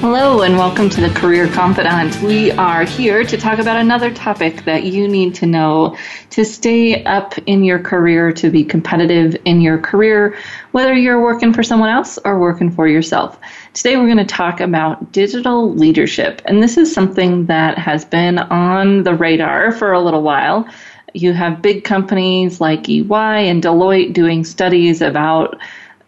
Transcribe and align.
Hello, 0.00 0.40
and 0.40 0.56
welcome 0.56 0.88
to 0.88 1.00
the 1.02 1.10
Career 1.10 1.46
Confidante. 1.48 2.22
We 2.22 2.52
are 2.52 2.84
here 2.84 3.22
to 3.22 3.36
talk 3.36 3.58
about 3.58 3.76
another 3.76 4.10
topic 4.10 4.64
that 4.64 4.84
you 4.84 5.06
need 5.06 5.34
to 5.34 5.46
know 5.46 5.94
to 6.30 6.42
stay 6.42 7.04
up 7.04 7.36
in 7.44 7.64
your 7.64 7.78
career, 7.78 8.32
to 8.32 8.48
be 8.48 8.64
competitive 8.64 9.38
in 9.44 9.60
your 9.60 9.76
career, 9.76 10.38
whether 10.72 10.94
you're 10.94 11.20
working 11.20 11.52
for 11.52 11.62
someone 11.62 11.90
else 11.90 12.18
or 12.24 12.40
working 12.40 12.70
for 12.70 12.88
yourself. 12.88 13.38
Today, 13.74 13.98
we're 13.98 14.06
going 14.06 14.16
to 14.16 14.24
talk 14.24 14.60
about 14.60 15.12
digital 15.12 15.74
leadership, 15.74 16.40
and 16.46 16.62
this 16.62 16.78
is 16.78 16.90
something 16.90 17.44
that 17.44 17.76
has 17.76 18.02
been 18.06 18.38
on 18.38 19.02
the 19.02 19.14
radar 19.14 19.70
for 19.70 19.92
a 19.92 20.00
little 20.00 20.22
while. 20.22 20.66
You 21.12 21.34
have 21.34 21.60
big 21.60 21.84
companies 21.84 22.58
like 22.58 22.88
EY 22.88 23.50
and 23.50 23.62
Deloitte 23.62 24.14
doing 24.14 24.44
studies 24.44 25.02
about 25.02 25.60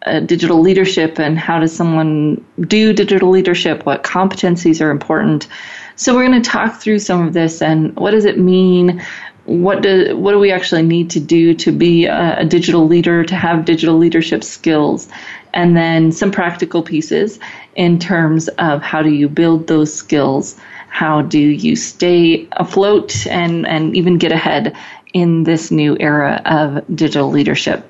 uh, 0.05 0.19
digital 0.19 0.59
leadership 0.59 1.19
and 1.19 1.37
how 1.37 1.59
does 1.59 1.75
someone 1.75 2.43
do 2.61 2.93
digital 2.93 3.29
leadership, 3.29 3.85
what 3.85 4.03
competencies 4.03 4.81
are 4.81 4.91
important. 4.91 5.47
So 5.95 6.15
we're 6.15 6.27
going 6.27 6.41
to 6.41 6.49
talk 6.49 6.81
through 6.81 6.99
some 6.99 7.25
of 7.25 7.33
this 7.33 7.61
and 7.61 7.95
what 7.95 8.11
does 8.11 8.25
it 8.25 8.37
mean? 8.37 9.01
What 9.45 9.81
do 9.81 10.15
what 10.17 10.31
do 10.31 10.39
we 10.39 10.51
actually 10.51 10.83
need 10.83 11.09
to 11.11 11.19
do 11.19 11.53
to 11.55 11.71
be 11.71 12.05
a, 12.05 12.39
a 12.39 12.45
digital 12.45 12.87
leader, 12.87 13.25
to 13.25 13.35
have 13.35 13.65
digital 13.65 13.97
leadership 13.97 14.43
skills, 14.43 15.09
and 15.53 15.75
then 15.75 16.13
some 16.13 16.31
practical 16.31 16.81
pieces 16.81 17.39
in 17.75 17.99
terms 17.99 18.47
of 18.57 18.81
how 18.81 19.01
do 19.01 19.09
you 19.09 19.27
build 19.27 19.67
those 19.67 19.93
skills, 19.93 20.57
how 20.87 21.21
do 21.21 21.39
you 21.39 21.75
stay 21.75 22.47
afloat 22.53 23.27
and 23.27 23.67
and 23.67 23.95
even 23.97 24.17
get 24.17 24.31
ahead 24.31 24.75
in 25.13 25.43
this 25.43 25.71
new 25.71 25.97
era 25.99 26.41
of 26.45 26.83
digital 26.95 27.29
leadership 27.29 27.89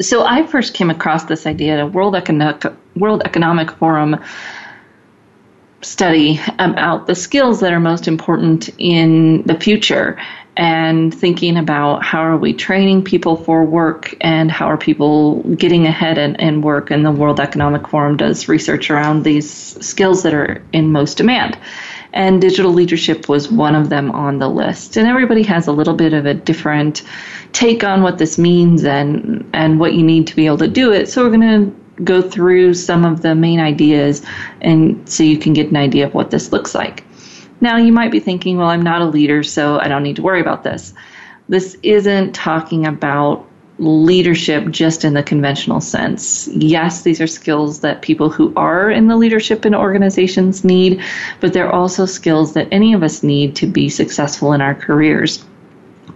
so 0.00 0.24
I 0.24 0.46
first 0.46 0.74
came 0.74 0.90
across 0.90 1.24
this 1.24 1.46
idea 1.46 1.74
at 1.74 1.80
a 1.80 1.86
World 1.86 2.14
Economic, 2.14 2.64
World 2.96 3.22
Economic 3.24 3.70
Forum 3.72 4.20
study 5.82 6.40
about 6.58 7.06
the 7.06 7.14
skills 7.14 7.60
that 7.60 7.72
are 7.72 7.80
most 7.80 8.06
important 8.06 8.70
in 8.78 9.42
the 9.42 9.58
future 9.58 10.20
and 10.56 11.12
thinking 11.14 11.56
about 11.56 12.04
how 12.04 12.20
are 12.20 12.36
we 12.36 12.52
training 12.52 13.02
people 13.02 13.36
for 13.36 13.64
work 13.64 14.14
and 14.20 14.50
how 14.50 14.66
are 14.66 14.76
people 14.76 15.42
getting 15.54 15.86
ahead 15.86 16.18
in, 16.18 16.36
in 16.36 16.60
work. 16.60 16.90
And 16.90 17.04
the 17.04 17.10
world 17.10 17.40
economic 17.40 17.88
forum 17.88 18.16
does 18.16 18.48
research 18.48 18.90
around 18.90 19.24
these 19.24 19.50
skills 19.50 20.22
that 20.24 20.34
are 20.34 20.62
in 20.72 20.92
most 20.92 21.16
demand 21.16 21.58
and 22.12 22.40
digital 22.40 22.72
leadership 22.72 23.28
was 23.28 23.50
one 23.50 23.74
of 23.74 23.88
them 23.88 24.10
on 24.10 24.38
the 24.38 24.48
list. 24.48 24.96
And 24.96 25.08
everybody 25.08 25.42
has 25.44 25.66
a 25.66 25.72
little 25.72 25.94
bit 25.94 26.12
of 26.12 26.26
a 26.26 26.34
different 26.34 27.02
take 27.52 27.84
on 27.84 28.02
what 28.02 28.18
this 28.18 28.38
means 28.38 28.84
and 28.84 29.48
and 29.52 29.78
what 29.78 29.94
you 29.94 30.02
need 30.02 30.26
to 30.26 30.36
be 30.36 30.46
able 30.46 30.58
to 30.58 30.68
do 30.68 30.92
it. 30.92 31.08
So 31.08 31.22
we're 31.22 31.36
going 31.36 31.40
to 31.40 32.02
go 32.04 32.22
through 32.22 32.74
some 32.74 33.04
of 33.04 33.22
the 33.22 33.34
main 33.34 33.60
ideas 33.60 34.24
and 34.60 35.08
so 35.08 35.22
you 35.22 35.38
can 35.38 35.52
get 35.52 35.68
an 35.68 35.76
idea 35.76 36.06
of 36.06 36.14
what 36.14 36.30
this 36.30 36.52
looks 36.52 36.74
like. 36.74 37.04
Now 37.60 37.76
you 37.76 37.92
might 37.92 38.10
be 38.10 38.18
thinking, 38.18 38.58
well, 38.58 38.68
I'm 38.68 38.82
not 38.82 39.02
a 39.02 39.06
leader, 39.06 39.42
so 39.44 39.78
I 39.78 39.86
don't 39.86 40.02
need 40.02 40.16
to 40.16 40.22
worry 40.22 40.40
about 40.40 40.64
this. 40.64 40.94
This 41.48 41.76
isn't 41.82 42.34
talking 42.34 42.86
about 42.86 43.46
leadership 43.78 44.68
just 44.70 45.04
in 45.04 45.14
the 45.14 45.22
conventional 45.22 45.80
sense. 45.80 46.48
Yes, 46.48 47.02
these 47.02 47.20
are 47.20 47.26
skills 47.26 47.80
that 47.80 48.02
people 48.02 48.30
who 48.30 48.52
are 48.54 48.90
in 48.90 49.08
the 49.08 49.16
leadership 49.16 49.64
in 49.66 49.74
organizations 49.74 50.62
need, 50.62 51.02
but 51.40 51.52
they're 51.52 51.72
also 51.72 52.06
skills 52.06 52.52
that 52.54 52.68
any 52.70 52.92
of 52.92 53.02
us 53.02 53.22
need 53.22 53.56
to 53.56 53.66
be 53.66 53.88
successful 53.88 54.52
in 54.52 54.60
our 54.60 54.74
careers, 54.74 55.44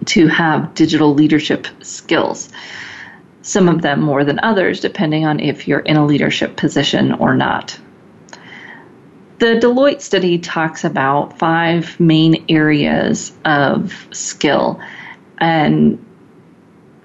to 0.05 0.27
have 0.27 0.75
digital 0.75 1.15
leadership 1.15 1.67
skills. 1.81 2.51
Some 3.43 3.69
of 3.69 3.83
them 3.83 4.01
more 4.01 4.25
than 4.25 4.39
others, 4.41 4.81
depending 4.81 5.25
on 5.25 5.41
if 5.41 5.67
you're 5.67 5.81
in 5.81 5.97
a 5.97 6.05
leadership 6.05 6.57
position 6.57 7.13
or 7.13 7.35
not. 7.35 7.79
The 9.39 9.57
Deloitte 9.57 10.01
study 10.01 10.39
talks 10.39 10.85
about 10.85 11.39
five 11.39 11.99
main 12.01 12.45
areas 12.49 13.33
of 13.45 14.07
skill. 14.13 14.81
And 15.39 16.05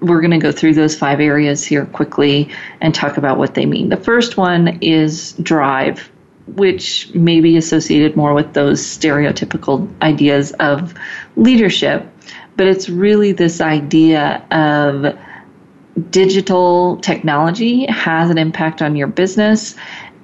we're 0.02 0.20
going 0.20 0.32
to 0.32 0.38
go 0.38 0.52
through 0.52 0.74
those 0.74 0.96
five 0.96 1.20
areas 1.20 1.64
here 1.64 1.86
quickly 1.86 2.50
and 2.80 2.94
talk 2.94 3.16
about 3.16 3.38
what 3.38 3.54
they 3.54 3.64
mean. 3.64 3.88
The 3.88 3.96
first 3.96 4.36
one 4.36 4.78
is 4.82 5.32
drive, 5.34 6.10
which 6.46 7.14
may 7.14 7.40
be 7.40 7.56
associated 7.56 8.16
more 8.16 8.34
with 8.34 8.52
those 8.52 8.82
stereotypical 8.82 9.88
ideas 10.02 10.52
of 10.58 10.92
leadership, 11.36 12.06
but 12.56 12.66
it's 12.66 12.88
really 12.88 13.32
this 13.32 13.60
idea 13.60 14.44
of 14.50 15.16
digital 16.10 16.96
technology 16.98 17.86
has 17.86 18.30
an 18.30 18.38
impact 18.38 18.82
on 18.82 18.96
your 18.96 19.06
business, 19.06 19.76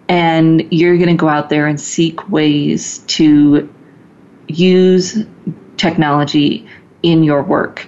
and 0.08 0.66
you're 0.72 0.96
going 0.96 1.08
to 1.08 1.14
go 1.14 1.28
out 1.28 1.50
there 1.50 1.66
and 1.66 1.80
seek 1.80 2.28
ways 2.28 2.98
to 3.06 3.72
use 4.48 5.24
technology 5.76 6.66
in 7.02 7.22
your 7.22 7.42
work 7.42 7.86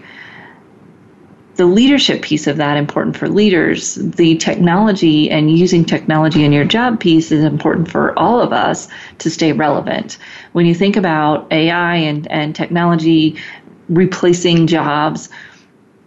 the 1.60 1.66
leadership 1.66 2.22
piece 2.22 2.46
of 2.46 2.56
that 2.56 2.78
important 2.78 3.14
for 3.14 3.28
leaders. 3.28 3.96
The 3.96 4.34
technology 4.38 5.30
and 5.30 5.58
using 5.58 5.84
technology 5.84 6.42
in 6.42 6.54
your 6.54 6.64
job 6.64 6.98
piece 6.98 7.30
is 7.30 7.44
important 7.44 7.90
for 7.90 8.18
all 8.18 8.40
of 8.40 8.50
us 8.50 8.88
to 9.18 9.28
stay 9.28 9.52
relevant. 9.52 10.16
When 10.52 10.64
you 10.64 10.74
think 10.74 10.96
about 10.96 11.52
AI 11.52 11.96
and, 11.96 12.26
and 12.30 12.56
technology 12.56 13.36
replacing 13.90 14.68
jobs, 14.68 15.28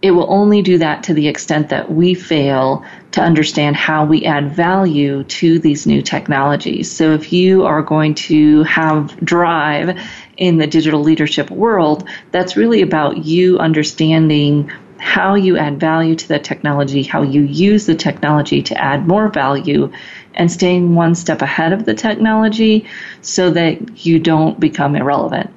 it 0.02 0.10
will 0.10 0.26
only 0.28 0.60
do 0.60 0.76
that 0.78 1.04
to 1.04 1.14
the 1.14 1.28
extent 1.28 1.68
that 1.68 1.88
we 1.88 2.14
fail 2.14 2.84
to 3.12 3.20
understand 3.20 3.76
how 3.76 4.04
we 4.04 4.24
add 4.24 4.56
value 4.56 5.22
to 5.22 5.60
these 5.60 5.86
new 5.86 6.02
technologies. 6.02 6.90
So 6.90 7.14
if 7.14 7.32
you 7.32 7.64
are 7.64 7.80
going 7.80 8.16
to 8.26 8.64
have 8.64 9.16
drive 9.24 9.96
in 10.36 10.58
the 10.58 10.66
digital 10.66 11.00
leadership 11.00 11.48
world, 11.48 12.08
that's 12.32 12.56
really 12.56 12.82
about 12.82 13.24
you 13.24 13.56
understanding 13.60 14.72
how 15.04 15.34
you 15.34 15.58
add 15.58 15.78
value 15.78 16.16
to 16.16 16.28
the 16.28 16.38
technology, 16.38 17.02
how 17.02 17.20
you 17.20 17.42
use 17.42 17.84
the 17.84 17.94
technology 17.94 18.62
to 18.62 18.74
add 18.82 19.06
more 19.06 19.28
value, 19.28 19.92
and 20.32 20.50
staying 20.50 20.94
one 20.94 21.14
step 21.14 21.42
ahead 21.42 21.74
of 21.74 21.84
the 21.84 21.92
technology 21.92 22.86
so 23.20 23.50
that 23.50 24.06
you 24.06 24.18
don't 24.18 24.58
become 24.58 24.96
irrelevant. 24.96 25.50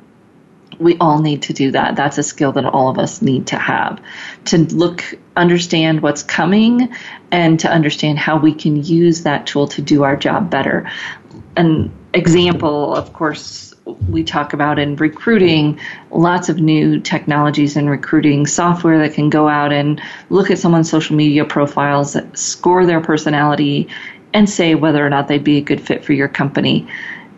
We 0.79 0.97
all 0.97 1.21
need 1.21 1.43
to 1.43 1.53
do 1.53 1.71
that. 1.71 1.95
That's 1.95 2.17
a 2.17 2.23
skill 2.23 2.51
that 2.51 2.65
all 2.65 2.89
of 2.89 2.99
us 2.99 3.21
need 3.21 3.47
to 3.47 3.57
have 3.57 4.01
to 4.45 4.57
look, 4.75 5.03
understand 5.37 6.01
what's 6.01 6.23
coming, 6.23 6.93
and 7.31 7.57
to 7.61 7.71
understand 7.71 8.19
how 8.19 8.37
we 8.37 8.53
can 8.53 8.83
use 8.83 9.23
that 9.23 9.47
tool 9.47 9.69
to 9.69 9.81
do 9.81 10.03
our 10.03 10.17
job 10.17 10.51
better. 10.51 10.91
An 11.55 11.89
example, 12.13 12.93
of 12.93 13.13
course, 13.13 13.66
we 14.09 14.23
talk 14.23 14.53
about 14.53 14.79
in 14.79 14.95
recruiting 14.95 15.79
lots 16.11 16.49
of 16.49 16.59
new 16.59 16.99
technologies 16.99 17.75
in 17.75 17.89
recruiting 17.89 18.45
software 18.45 18.99
that 18.99 19.13
can 19.13 19.29
go 19.29 19.47
out 19.47 19.71
and 19.71 20.01
look 20.29 20.51
at 20.51 20.57
someone's 20.57 20.89
social 20.89 21.15
media 21.15 21.45
profiles, 21.45 22.17
score 22.33 22.85
their 22.85 23.01
personality, 23.01 23.87
and 24.33 24.49
say 24.49 24.75
whether 24.75 25.05
or 25.05 25.09
not 25.09 25.27
they'd 25.27 25.43
be 25.43 25.57
a 25.57 25.61
good 25.61 25.81
fit 25.81 26.03
for 26.03 26.13
your 26.13 26.27
company. 26.27 26.87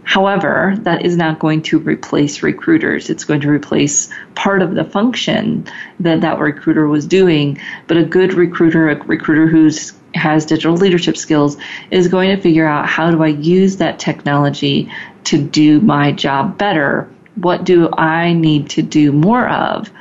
However, 0.03 0.75
that 0.79 1.05
is 1.05 1.15
not 1.15 1.37
going 1.37 1.61
to 1.63 1.77
replace 1.77 2.41
recruiters. 2.41 3.11
It's 3.11 3.23
going 3.23 3.41
to 3.41 3.49
replace 3.49 4.09
part 4.33 4.63
of 4.63 4.73
the 4.73 4.83
function 4.83 5.67
that 5.99 6.21
that 6.21 6.39
recruiter 6.39 6.87
was 6.87 7.05
doing. 7.05 7.59
But 7.85 7.97
a 7.97 8.03
good 8.03 8.33
recruiter, 8.33 8.89
a 8.89 9.03
recruiter 9.03 9.47
who's 9.47 9.93
has 10.15 10.45
digital 10.45 10.75
leadership 10.75 11.15
skills 11.15 11.57
is 11.91 12.07
going 12.07 12.35
to 12.35 12.41
figure 12.41 12.65
out 12.65 12.87
how 12.87 13.11
do 13.11 13.23
I 13.23 13.27
use 13.27 13.77
that 13.77 13.99
technology 13.99 14.91
to 15.25 15.41
do 15.41 15.79
my 15.81 16.11
job 16.11 16.57
better? 16.57 17.09
What 17.35 17.63
do 17.63 17.89
I 17.93 18.33
need 18.33 18.69
to 18.71 18.81
do 18.81 19.11
more 19.11 19.47
of? 19.47 19.91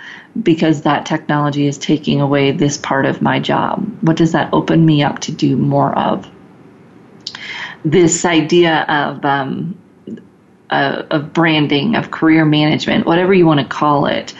Because 0.43 0.83
that 0.83 1.07
technology 1.07 1.67
is 1.67 1.79
taking 1.79 2.21
away 2.21 2.53
this 2.53 2.77
part 2.77 3.07
of 3.07 3.23
my 3.23 3.41
job. 3.41 3.85
What 4.03 4.17
does 4.17 4.33
that 4.33 4.53
open 4.53 4.85
me 4.85 5.03
up 5.03 5.21
to 5.21 5.33
do 5.33 5.57
more 5.57 5.97
of? 5.97 6.29
This 7.85 8.25
idea 8.25 8.83
of 8.89 9.25
um, 9.25 9.79
uh, 10.71 11.03
of 11.11 11.33
branding, 11.33 11.97
of 11.97 12.11
career 12.11 12.45
management, 12.45 13.07
whatever 13.07 13.33
you 13.33 13.47
want 13.47 13.61
to 13.61 13.67
call 13.67 14.07
it, 14.07 14.35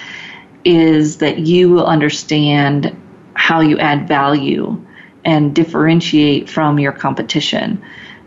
is 0.65 1.19
that 1.19 1.39
you 1.39 1.71
will 1.71 1.87
understand 1.87 2.95
how 3.35 3.61
you 3.61 3.79
add 3.79 4.09
value 4.09 4.85
and 5.25 5.55
differentiate 5.55 6.49
from 6.49 6.79
your 6.79 6.93
competition. 6.93 7.83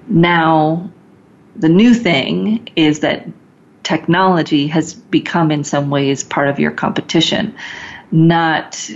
Now, 0.07 0.89
the 1.55 1.69
new 1.69 1.93
thing 1.93 2.67
is 2.75 2.99
that 3.01 3.27
technology 3.83 4.67
has 4.67 4.93
become 4.93 5.51
in 5.51 5.63
some 5.63 5.89
ways 5.89 6.23
part 6.23 6.47
of 6.47 6.59
your 6.59 6.71
competition 6.71 7.55
not 8.11 8.89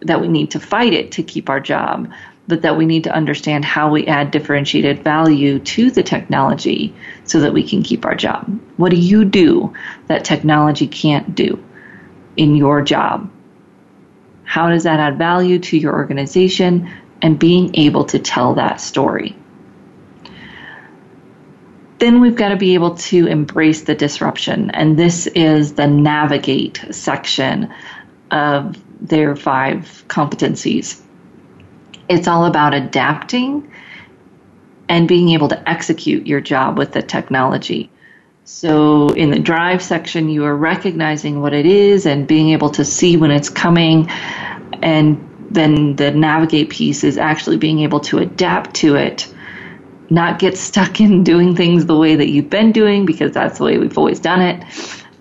that 0.00 0.20
we 0.20 0.28
need 0.28 0.50
to 0.50 0.60
fight 0.60 0.92
it 0.92 1.12
to 1.12 1.22
keep 1.22 1.48
our 1.48 1.60
job 1.60 2.08
but 2.48 2.62
that 2.62 2.76
we 2.76 2.86
need 2.86 3.04
to 3.04 3.14
understand 3.14 3.64
how 3.64 3.90
we 3.90 4.06
add 4.06 4.30
differentiated 4.30 5.04
value 5.04 5.58
to 5.60 5.90
the 5.90 6.02
technology 6.02 6.94
so 7.24 7.40
that 7.40 7.52
we 7.52 7.62
can 7.62 7.82
keep 7.82 8.06
our 8.06 8.14
job. 8.14 8.58
What 8.78 8.90
do 8.90 8.96
you 8.96 9.26
do 9.26 9.74
that 10.06 10.24
technology 10.24 10.88
can't 10.88 11.34
do 11.34 11.62
in 12.38 12.56
your 12.56 12.80
job? 12.80 13.30
How 14.44 14.70
does 14.70 14.84
that 14.84 14.98
add 14.98 15.18
value 15.18 15.58
to 15.58 15.76
your 15.76 15.94
organization 15.94 16.90
and 17.20 17.38
being 17.38 17.76
able 17.76 18.06
to 18.06 18.18
tell 18.18 18.54
that 18.54 18.80
story? 18.80 19.36
Then 21.98 22.20
we've 22.20 22.36
got 22.36 22.50
to 22.50 22.56
be 22.56 22.74
able 22.74 22.94
to 22.96 23.26
embrace 23.26 23.82
the 23.82 23.94
disruption. 23.94 24.70
And 24.70 24.98
this 24.98 25.26
is 25.28 25.74
the 25.74 25.86
navigate 25.86 26.84
section 26.90 27.72
of 28.30 28.76
their 29.00 29.34
five 29.34 30.04
competencies. 30.08 31.00
It's 32.08 32.28
all 32.28 32.46
about 32.46 32.74
adapting 32.74 33.70
and 34.88 35.06
being 35.06 35.30
able 35.30 35.48
to 35.48 35.68
execute 35.68 36.26
your 36.26 36.40
job 36.40 36.78
with 36.78 36.92
the 36.92 37.02
technology. 37.02 37.90
So, 38.44 39.10
in 39.10 39.30
the 39.30 39.38
drive 39.38 39.82
section, 39.82 40.30
you 40.30 40.44
are 40.44 40.56
recognizing 40.56 41.42
what 41.42 41.52
it 41.52 41.66
is 41.66 42.06
and 42.06 42.26
being 42.26 42.48
able 42.50 42.70
to 42.70 42.84
see 42.84 43.18
when 43.18 43.30
it's 43.30 43.50
coming. 43.50 44.08
And 44.80 45.22
then 45.50 45.96
the 45.96 46.10
navigate 46.12 46.70
piece 46.70 47.04
is 47.04 47.18
actually 47.18 47.58
being 47.58 47.80
able 47.80 48.00
to 48.00 48.18
adapt 48.18 48.74
to 48.76 48.96
it, 48.96 49.32
not 50.10 50.38
get 50.38 50.56
stuck 50.56 51.00
in 51.00 51.24
doing 51.24 51.54
things 51.54 51.86
the 51.86 51.96
way 51.96 52.16
that 52.16 52.28
you've 52.28 52.50
been 52.50 52.72
doing 52.72 53.04
because 53.04 53.32
that's 53.32 53.58
the 53.58 53.64
way 53.64 53.78
we've 53.78 53.98
always 53.98 54.20
done 54.20 54.40
it, 54.40 54.64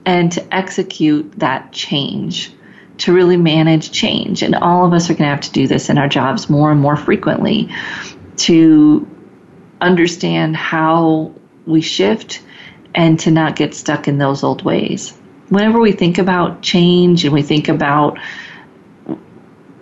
and 0.05 0.31
to 0.31 0.55
execute 0.55 1.31
that 1.39 1.71
change 1.71 2.53
to 2.99 3.13
really 3.13 3.37
manage 3.37 3.91
change. 3.91 4.41
And 4.41 4.55
all 4.55 4.85
of 4.85 4.93
us 4.93 5.09
are 5.09 5.13
going 5.13 5.29
to 5.29 5.35
have 5.35 5.41
to 5.41 5.51
do 5.51 5.67
this 5.67 5.89
in 5.89 5.97
our 5.97 6.07
jobs 6.07 6.49
more 6.49 6.71
and 6.71 6.79
more 6.79 6.95
frequently 6.95 7.69
to 8.37 9.07
understand 9.81 10.55
how 10.55 11.33
we 11.65 11.81
shift 11.81 12.41
and 12.95 13.19
to 13.19 13.31
not 13.31 13.55
get 13.55 13.75
stuck 13.75 14.07
in 14.07 14.17
those 14.17 14.43
old 14.43 14.63
ways. 14.63 15.15
Whenever 15.49 15.79
we 15.79 15.91
think 15.91 16.17
about 16.17 16.61
change 16.61 17.23
and 17.23 17.33
we 17.33 17.41
think 17.41 17.69
about 17.69 18.17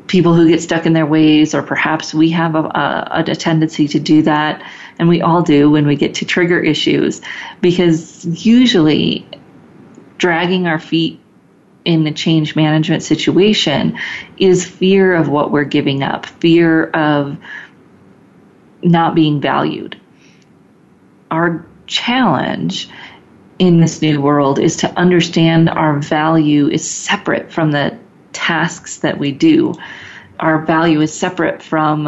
people 0.07 0.35
who 0.35 0.47
get 0.47 0.61
stuck 0.61 0.85
in 0.85 0.93
their 0.93 1.05
ways, 1.05 1.55
or 1.55 1.63
perhaps 1.63 2.13
we 2.13 2.29
have 2.29 2.55
a, 2.55 2.59
a, 2.59 3.23
a 3.27 3.35
tendency 3.35 3.87
to 3.87 3.99
do 3.99 4.21
that, 4.21 4.61
and 4.99 5.09
we 5.09 5.21
all 5.21 5.41
do 5.41 5.69
when 5.69 5.87
we 5.87 5.95
get 5.95 6.15
to 6.15 6.25
trigger 6.25 6.59
issues, 6.59 7.21
because 7.61 8.25
usually 8.45 9.27
dragging 10.17 10.67
our 10.67 10.79
feet 10.79 11.19
in 11.85 12.03
the 12.03 12.11
change 12.11 12.55
management 12.55 13.03
situation 13.03 13.97
is 14.37 14.65
fear 14.65 15.13
of 15.13 15.27
what 15.29 15.51
we're 15.51 15.63
giving 15.63 16.03
up, 16.03 16.25
fear 16.25 16.85
of 16.91 17.37
not 18.81 19.15
being 19.15 19.39
valued. 19.39 19.99
Our 21.31 21.65
challenge 21.87 22.89
in 23.59 23.79
this 23.79 24.01
new 24.01 24.21
world 24.21 24.59
is 24.59 24.77
to 24.77 24.91
understand 24.97 25.69
our 25.69 25.99
value 25.99 26.67
is 26.67 26.89
separate 26.89 27.51
from 27.51 27.71
the 27.71 27.97
tasks 28.45 28.97
that 28.97 29.17
we 29.17 29.31
do. 29.31 29.73
Our 30.39 30.65
value 30.65 31.01
is 31.01 31.17
separate 31.17 31.63
from 31.63 32.03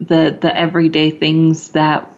the 0.00 0.38
the 0.40 0.56
everyday 0.56 1.10
things 1.10 1.70
that 1.70 2.10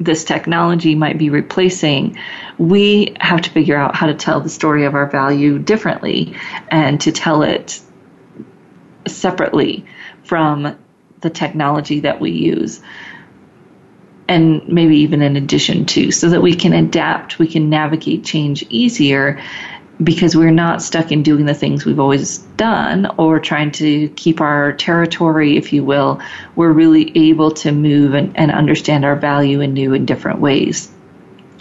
this 0.00 0.24
technology 0.24 0.94
might 0.94 1.18
be 1.18 1.28
replacing, 1.28 2.18
we 2.58 3.14
have 3.20 3.42
to 3.42 3.50
figure 3.50 3.76
out 3.76 3.94
how 3.94 4.06
to 4.06 4.14
tell 4.14 4.40
the 4.40 4.48
story 4.48 4.86
of 4.86 4.94
our 4.94 5.06
value 5.06 5.58
differently 5.58 6.34
and 6.68 7.00
to 7.02 7.12
tell 7.12 7.42
it 7.42 7.80
separately 9.06 9.84
from 10.24 10.76
the 11.20 11.30
technology 11.30 12.00
that 12.00 12.18
we 12.18 12.30
use. 12.30 12.80
And 14.26 14.66
maybe 14.68 14.98
even 14.98 15.20
in 15.22 15.36
addition 15.36 15.84
to, 15.86 16.10
so 16.12 16.30
that 16.30 16.40
we 16.40 16.54
can 16.54 16.72
adapt, 16.72 17.38
we 17.38 17.46
can 17.46 17.68
navigate 17.68 18.24
change 18.24 18.64
easier 18.70 19.42
because 20.02 20.34
we're 20.34 20.50
not 20.50 20.82
stuck 20.82 21.12
in 21.12 21.22
doing 21.22 21.44
the 21.44 21.54
things 21.54 21.84
we've 21.84 22.00
always 22.00 22.38
done 22.56 23.06
or 23.18 23.38
trying 23.38 23.70
to 23.72 24.08
keep 24.10 24.40
our 24.40 24.72
territory, 24.72 25.56
if 25.56 25.72
you 25.72 25.84
will. 25.84 26.20
We're 26.56 26.72
really 26.72 27.12
able 27.28 27.50
to 27.52 27.72
move 27.72 28.14
and, 28.14 28.36
and 28.36 28.50
understand 28.50 29.04
our 29.04 29.16
value 29.16 29.60
in 29.60 29.74
new 29.74 29.92
and 29.92 30.06
different 30.06 30.40
ways. 30.40 30.90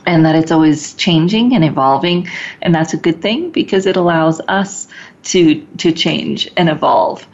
And 0.06 0.26
that 0.26 0.36
it's 0.36 0.52
always 0.52 0.94
changing 0.96 1.54
and 1.54 1.64
evolving, 1.64 2.30
and 2.62 2.74
that's 2.74 2.94
a 2.94 2.98
good 2.98 3.22
thing 3.22 3.52
because 3.52 3.86
it 3.86 3.96
allows 3.96 4.42
us 4.48 4.88
to 5.24 5.66
to 5.78 5.92
change 5.92 6.50
and 6.58 6.70
evolve. 6.70 7.28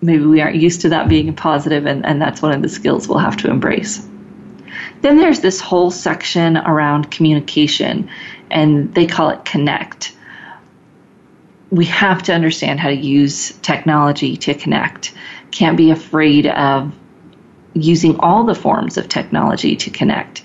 Maybe 0.00 0.24
we 0.24 0.40
aren't 0.40 0.56
used 0.56 0.82
to 0.82 0.90
that 0.90 1.08
being 1.08 1.28
a 1.28 1.32
positive, 1.32 1.86
and, 1.86 2.06
and 2.06 2.22
that's 2.22 2.40
one 2.42 2.52
of 2.52 2.62
the 2.62 2.68
skills 2.68 3.08
we'll 3.08 3.18
have 3.18 3.38
to 3.38 3.50
embrace. 3.50 4.06
Then 5.00 5.16
there's 5.16 5.40
this 5.40 5.60
whole 5.60 5.90
section 5.90 6.56
around 6.56 7.10
communication 7.10 8.08
and 8.50 8.94
they 8.94 9.06
call 9.06 9.30
it 9.30 9.44
connect. 9.44 10.14
We 11.70 11.84
have 11.86 12.22
to 12.24 12.34
understand 12.34 12.80
how 12.80 12.88
to 12.88 12.96
use 12.96 13.52
technology 13.58 14.36
to 14.38 14.54
connect. 14.54 15.12
Can't 15.50 15.76
be 15.76 15.90
afraid 15.90 16.46
of 16.46 16.94
using 17.74 18.18
all 18.20 18.44
the 18.44 18.54
forms 18.54 18.96
of 18.96 19.08
technology 19.08 19.76
to 19.76 19.90
connect. 19.90 20.42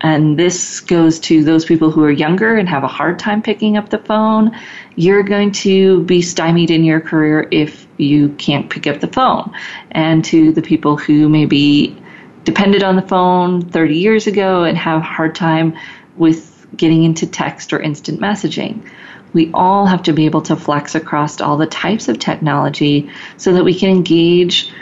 And 0.00 0.38
this 0.38 0.80
goes 0.80 1.18
to 1.20 1.42
those 1.42 1.64
people 1.64 1.90
who 1.90 2.04
are 2.04 2.10
younger 2.10 2.56
and 2.56 2.68
have 2.68 2.84
a 2.84 2.88
hard 2.88 3.18
time 3.18 3.42
picking 3.42 3.76
up 3.76 3.88
the 3.88 3.98
phone. 3.98 4.56
You're 4.94 5.22
going 5.22 5.52
to 5.52 6.04
be 6.04 6.20
stymied 6.20 6.70
in 6.70 6.84
your 6.84 7.00
career 7.00 7.48
if 7.50 7.86
you 7.96 8.30
can't 8.30 8.68
pick 8.68 8.86
up 8.86 9.00
the 9.00 9.08
phone. 9.08 9.52
And 9.90 10.24
to 10.26 10.52
the 10.52 10.62
people 10.62 10.96
who 10.96 11.28
maybe 11.28 11.96
depended 12.44 12.82
on 12.82 12.96
the 12.96 13.02
phone 13.02 13.62
30 13.62 13.96
years 13.96 14.26
ago 14.26 14.64
and 14.64 14.76
have 14.76 15.00
a 15.00 15.04
hard 15.04 15.34
time 15.34 15.76
with 16.16 16.45
getting 16.74 17.04
into 17.04 17.26
text 17.26 17.72
or 17.72 17.80
instant 17.80 18.20
messaging. 18.20 18.88
We 19.32 19.50
all 19.52 19.86
have 19.86 20.04
to 20.04 20.12
be 20.12 20.24
able 20.26 20.42
to 20.42 20.56
flex 20.56 20.94
across 20.94 21.40
all 21.40 21.56
the 21.56 21.66
types 21.66 22.08
of 22.08 22.18
technology 22.18 23.10
so 23.36 23.52
that 23.54 23.64
we 23.64 23.74
can 23.74 23.90
engage 23.90 24.72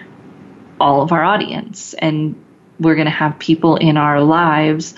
all 0.81 1.03
of 1.03 1.13
our 1.13 1.25
audience. 1.25 1.95
And 1.95 2.41
we're 2.79 2.94
going 2.94 3.06
to 3.06 3.11
have 3.11 3.39
people 3.39 3.77
in 3.77 3.97
our 3.97 4.20
lives, 4.20 4.94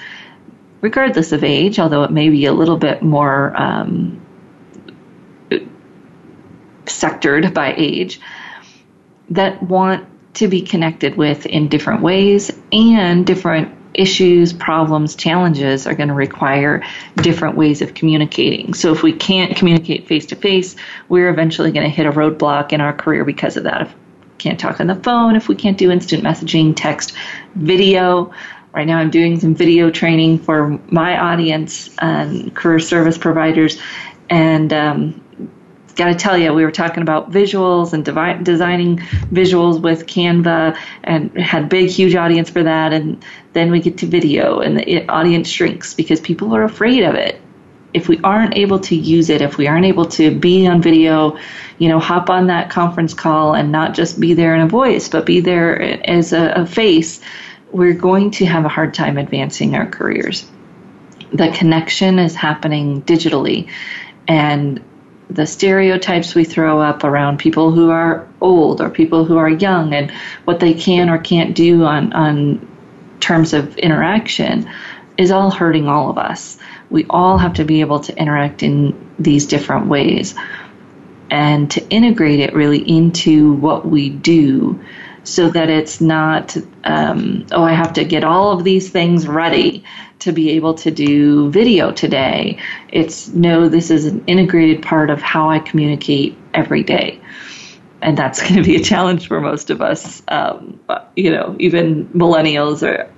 regardless 0.81 1.33
of 1.33 1.45
age, 1.45 1.79
although 1.79 2.03
it 2.05 2.11
may 2.11 2.29
be 2.29 2.47
a 2.47 2.53
little 2.53 2.77
bit 2.77 3.03
more 3.03 3.55
um, 3.57 4.25
sectored 6.85 7.53
by 7.53 7.75
age, 7.77 8.21
that 9.31 9.63
want 9.63 10.07
to 10.35 10.49
be 10.49 10.63
connected 10.63 11.17
with 11.17 11.47
in 11.47 11.69
different 11.69 12.03
ways 12.03 12.51
and 12.73 13.27
different 13.27 13.75
issues, 13.97 14.53
problems, 14.53 15.17
challenges 15.17 15.87
are 15.87 15.95
going 15.95 16.09
to 16.09 16.15
require 16.15 16.83
different 17.17 17.57
ways 17.57 17.83
of 17.83 17.95
communicating. 17.95 18.75
So 18.75 18.93
if 18.93 19.03
we 19.03 19.13
can't 19.13 19.57
communicate 19.57 20.07
face 20.07 20.27
to 20.27 20.37
face, 20.37 20.77
we're 21.09 21.29
eventually 21.31 21.73
going 21.73 21.85
to 21.85 21.95
hit 21.95 22.07
a 22.07 22.13
roadblock 22.13 22.73
in 22.73 22.81
our 22.81 22.93
career 22.93 23.25
because 23.25 23.57
of 23.57 23.65
that. 23.65 23.83
If 23.83 23.95
we 23.95 24.37
can't 24.39 24.61
talk 24.61 24.81
on 24.81 24.87
the 24.87 24.97
phone, 24.97 25.37
if 25.37 25.49
we 25.49 25.55
can't 25.55 25.79
do 25.79 25.91
instant 25.91 26.23
messaging, 26.23 26.75
text, 26.77 27.15
video. 27.55 28.33
Right 28.73 28.87
now, 28.87 28.99
I'm 28.99 29.11
doing 29.11 29.41
some 29.41 29.55
video 29.55 29.91
training 29.91 30.41
for 30.41 30.79
my 30.91 31.19
audience 31.19 31.89
and 31.99 32.55
career 32.55 32.79
service 32.79 33.17
providers, 33.17 33.81
and 34.29 34.71
um, 34.73 35.51
got 35.97 36.07
to 36.07 36.15
tell 36.15 36.37
you, 36.37 36.53
we 36.53 36.65
were 36.65 36.71
talking 36.71 37.03
about 37.03 37.31
visuals 37.31 37.93
and 37.93 38.05
devi- 38.05 38.43
designing 38.45 38.99
visuals 39.33 39.81
with 39.81 40.07
Canva 40.07 40.79
and 41.05 41.37
had 41.39 41.69
big, 41.69 41.89
huge 41.89 42.15
audience 42.15 42.51
for 42.51 42.63
that. 42.63 42.93
And 42.93 43.25
then 43.55 43.71
we 43.71 43.81
get 43.81 43.99
to 43.99 44.07
video 44.07 44.61
and 44.61 44.79
the 44.79 45.09
audience 45.09 45.49
shrinks 45.49 45.95
because 45.95 46.21
people 46.21 46.55
are 46.55 46.63
afraid 46.63 47.03
of 47.03 47.15
it. 47.15 47.41
If 47.95 48.09
we 48.09 48.21
aren't 48.23 48.55
able 48.57 48.79
to 48.81 48.95
use 48.95 49.31
it, 49.31 49.41
if 49.41 49.57
we 49.57 49.67
aren't 49.67 49.87
able 49.87 50.05
to 50.05 50.39
be 50.39 50.67
on 50.67 50.83
video, 50.83 51.39
you 51.79 51.89
know, 51.89 51.99
hop 51.99 52.29
on 52.29 52.47
that 52.49 52.69
conference 52.69 53.15
call 53.15 53.55
and 53.55 53.73
not 53.73 53.95
just 53.95 54.21
be 54.21 54.35
there 54.35 54.55
in 54.55 54.61
a 54.61 54.69
voice, 54.69 55.09
but 55.09 55.25
be 55.25 55.41
there 55.41 55.81
as 56.09 56.35
a, 56.35 56.53
a 56.57 56.67
face, 56.67 57.21
we're 57.73 57.95
going 57.95 58.31
to 58.33 58.45
have 58.45 58.67
a 58.67 58.69
hard 58.69 58.93
time 58.93 59.17
advancing 59.17 59.75
our 59.75 59.87
careers. 59.87 60.47
The 61.33 61.51
connection 61.57 62.19
is 62.19 62.35
happening 62.35 63.01
digitally. 63.03 63.71
And 64.29 64.83
the 65.29 65.47
stereotypes 65.47 66.35
we 66.35 66.45
throw 66.45 66.81
up 66.81 67.05
around 67.05 67.39
people 67.39 67.73
who 67.73 67.91
are 67.91 68.29
old 68.41 68.81
or 68.81 68.91
people 68.91 69.25
who 69.25 69.37
are 69.39 69.49
young 69.49 69.93
and 69.93 70.11
what 70.45 70.61
they 70.61 70.75
can 70.75 71.11
or 71.11 71.19
can't 71.19 71.55
do 71.55 71.85
on, 71.85 72.13
on 72.13 72.69
terms 73.21 73.53
of 73.53 73.77
interaction 73.77 74.71
is 75.19 75.31
all 75.31 75.51
hurting 75.51 75.89
all 75.89 76.11
of 76.11 76.19
us. 76.19 76.59
We 76.91 77.07
all 77.11 77.39
have 77.39 77.55
to 77.55 77.65
be 77.65 77.81
able 77.81 78.01
to 78.01 78.17
interact 78.17 78.63
in 78.63 79.15
these 79.19 79.47
different 79.47 79.87
ways 79.89 80.35
and 81.31 81.71
to 81.73 81.87
integrate 81.89 82.41
it 82.41 82.55
really 82.55 82.79
into 82.79 83.55
what 83.55 83.87
we 83.87 84.11
do 84.11 84.81
so 85.25 85.51
that 85.51 85.69
it's 85.69 86.01
not, 86.01 86.57
um, 86.85 87.47
oh, 87.51 87.65
I 87.65 87.73
have 87.73 87.95
to 87.95 88.05
get 88.05 88.23
all 88.23 88.53
of 88.53 88.63
these 88.63 88.91
things 88.91 89.27
ready 89.27 89.83
to 90.21 90.33
be 90.33 90.51
able 90.51 90.75
to 90.75 90.91
do 90.91 91.51
video 91.51 91.91
today. 91.91 92.61
It's 92.97 93.29
no, 93.29 93.69
this 93.69 93.91
is 93.91 94.07
an 94.07 94.25
integrated 94.27 94.83
part 94.83 95.11
of 95.11 95.21
how 95.21 95.51
I 95.51 95.59
communicate 95.59 96.35
every 96.55 96.83
day. 96.83 97.21
And 98.01 98.17
that's 98.17 98.41
going 98.49 98.55
to 98.55 98.63
be 98.63 98.75
a 98.75 98.83
challenge 98.83 99.29
for 99.29 99.39
most 99.39 99.69
of 99.69 99.83
us. 99.83 100.23
Um, 100.29 100.81
you 101.15 101.31
know, 101.31 101.55
even 101.59 102.07
millennials 102.09 102.83
or 102.83 103.11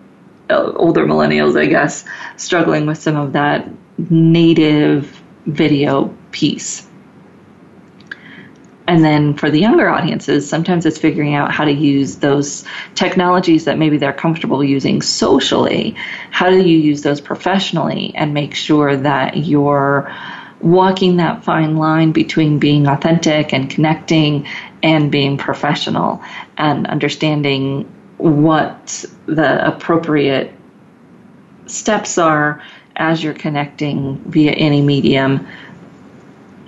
uh, 0.51 0.73
older 0.75 1.07
millennials, 1.07 1.57
I 1.57 1.67
guess, 1.67 2.05
struggling 2.37 2.87
with 2.87 2.99
some 2.99 3.15
of 3.15 3.33
that 3.35 3.69
native 4.11 5.23
video 5.47 6.13
piece. 6.33 6.88
And 8.89 9.05
then 9.05 9.35
for 9.35 9.51
the 9.51 9.61
younger 9.61 9.91
audiences, 9.91 10.49
sometimes 10.49 10.87
it's 10.87 10.97
figuring 10.97 11.35
out 11.35 11.53
how 11.53 11.67
to 11.67 11.73
use 11.73 12.17
those 12.17 12.65
technologies 12.95 13.67
that 13.67 13.77
maybe 13.77 13.99
they're 13.99 14.15
comfortable 14.15 14.65
using 14.65 15.03
socially. 15.03 15.95
How 16.31 16.49
do 16.49 16.57
you 16.67 16.79
use 16.79 17.03
those 17.03 17.21
professionally 17.21 18.13
and 18.15 18.33
make 18.33 18.55
sure 18.55 18.97
that 18.97 19.37
you're 19.37 20.11
walking 20.63 21.19
that 21.19 21.45
fine 21.45 21.77
line 21.77 22.13
between 22.13 22.59
being 22.59 22.87
authentic 22.87 23.53
and 23.53 23.69
connecting 23.69 24.49
and 24.83 25.13
being 25.13 25.37
professional 25.37 26.23
and 26.57 26.87
understanding 26.87 27.85
what 28.17 29.05
the 29.27 29.67
appropriate 29.67 30.51
steps 31.67 32.17
are 32.17 32.63
as 32.97 33.23
you're 33.23 33.35
connecting 33.35 34.17
via 34.31 34.53
any 34.53 34.81
medium 34.81 35.47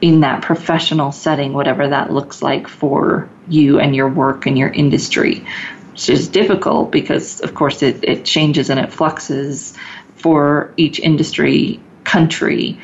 in 0.00 0.20
that 0.20 0.42
professional 0.42 1.12
setting, 1.12 1.52
whatever 1.52 1.88
that 1.88 2.12
looks 2.12 2.42
like 2.42 2.68
for 2.68 3.28
you 3.48 3.78
and 3.78 3.94
your 3.94 4.08
work 4.08 4.46
and 4.46 4.58
your 4.58 4.70
industry, 4.70 5.44
which 5.92 6.08
is 6.08 6.28
difficult 6.28 6.90
because, 6.90 7.40
of 7.40 7.54
course, 7.54 7.82
it, 7.82 8.02
it 8.04 8.24
changes 8.24 8.70
and 8.70 8.80
it 8.80 8.92
fluxes 8.92 9.74
for 10.16 10.72
each 10.76 10.98
industry, 10.98 11.80
country, 12.04 12.78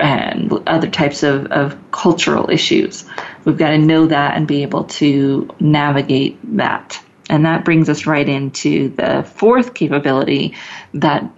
and 0.00 0.52
other 0.66 0.88
types 0.88 1.22
of, 1.22 1.46
of 1.46 1.76
cultural 1.90 2.48
issues. 2.50 3.04
We've 3.44 3.58
got 3.58 3.70
to 3.70 3.78
know 3.78 4.06
that 4.06 4.36
and 4.36 4.46
be 4.46 4.62
able 4.62 4.84
to 4.84 5.48
navigate 5.58 6.38
that. 6.56 7.02
And 7.28 7.44
that 7.44 7.64
brings 7.64 7.88
us 7.88 8.06
right 8.06 8.28
into 8.28 8.90
the 8.90 9.22
fourth 9.34 9.74
capability 9.74 10.54
that 10.94 11.30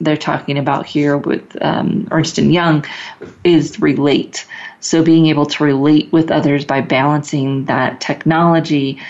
they're 0.00 0.16
talking 0.16 0.58
about 0.58 0.86
here 0.86 1.16
with 1.16 1.56
um, 1.60 2.08
Ernst 2.10 2.38
and 2.38 2.52
Young 2.52 2.84
is 3.44 3.80
relate. 3.80 4.46
So 4.80 5.02
being 5.02 5.26
able 5.26 5.46
to 5.46 5.64
relate 5.64 6.12
with 6.12 6.30
others 6.30 6.64
by 6.64 6.80
balancing 6.80 7.64
that 7.64 8.00
technology 8.00 9.00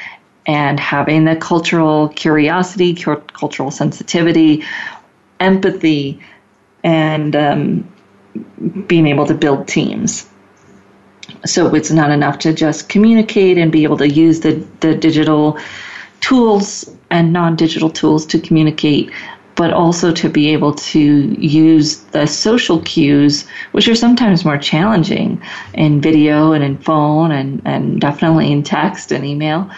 and 0.46 0.80
having 0.80 1.26
the 1.26 1.36
cultural 1.36 2.08
curiosity, 2.08 2.94
cultural 2.94 3.70
sensitivity, 3.70 4.64
empathy, 5.40 6.20
and 6.82 7.36
um, 7.36 7.92
being 8.86 9.06
able 9.06 9.26
to 9.26 9.34
build 9.34 9.68
teams. 9.68 10.28
So 11.44 11.74
it's 11.74 11.90
not 11.90 12.10
enough 12.10 12.38
to 12.40 12.54
just 12.54 12.88
communicate 12.88 13.58
and 13.58 13.70
be 13.70 13.84
able 13.84 13.98
to 13.98 14.08
use 14.08 14.40
the, 14.40 14.66
the 14.80 14.94
digital 14.94 15.58
tools 16.20 16.90
and 17.10 17.32
non 17.32 17.56
digital 17.56 17.90
tools 17.90 18.26
to 18.26 18.40
communicate, 18.40 19.10
but 19.58 19.72
also 19.72 20.12
to 20.12 20.28
be 20.28 20.50
able 20.50 20.72
to 20.72 21.36
use 21.40 21.96
the 22.12 22.26
social 22.26 22.80
cues, 22.82 23.44
which 23.72 23.88
are 23.88 23.94
sometimes 23.96 24.44
more 24.44 24.56
challenging 24.56 25.42
in 25.74 26.00
video 26.00 26.52
and 26.52 26.62
in 26.62 26.78
phone 26.78 27.32
and, 27.32 27.60
and 27.64 28.00
definitely 28.00 28.52
in 28.52 28.62
text 28.62 29.10
and 29.10 29.24
email, 29.24 29.68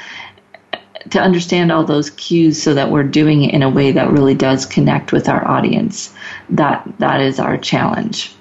to 1.08 1.18
understand 1.18 1.72
all 1.72 1.82
those 1.82 2.10
cues 2.10 2.62
so 2.62 2.75
that 2.75 2.90
we're 2.90 3.02
doing 3.02 3.42
it 3.42 3.54
in 3.54 3.62
a 3.62 3.70
way 3.70 3.90
that 3.90 4.10
really 4.10 4.34
does 4.34 4.66
connect 4.66 5.12
with 5.12 5.30
our 5.30 5.49
audience. 5.49 6.14
That 6.50 6.87
that 6.99 7.22
is 7.22 7.40
our 7.40 7.56
challenge. 7.56 8.34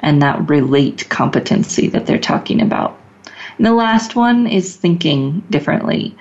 And 0.00 0.22
that 0.22 0.48
relate 0.48 1.06
competency 1.10 1.88
that 1.88 2.06
they're 2.06 2.18
talking 2.18 2.62
about. 2.62 2.98
And 3.58 3.66
the 3.66 3.74
last 3.74 4.16
one 4.16 4.46
is 4.46 4.76
thinking 4.76 5.44
differently. 5.50 6.16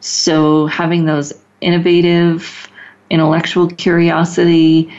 So 0.00 0.66
having 0.66 1.06
those 1.06 1.32
innovative 1.62 2.68
intellectual 3.14 3.68
curiosity, 3.68 4.92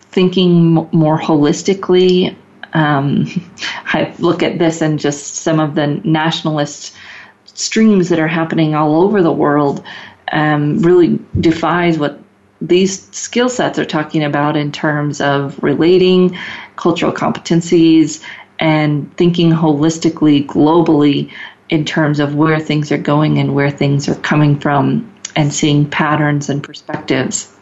thinking 0.00 0.72
more 0.90 1.18
holistically. 1.20 2.34
Um, 2.72 3.26
I 3.86 4.12
look 4.18 4.42
at 4.42 4.58
this 4.58 4.82
and 4.82 4.98
just 4.98 5.36
some 5.36 5.60
of 5.60 5.76
the 5.76 5.86
nationalist 6.02 6.96
streams 7.44 8.08
that 8.08 8.18
are 8.18 8.26
happening 8.26 8.74
all 8.74 9.02
over 9.02 9.22
the 9.22 9.32
world 9.32 9.84
um, 10.32 10.80
really 10.80 11.20
defies 11.38 11.96
what 11.96 12.18
these 12.60 13.08
skill 13.14 13.48
sets 13.48 13.78
are 13.78 13.84
talking 13.84 14.24
about 14.24 14.56
in 14.56 14.72
terms 14.72 15.20
of 15.20 15.62
relating, 15.62 16.36
cultural 16.74 17.12
competencies, 17.12 18.20
and 18.58 19.16
thinking 19.16 19.52
holistically, 19.52 20.44
globally, 20.46 21.30
in 21.68 21.84
terms 21.84 22.18
of 22.18 22.34
where 22.34 22.58
things 22.58 22.90
are 22.90 22.98
going 22.98 23.38
and 23.38 23.54
where 23.54 23.70
things 23.70 24.08
are 24.08 24.16
coming 24.16 24.58
from 24.58 25.13
and 25.36 25.52
seeing 25.52 25.88
patterns 25.88 26.48
and 26.48 26.62
perspectives, 26.62 27.54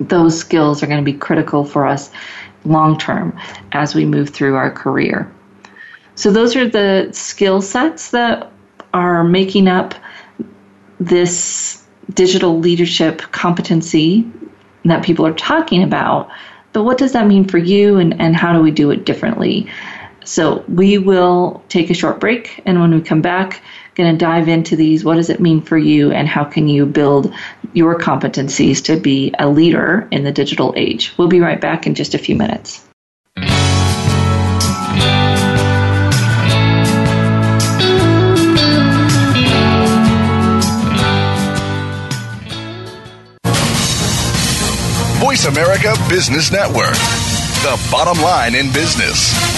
those 0.00 0.38
skills 0.38 0.82
are 0.82 0.86
going 0.86 1.04
to 1.04 1.12
be 1.12 1.16
critical 1.18 1.64
for 1.64 1.86
us 1.86 2.10
long 2.64 2.98
term 2.98 3.38
as 3.72 3.94
we 3.94 4.04
move 4.04 4.30
through 4.30 4.56
our 4.56 4.70
career. 4.70 5.30
So, 6.14 6.30
those 6.30 6.56
are 6.56 6.68
the 6.68 7.10
skill 7.12 7.62
sets 7.62 8.10
that 8.10 8.50
are 8.92 9.22
making 9.24 9.68
up 9.68 9.94
this 10.98 11.84
digital 12.14 12.58
leadership 12.58 13.20
competency 13.32 14.28
that 14.84 15.04
people 15.04 15.26
are 15.26 15.34
talking 15.34 15.82
about. 15.82 16.30
But 16.72 16.82
what 16.84 16.98
does 16.98 17.12
that 17.12 17.26
mean 17.26 17.44
for 17.46 17.58
you, 17.58 17.98
and, 17.98 18.20
and 18.20 18.34
how 18.34 18.52
do 18.52 18.60
we 18.60 18.70
do 18.70 18.90
it 18.90 19.04
differently? 19.04 19.70
So, 20.24 20.64
we 20.68 20.98
will 20.98 21.62
take 21.68 21.90
a 21.90 21.94
short 21.94 22.20
break, 22.20 22.62
and 22.66 22.80
when 22.80 22.92
we 22.92 23.00
come 23.00 23.22
back, 23.22 23.62
going 23.98 24.16
to 24.16 24.24
dive 24.24 24.48
into 24.48 24.76
these. 24.76 25.04
What 25.04 25.16
does 25.16 25.28
it 25.28 25.40
mean 25.40 25.60
for 25.60 25.76
you, 25.76 26.12
and 26.12 26.26
how 26.26 26.44
can 26.44 26.68
you 26.68 26.86
build 26.86 27.34
your 27.74 27.98
competencies 27.98 28.84
to 28.84 28.98
be 28.98 29.34
a 29.38 29.48
leader 29.48 30.08
in 30.12 30.22
the 30.24 30.32
digital 30.32 30.72
age? 30.76 31.12
We'll 31.18 31.28
be 31.28 31.40
right 31.40 31.60
back 31.60 31.86
in 31.86 31.94
just 31.94 32.14
a 32.14 32.18
few 32.18 32.36
minutes. 32.36 32.84
Voice 45.20 45.46
America 45.46 45.94
Business 46.08 46.52
Network, 46.52 46.94
the 47.64 47.88
bottom 47.90 48.22
line 48.22 48.54
in 48.54 48.72
business. 48.72 49.57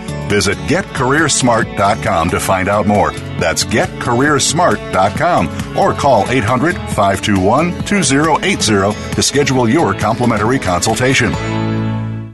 Visit 0.31 0.57
getcareersmart.com 0.59 2.29
to 2.29 2.39
find 2.39 2.69
out 2.69 2.87
more. 2.87 3.11
That's 3.37 3.65
getcareersmart.com 3.65 5.77
or 5.77 5.93
call 5.93 6.29
800 6.29 6.75
521 6.75 7.83
2080 7.83 9.15
to 9.15 9.21
schedule 9.21 9.67
your 9.67 9.93
complimentary 9.93 10.57
consultation. 10.57 11.31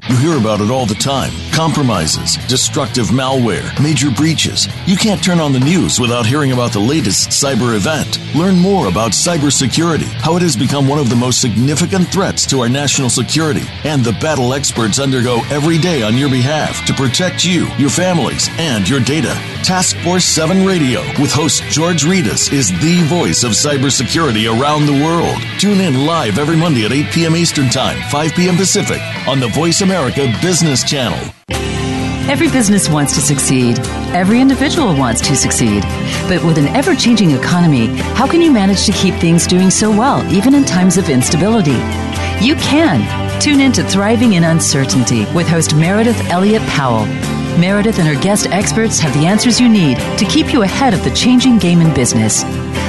You 0.08 0.16
hear 0.18 0.38
about 0.38 0.62
it 0.62 0.70
all 0.70 0.86
the 0.86 0.94
time 0.94 1.32
compromises, 1.58 2.38
destructive 2.46 3.08
malware, 3.08 3.68
major 3.82 4.12
breaches. 4.12 4.68
You 4.86 4.96
can't 4.96 5.24
turn 5.24 5.40
on 5.40 5.54
the 5.54 5.60
news 5.60 6.00
without 6.00 6.24
hearing 6.24 6.52
about 6.52 6.72
the 6.72 6.80
latest 6.80 7.30
cyber 7.30 7.76
event. 7.76 8.20
Learn 8.38 8.60
more 8.60 8.88
about 8.88 9.14
cybersecurity, 9.14 10.06
how 10.22 10.36
it 10.36 10.44
has 10.44 10.56
become 10.56 10.88
one 10.88 11.00
of 11.00 11.10
the 11.10 11.16
most 11.16 11.42
significant 11.42 12.08
threats 12.10 12.46
to 12.46 12.60
our 12.60 12.70
national 12.70 13.10
security, 13.10 13.64
and 13.84 14.04
the 14.04 14.12
battle 14.22 14.54
experts 14.54 15.00
undergo 15.00 15.42
every 15.50 15.80
day 15.80 16.04
on 16.04 16.16
your 16.16 16.30
behalf 16.30 16.86
to 16.86 16.94
protect 16.94 17.44
you, 17.44 17.66
your 17.80 17.90
families, 17.90 18.48
and 18.60 18.88
your 18.88 19.00
data. 19.00 19.34
Task 19.64 19.98
Force 20.04 20.24
7 20.24 20.64
Radio 20.68 21.02
with 21.20 21.32
host 21.32 21.64
George 21.64 22.04
Rettas 22.04 22.54
is 22.54 22.70
the 22.80 23.02
voice 23.08 23.44
of 23.44 23.54
cybersecurity 23.54 24.46
around 24.48 24.86
the 24.86 25.04
world. 25.04 25.42
Tune 25.60 25.82
in 25.82 26.06
live 26.06 26.38
every 26.38 26.56
Monday 26.56 26.86
at 26.86 26.92
8 26.92 27.08
p.m. 27.08 27.36
Eastern 27.36 27.70
Time, 27.70 27.98
5 28.12 28.34
p.m. 28.34 28.56
Pacific 28.56 29.02
on 29.28 29.40
the 29.40 29.48
Voice 29.48 29.82
America 29.82 30.32
Business 30.44 30.84
Channel. 30.84 31.34
Every 32.30 32.50
business 32.50 32.90
wants 32.90 33.16
to 33.16 33.22
succeed. 33.22 33.80
Every 34.14 34.42
individual 34.42 34.96
wants 34.96 35.22
to 35.28 35.36
succeed. 35.36 35.84
But 36.28 36.44
with 36.44 36.58
an 36.58 36.68
ever 36.76 36.96
changing 36.96 37.32
economy, 37.32 37.88
how 38.16 38.28
can 38.28 38.42
you 38.42 38.52
manage 38.52 38.86
to 38.86 38.92
keep 38.92 39.16
things 39.16 39.48
doing 39.48 39.70
so 39.70 39.90
well, 39.90 40.22
even 40.32 40.54
in 40.54 40.66
times 40.66 40.98
of 40.98 41.10
instability? 41.10 41.78
You 42.46 42.56
can 42.56 43.28
Tune 43.40 43.60
in 43.60 43.72
to 43.74 43.84
Thriving 43.84 44.34
in 44.34 44.44
Uncertainty 44.44 45.26
with 45.34 45.48
host 45.48 45.76
Meredith 45.76 46.20
Elliott 46.32 46.62
Powell. 46.64 47.06
Meredith 47.60 48.00
and 48.00 48.08
her 48.08 48.20
guest 48.20 48.48
experts 48.48 49.00
have 49.00 49.14
the 49.14 49.28
answers 49.28 49.60
you 49.60 49.70
need 49.70 49.98
to 50.18 50.26
keep 50.26 50.52
you 50.52 50.64
ahead 50.64 50.94
of 50.94 51.04
the 51.04 51.12
changing 51.12 51.60
game 51.60 51.80
in 51.80 51.94
business. 51.94 52.44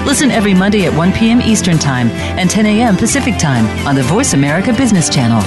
Listen 0.06 0.30
every 0.30 0.54
Monday 0.54 0.86
at 0.86 0.96
1 0.96 1.12
p.m. 1.12 1.42
Eastern 1.42 1.78
Time 1.78 2.08
and 2.38 2.48
10 2.48 2.64
a.m. 2.64 2.96
Pacific 2.96 3.36
Time 3.36 3.66
on 3.86 3.94
the 3.94 4.02
Voice 4.04 4.32
America 4.32 4.72
Business 4.72 5.10
Channel. 5.10 5.42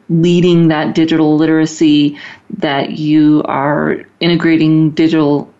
leading 0.09 0.69
that 0.69 0.95
digital 0.95 1.35
literacy, 1.35 2.17
that 2.57 2.91
you 2.91 3.43
are 3.45 4.03
integrating 4.19 4.91
digital 4.91 5.53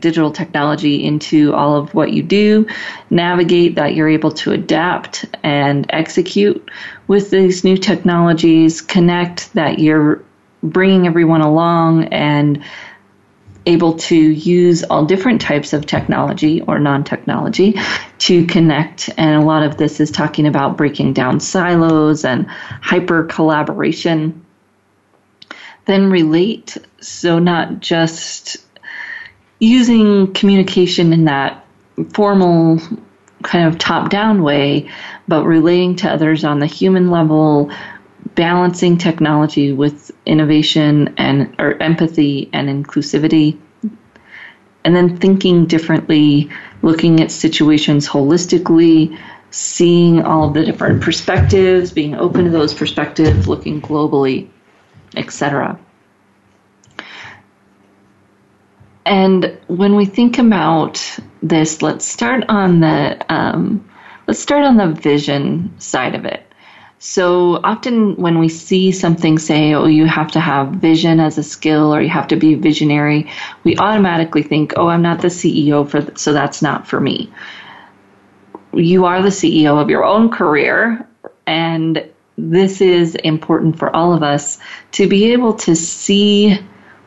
digital 0.00 0.30
technology 0.32 1.04
into 1.04 1.52
all 1.52 1.76
of 1.76 1.92
what 1.92 2.10
you 2.12 2.22
do, 2.22 2.66
navigate 3.10 3.74
that 3.74 3.94
you're 3.94 4.08
able 4.08 4.30
to 4.30 4.52
adapt 4.52 5.26
and 5.42 5.84
execute 5.90 6.70
with 7.06 7.30
these 7.30 7.64
new 7.64 7.76
technologies, 7.76 8.80
connect 8.80 9.52
that 9.52 9.78
you're 9.78 10.24
bringing 10.62 11.06
everyone 11.06 11.42
along 11.42 12.04
and 12.04 12.64
able 13.68 13.94
to 13.94 14.16
use 14.16 14.82
all 14.84 15.04
different 15.04 15.40
types 15.40 15.72
of 15.72 15.84
technology 15.86 16.62
or 16.62 16.78
non 16.78 17.04
technology 17.04 17.78
to 18.18 18.46
connect. 18.46 19.10
And 19.18 19.40
a 19.40 19.44
lot 19.44 19.62
of 19.62 19.76
this 19.76 20.00
is 20.00 20.10
talking 20.10 20.46
about 20.46 20.76
breaking 20.76 21.12
down 21.12 21.38
silos 21.38 22.24
and 22.24 22.46
hyper 22.48 23.24
collaboration. 23.24 24.44
Then 25.84 26.10
relate, 26.10 26.76
so 27.00 27.38
not 27.38 27.80
just 27.80 28.56
using 29.58 30.32
communication 30.32 31.12
in 31.12 31.26
that 31.26 31.64
formal 32.12 32.80
kind 33.42 33.66
of 33.66 33.78
top 33.78 34.10
down 34.10 34.42
way, 34.42 34.90
but 35.26 35.44
relating 35.44 35.96
to 35.96 36.10
others 36.10 36.44
on 36.44 36.58
the 36.58 36.66
human 36.66 37.10
level, 37.10 37.70
balancing 38.34 38.98
technology 38.98 39.72
with 39.72 40.10
innovation 40.26 41.14
and 41.16 41.54
or 41.58 41.80
empathy 41.82 42.48
and 42.52 42.68
inclusivity 42.68 43.58
and 44.84 44.94
then 44.94 45.16
thinking 45.16 45.66
differently 45.66 46.50
looking 46.82 47.20
at 47.20 47.30
situations 47.30 48.08
holistically 48.08 49.18
seeing 49.50 50.22
all 50.22 50.48
of 50.48 50.54
the 50.54 50.64
different 50.64 51.02
perspectives 51.02 51.92
being 51.92 52.14
open 52.14 52.44
to 52.44 52.50
those 52.50 52.74
perspectives 52.74 53.48
looking 53.48 53.80
globally 53.80 54.48
etc 55.16 55.78
and 59.06 59.58
when 59.68 59.96
we 59.96 60.04
think 60.04 60.38
about 60.38 61.18
this 61.42 61.82
let's 61.82 62.04
start 62.04 62.44
on 62.48 62.80
the 62.80 63.32
um, 63.32 63.88
let's 64.26 64.40
start 64.40 64.64
on 64.64 64.76
the 64.76 64.88
vision 64.88 65.72
side 65.78 66.14
of 66.14 66.24
it 66.24 66.47
so 66.98 67.60
often 67.62 68.16
when 68.16 68.38
we 68.38 68.48
see 68.48 68.90
something 68.90 69.38
say, 69.38 69.74
oh, 69.74 69.86
you 69.86 70.06
have 70.06 70.32
to 70.32 70.40
have 70.40 70.70
vision 70.72 71.20
as 71.20 71.38
a 71.38 71.42
skill 71.42 71.94
or 71.94 72.00
you 72.00 72.08
have 72.08 72.28
to 72.28 72.36
be 72.36 72.54
visionary, 72.54 73.30
we 73.62 73.76
automatically 73.76 74.42
think, 74.42 74.74
oh, 74.76 74.88
I'm 74.88 75.02
not 75.02 75.20
the 75.20 75.28
CEO 75.28 75.88
for, 75.88 76.02
th- 76.02 76.18
so 76.18 76.32
that's 76.32 76.60
not 76.60 76.88
for 76.88 77.00
me. 77.00 77.32
You 78.72 79.04
are 79.04 79.22
the 79.22 79.28
CEO 79.28 79.80
of 79.80 79.90
your 79.90 80.04
own 80.04 80.30
career 80.30 81.06
and 81.46 82.04
this 82.36 82.80
is 82.80 83.14
important 83.16 83.78
for 83.78 83.94
all 83.94 84.12
of 84.14 84.22
us 84.22 84.58
to 84.92 85.08
be 85.08 85.32
able 85.32 85.54
to 85.54 85.74
see 85.74 86.58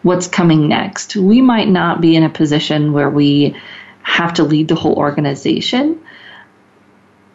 what's 0.04 0.28
coming 0.28 0.68
next. 0.68 1.16
We 1.16 1.42
might 1.42 1.70
not 1.70 2.02
be 2.02 2.16
in 2.16 2.24
a 2.24 2.30
position 2.30 2.92
where 2.94 3.10
we 3.10 3.56
have 4.04 4.34
to 4.36 4.44
lead 4.44 4.68
the 4.68 4.76
whole 4.76 4.96
organization, 4.96 6.02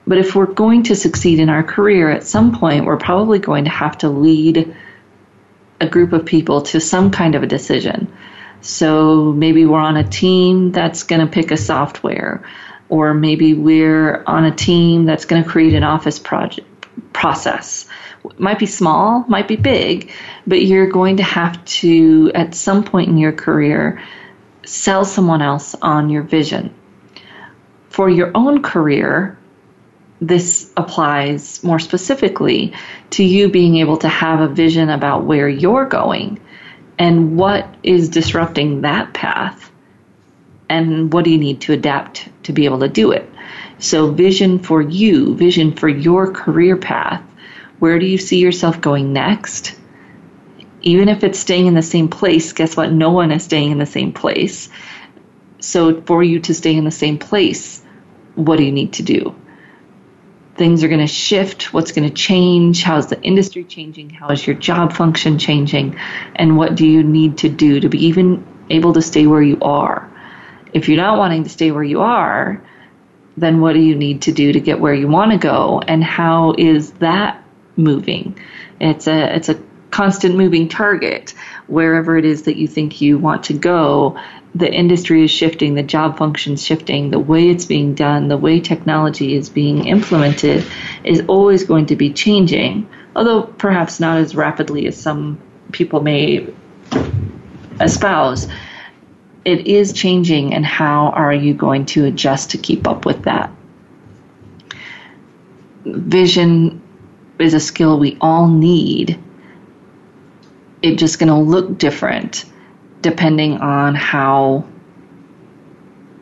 but 0.07 0.19
if 0.19 0.35
we're 0.35 0.47
going 0.47 0.85
to 0.85 0.97
succeed 0.97 1.41
in 1.41 1.49
our 1.49 1.63
career, 1.63 2.11
at 2.11 2.25
some 2.25 2.57
point, 2.57 2.85
we're 2.85 2.97
probably 2.97 3.39
going 3.39 3.65
to 3.65 3.71
have 3.71 3.99
to 3.99 4.09
lead 4.09 4.75
a 5.81 5.89
group 5.89 6.13
of 6.13 6.25
people 6.25 6.63
to 6.63 6.81
some 6.81 7.11
kind 7.11 7.35
of 7.35 7.43
a 7.43 7.47
decision. 7.47 8.13
So 8.61 9.33
maybe 9.33 9.67
we're 9.67 9.81
on 9.81 9.97
a 9.97 10.09
team 10.09 10.73
that's 10.73 11.03
going 11.03 11.21
to 11.21 11.27
pick 11.27 11.51
a 11.51 11.57
software, 11.57 12.45
or 12.89 13.15
maybe 13.15 13.55
we're 13.55 14.23
on 14.27 14.45
a 14.45 14.55
team 14.55 15.05
that's 15.05 15.25
going 15.25 15.43
to 15.43 15.49
create 15.49 15.75
an 15.75 15.85
office 15.85 16.19
project 16.19 16.67
process. 17.13 17.87
might 18.39 18.59
be 18.59 18.67
small, 18.67 19.25
might 19.29 19.49
be 19.49 19.57
big, 19.57 20.11
but 20.47 20.65
you're 20.65 20.89
going 20.89 21.17
to 21.17 21.23
have 21.23 21.63
to, 21.65 22.31
at 22.35 22.55
some 22.55 22.85
point 22.85 23.09
in 23.09 23.19
your 23.19 23.33
career, 23.33 24.03
sell 24.65 25.05
someone 25.05 25.43
else 25.43 25.75
on 25.81 26.11
your 26.11 26.23
vision. 26.23 26.75
For 27.89 28.11
your 28.11 28.31
own 28.35 28.63
career, 28.63 29.36
this 30.21 30.73
applies 30.77 31.63
more 31.63 31.79
specifically 31.79 32.73
to 33.11 33.25
you 33.25 33.49
being 33.49 33.77
able 33.77 33.99
to 33.99 34.09
have 34.09 34.41
a 34.41 34.49
vision 34.49 34.89
about 34.89 35.25
where 35.25 35.49
you're 35.49 35.87
going 35.87 36.41
and 36.99 37.37
what 37.37 37.75
is 37.83 38.09
disrupting 38.09 38.81
that 38.83 39.13
path 39.13 39.71
and 40.69 41.13
what 41.13 41.25
do 41.25 41.31
you 41.31 41.39
need 41.39 41.61
to 41.61 41.73
adapt 41.73 42.29
to 42.45 42.53
be 42.53 42.65
able 42.65 42.81
to 42.81 42.89
do 42.89 43.13
it. 43.13 43.31
So, 43.79 44.11
vision 44.11 44.59
for 44.59 44.81
you, 44.81 45.35
vision 45.35 45.73
for 45.73 45.89
your 45.89 46.33
career 46.33 46.77
path. 46.77 47.23
Where 47.79 47.99
do 47.99 48.07
you 48.07 48.17
see 48.17 48.39
yourself 48.39 48.81
going 48.81 49.13
next? 49.13 49.77
Even 50.81 51.09
if 51.09 51.23
it's 51.25 51.39
staying 51.39 51.67
in 51.67 51.75
the 51.75 51.83
same 51.83 52.09
place, 52.09 52.53
guess 52.53 52.77
what? 52.77 52.91
No 52.91 53.11
one 53.11 53.31
is 53.33 53.45
staying 53.45 53.73
in 53.73 53.79
the 53.79 53.87
same 53.87 54.13
place. 54.13 54.71
So, 55.61 56.01
for 56.03 56.23
you 56.23 56.41
to 56.41 56.55
stay 56.55 56.75
in 56.75 56.85
the 56.85 56.91
same 56.91 57.19
place, 57.19 57.83
what 58.35 58.57
do 58.57 58.65
you 58.65 58.73
need 58.73 58.95
to 58.95 59.03
do? 59.03 59.35
Things 60.57 60.83
are 60.83 60.89
going 60.89 61.01
to 61.01 61.07
shift, 61.07 61.73
what's 61.73 61.93
going 61.93 62.09
to 62.09 62.15
change, 62.15 62.83
how 62.83 62.97
is 62.97 63.07
the 63.07 63.21
industry 63.23 63.65
changing, 63.65 64.11
how 64.11 64.29
is 64.29 64.47
your 64.47 64.57
job 64.57 64.93
function 64.93 65.39
changing, 65.39 65.99
and 66.35 66.57
what 66.57 66.75
do 66.75 66.87
you 66.87 67.03
need 67.03 67.39
to 67.39 67.49
do 67.49 67.81
to 67.81 67.89
be 67.89 68.07
even 68.07 68.47
able 68.71 68.93
to 68.95 69.03
stay 69.03 69.27
where 69.27 69.43
you 69.43 69.59
are. 69.61 70.11
If 70.73 70.89
you're 70.89 70.97
not 70.97 71.19
wanting 71.19 71.45
to 71.45 71.51
stay 71.51 71.71
where 71.71 71.85
you 71.85 72.01
are, 72.01 72.63
then 73.37 73.61
what 73.61 73.75
do 73.75 73.81
you 73.81 73.95
need 73.95 74.23
to 74.23 74.33
do 74.33 74.53
to 74.53 74.61
get 74.61 74.81
where 74.81 74.95
you 74.95 75.09
want 75.09 75.33
to 75.33 75.39
go, 75.39 75.81
and 75.81 76.03
how 76.03 76.55
is 76.57 76.93
that 76.93 77.43
moving? 77.77 78.39
It's 78.81 79.07
a 79.07 79.37
it's 79.37 79.49
a 79.49 79.63
constant 79.91 80.37
moving 80.37 80.69
target 80.69 81.33
wherever 81.69 82.19
it 82.19 82.25
is 82.25 82.43
that 82.43 82.57
you 82.57 82.67
think 82.67 83.01
you 83.01 83.19
want 83.19 83.45
to 83.45 83.55
go 83.55 84.19
the 84.59 84.73
industry 84.73 85.25
is 85.25 85.31
shifting, 85.31 85.75
the 85.75 85.83
job 85.83 86.17
function's 86.17 86.65
shifting, 86.65 87.11
the 87.11 87.19
way 87.19 87.51
it's 87.51 87.67
being 87.67 87.95
done, 87.95 88.29
the 88.29 88.39
way 88.39 88.61
technology 88.61 89.35
is 89.35 89.51
being 89.51 89.87
implemented 89.87 90.65
is 91.05 91.23
always 91.29 91.65
going 91.65 91.87
to 91.87 91.97
be 91.97 92.13
changing, 92.13 92.89
although 93.15 93.43
perhaps 93.43 94.01
not 94.01 94.19
as 94.19 94.35
rapidly 94.35 94.87
as 94.87 94.97
some 94.97 95.41
people 95.73 96.01
may 96.01 96.49
espouse. 97.81 98.49
It 99.45 99.67
is 99.67 99.93
changing, 99.93 100.55
and 100.55 100.65
how 100.65 101.09
are 101.11 101.35
you 101.35 101.53
going 101.53 101.87
to 101.87 102.07
adjust 102.07 102.53
to 102.53 102.59
keep 102.59 102.89
up 102.89 103.05
with 103.05 103.25
that? 103.25 103.51
Vision 105.85 106.83
is 107.39 107.55
a 107.55 107.61
skill 107.61 107.99
we 107.99 108.17
all 108.21 108.49
need. 108.49 109.19
It's 110.83 110.99
just 110.99 111.19
going 111.19 111.29
to 111.29 111.39
look 111.39 111.79
different 111.79 112.45
depending 113.07 113.57
on 113.59 113.95
how 113.95 114.65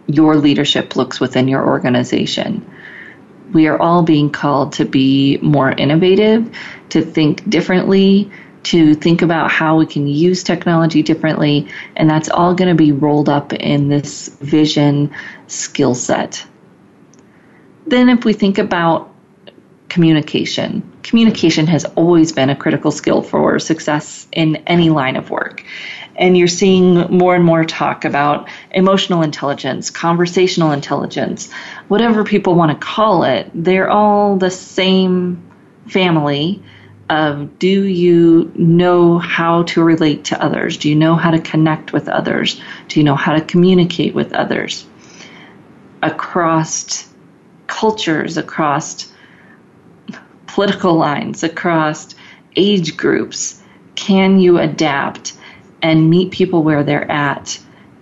your 0.07 0.37
leadership 0.37 0.97
looks 0.97 1.19
within 1.19 1.49
your 1.49 1.67
organization. 1.67 2.63
We 3.55 3.69
are 3.69 3.81
all 3.81 4.03
being 4.03 4.29
called 4.29 4.75
to 4.75 4.85
be 4.85 5.39
more 5.39 5.71
innovative, 5.71 6.55
to 6.91 7.01
think 7.01 7.49
differently, 7.49 8.31
to 8.65 8.95
think 8.95 9.23
about 9.23 9.51
how 9.51 9.79
we 9.79 9.87
can 9.87 10.07
use 10.07 10.43
technology 10.43 11.03
differently, 11.03 11.69
and 11.97 12.11
that's 12.11 12.29
all 12.29 12.55
going 12.55 12.69
to 12.69 12.75
be 12.75 12.93
rolled 12.93 13.31
up 13.31 13.55
in 13.55 13.89
this 13.89 14.29
vision 14.43 15.11
skill 15.47 15.95
set. 15.95 16.47
Then, 17.87 18.11
if 18.11 18.27
we 18.27 18.35
think 18.35 18.59
about 18.59 19.11
communication, 19.89 20.83
communication 21.03 21.67
has 21.67 21.87
always 21.97 22.33
been 22.33 22.51
a 22.51 22.57
critical 22.57 22.91
skill 22.91 23.23
for 23.23 23.59
success 23.59 24.27
in 24.33 24.57
any 24.67 24.91
line 24.91 25.17
of 25.17 25.31
work. 25.31 25.65
And 26.17 26.39
you're 26.39 26.47
seeing 26.47 26.95
more 27.11 27.35
and 27.35 27.45
more 27.45 27.65
talk 27.65 28.05
about 28.05 28.49
emotional 28.71 29.23
intelligence, 29.23 29.91
conversational 29.91 30.71
intelligence, 30.71 31.53
whatever 31.89 32.25
people 32.25 32.55
want 32.55 32.71
to 32.71 32.87
call 32.87 33.25
it. 33.25 33.51
They're 33.55 33.91
all 33.91 34.37
the 34.37 34.51
same 34.51 35.43
family 35.89 36.63
of 37.11 37.59
do 37.59 37.85
you 37.85 38.51
know 38.55 39.19
how 39.19 39.65
to 39.65 39.83
relate 39.83 40.25
to 40.27 40.43
others? 40.43 40.79
Do 40.79 40.89
you 40.89 40.95
know 40.95 41.17
how 41.17 41.31
to 41.31 41.41
connect 41.41 41.93
with 41.93 42.09
others? 42.09 42.61
Do 42.89 43.01
you 43.01 43.05
know 43.05 43.17
how 43.17 43.35
to 43.35 43.41
communicate 43.41 44.15
with 44.15 44.33
others? 44.33 44.87
Across 46.03 47.13
cultures, 47.67 48.37
across 48.37 49.13
political 50.47 50.95
lines, 50.95 51.43
across 51.43 52.15
age 52.57 52.97
groups, 52.97 53.61
can 53.95 54.39
you 54.39 54.59
adapt 54.59 55.34
and 55.85 56.09
meet 56.09 56.33
people 56.33 56.63
where 56.63 56.83
they're 56.83 57.09
at? 57.11 57.61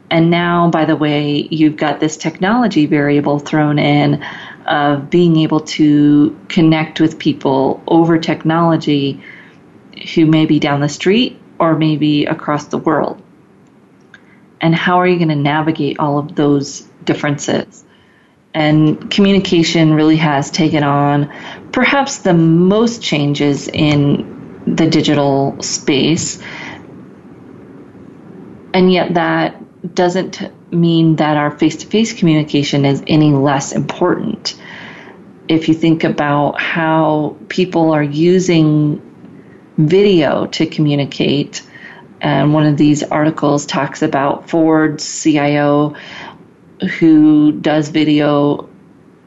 And 0.09 0.31
now, 0.31 0.71
by 0.71 0.85
the 0.85 0.95
way, 0.95 1.49
you've 1.51 1.77
got 1.77 1.99
this 1.99 2.17
technology 2.17 2.87
variable 2.87 3.41
thrown 3.41 3.79
in 3.79 4.25
of 4.67 5.11
being 5.11 5.37
able 5.39 5.61
to 5.61 6.39
connect 6.49 7.01
with 7.01 7.19
people 7.19 7.83
over 7.89 8.19
technology 8.19 9.21
who 10.15 10.27
may 10.27 10.47
be 10.47 10.61
down 10.61 10.81
the 10.81 10.89
street 10.89 11.41
or 11.59 11.77
maybe 11.77 12.25
across 12.25 12.67
the 12.67 12.79
world. 12.79 13.21
And 14.61 14.75
how 14.75 14.99
are 14.99 15.07
you 15.07 15.17
going 15.17 15.31
to 15.31 15.35
navigate 15.35 15.99
all 15.99 16.19
of 16.19 16.37
those 16.37 16.83
differences? 17.05 17.85
And 18.55 19.11
communication 19.11 19.95
really 19.95 20.17
has 20.17 20.53
taken 20.53 20.85
on 20.85 21.33
perhaps 21.73 22.19
the 22.19 22.35
most 22.35 23.03
changes 23.03 23.67
in 23.67 24.65
the 24.67 24.89
digital 24.89 25.61
space. 25.63 26.41
And 28.75 28.93
yet, 28.93 29.15
that 29.15 29.95
doesn't 29.95 30.41
mean 30.73 31.17
that 31.17 31.37
our 31.37 31.51
face 31.51 31.77
to 31.77 31.87
face 31.87 32.13
communication 32.13 32.85
is 32.85 33.03
any 33.07 33.33
less 33.33 33.73
important. 33.73 34.61
If 35.49 35.69
you 35.69 35.75
think 35.75 36.05
about 36.05 36.61
how 36.61 37.37
people 37.49 37.93
are 37.93 38.03
using 38.03 39.01
video 39.77 40.47
to 40.47 40.67
communicate, 40.67 41.63
and 42.21 42.55
one 42.55 42.67
of 42.67 42.77
these 42.77 43.03
articles 43.03 43.67
talks 43.67 44.03
about 44.03 44.49
Ford's 44.49 45.23
CIO 45.23 45.95
who 46.99 47.53
does 47.53 47.89
video, 47.89 48.69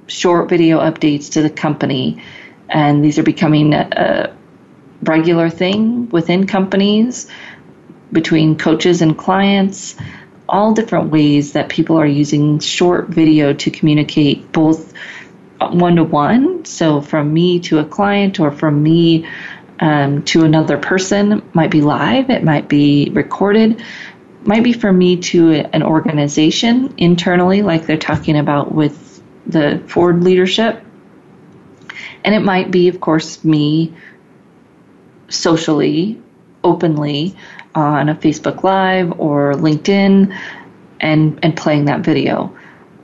short 0.08 0.50
video 0.50 0.80
updates 0.80 1.32
to 1.34 1.42
the 1.42 1.50
company, 1.50 2.24
and 2.70 3.04
these 3.04 3.20
are 3.20 3.24
becoming 3.24 3.74
a, 3.74 3.90
a 3.92 4.36
regular 5.04 5.50
thing 5.50 6.10
within 6.10 6.48
companies 6.48 7.28
between 8.16 8.58
coaches 8.58 9.04
and 9.04 9.16
clients 9.16 9.96
all 10.48 10.74
different 10.74 11.12
ways 11.12 11.54
that 11.54 11.70
people 11.70 11.98
are 11.98 12.06
using 12.06 12.60
short 12.60 13.08
video 13.08 13.54
to 13.54 13.72
communicate 13.72 14.52
both 14.52 14.94
one 15.60 15.96
to 15.96 16.04
one, 16.04 16.66
so 16.66 17.02
from 17.02 17.34
me 17.34 17.60
to 17.60 17.80
a 17.80 17.86
client 17.86 18.40
or 18.40 18.52
from 18.52 18.84
me 18.84 19.28
um, 19.80 20.24
to 20.24 20.44
another 20.44 20.78
person, 20.78 21.42
might 21.54 21.72
be 21.72 21.82
live, 21.82 22.30
it 22.30 22.44
might 22.44 22.68
be 22.68 23.10
recorded, 23.12 23.84
might 24.44 24.64
be 24.64 24.74
for 24.74 24.92
me 24.92 25.18
to 25.18 25.52
an 25.52 25.82
organization 25.82 26.94
internally, 26.98 27.62
like 27.62 27.86
they're 27.86 27.98
talking 27.98 28.38
about 28.38 28.74
with 28.74 29.22
the 29.48 29.82
Ford 29.88 30.24
leadership. 30.24 30.84
And 32.24 32.36
it 32.36 32.42
might 32.42 32.72
be, 32.72 32.88
of 32.88 33.00
course, 33.00 33.44
me 33.44 33.94
socially, 35.30 36.22
openly 36.64 37.36
on 37.76 38.10
a 38.10 38.16
Facebook 38.16 38.64
Live 38.64 39.20
or 39.20 39.54
LinkedIn 39.54 40.36
and, 41.02 41.40
and 41.44 41.56
playing 41.56 41.86
that 41.86 42.02
video. 42.02 42.56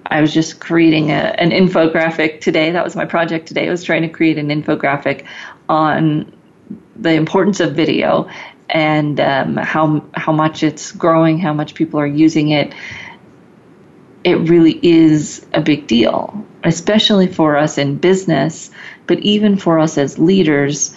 I 0.05 0.21
was 0.21 0.33
just 0.33 0.59
creating 0.59 1.11
a, 1.11 1.35
an 1.37 1.51
infographic 1.51 2.41
today. 2.41 2.71
That 2.71 2.83
was 2.83 2.95
my 2.95 3.05
project 3.05 3.47
today. 3.47 3.67
I 3.67 3.71
was 3.71 3.83
trying 3.83 4.01
to 4.01 4.09
create 4.09 4.37
an 4.37 4.49
infographic 4.49 5.25
on 5.69 6.33
the 6.95 7.13
importance 7.13 7.59
of 7.59 7.75
video 7.75 8.29
and 8.69 9.19
um, 9.19 9.57
how 9.57 10.03
how 10.13 10.31
much 10.31 10.63
it's 10.63 10.91
growing, 10.91 11.37
how 11.37 11.53
much 11.53 11.75
people 11.75 11.99
are 11.99 12.07
using 12.07 12.49
it. 12.49 12.73
It 14.23 14.35
really 14.49 14.79
is 14.81 15.45
a 15.53 15.61
big 15.61 15.87
deal, 15.87 16.45
especially 16.63 17.27
for 17.27 17.57
us 17.57 17.77
in 17.77 17.97
business, 17.97 18.69
but 19.07 19.19
even 19.19 19.57
for 19.57 19.79
us 19.79 19.97
as 19.97 20.19
leaders 20.19 20.95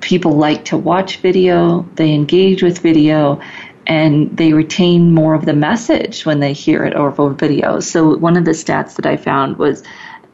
people 0.00 0.32
like 0.32 0.64
to 0.66 0.76
watch 0.76 1.18
video, 1.18 1.88
they 1.94 2.12
engage 2.14 2.62
with 2.62 2.78
video, 2.78 3.40
and 3.86 4.36
they 4.36 4.52
retain 4.52 5.12
more 5.12 5.34
of 5.34 5.44
the 5.46 5.52
message 5.52 6.24
when 6.24 6.40
they 6.40 6.52
hear 6.52 6.84
it 6.84 6.94
over 6.94 7.30
video. 7.30 7.80
So, 7.80 8.16
one 8.16 8.36
of 8.36 8.44
the 8.44 8.52
stats 8.52 8.96
that 8.96 9.06
I 9.06 9.16
found 9.16 9.56
was 9.56 9.82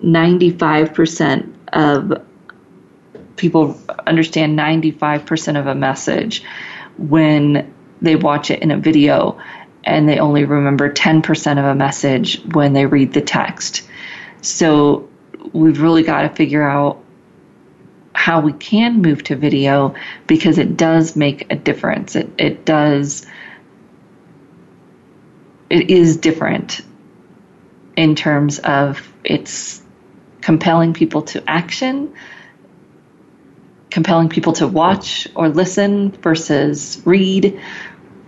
95% 0.02 1.52
of 1.72 2.22
people 3.36 3.78
understand 4.06 4.58
95% 4.58 5.58
of 5.58 5.66
a 5.66 5.74
message 5.74 6.42
when 6.98 7.72
they 8.00 8.16
watch 8.16 8.50
it 8.50 8.62
in 8.62 8.70
a 8.70 8.76
video, 8.76 9.40
and 9.84 10.08
they 10.08 10.18
only 10.18 10.44
remember 10.44 10.92
10% 10.92 11.58
of 11.58 11.64
a 11.64 11.74
message 11.74 12.42
when 12.52 12.72
they 12.72 12.86
read 12.86 13.12
the 13.12 13.22
text. 13.22 13.88
So, 14.42 15.08
we've 15.52 15.80
really 15.80 16.02
got 16.02 16.22
to 16.22 16.28
figure 16.28 16.62
out 16.62 17.02
how 18.16 18.40
we 18.40 18.52
can 18.52 19.02
move 19.02 19.22
to 19.22 19.36
video 19.36 19.94
because 20.26 20.56
it 20.56 20.76
does 20.76 21.16
make 21.16 21.52
a 21.52 21.54
difference. 21.54 22.16
It, 22.16 22.30
it 22.38 22.64
does, 22.64 23.26
it 25.68 25.90
is 25.90 26.16
different 26.16 26.80
in 27.94 28.14
terms 28.14 28.58
of 28.58 29.06
it's 29.22 29.82
compelling 30.40 30.94
people 30.94 31.22
to 31.22 31.44
action, 31.48 32.14
compelling 33.90 34.30
people 34.30 34.54
to 34.54 34.66
watch 34.66 35.28
or 35.34 35.50
listen 35.50 36.10
versus 36.10 37.02
read 37.04 37.60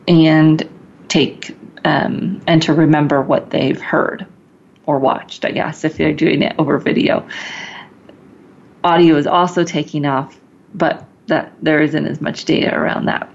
and 0.06 0.68
take 1.08 1.56
um, 1.84 2.42
and 2.46 2.60
to 2.62 2.74
remember 2.74 3.22
what 3.22 3.48
they've 3.48 3.80
heard 3.80 4.26
or 4.84 4.98
watched, 4.98 5.46
I 5.46 5.50
guess, 5.50 5.84
if 5.84 5.96
they're 5.96 6.12
doing 6.12 6.42
it 6.42 6.56
over 6.58 6.78
video 6.78 7.26
audio 8.88 9.16
is 9.16 9.26
also 9.26 9.64
taking 9.64 10.06
off, 10.06 10.38
but 10.74 11.04
that 11.26 11.52
there 11.62 11.82
isn't 11.82 12.06
as 12.06 12.20
much 12.20 12.46
data 12.46 12.74
around 12.74 13.06
that. 13.06 13.28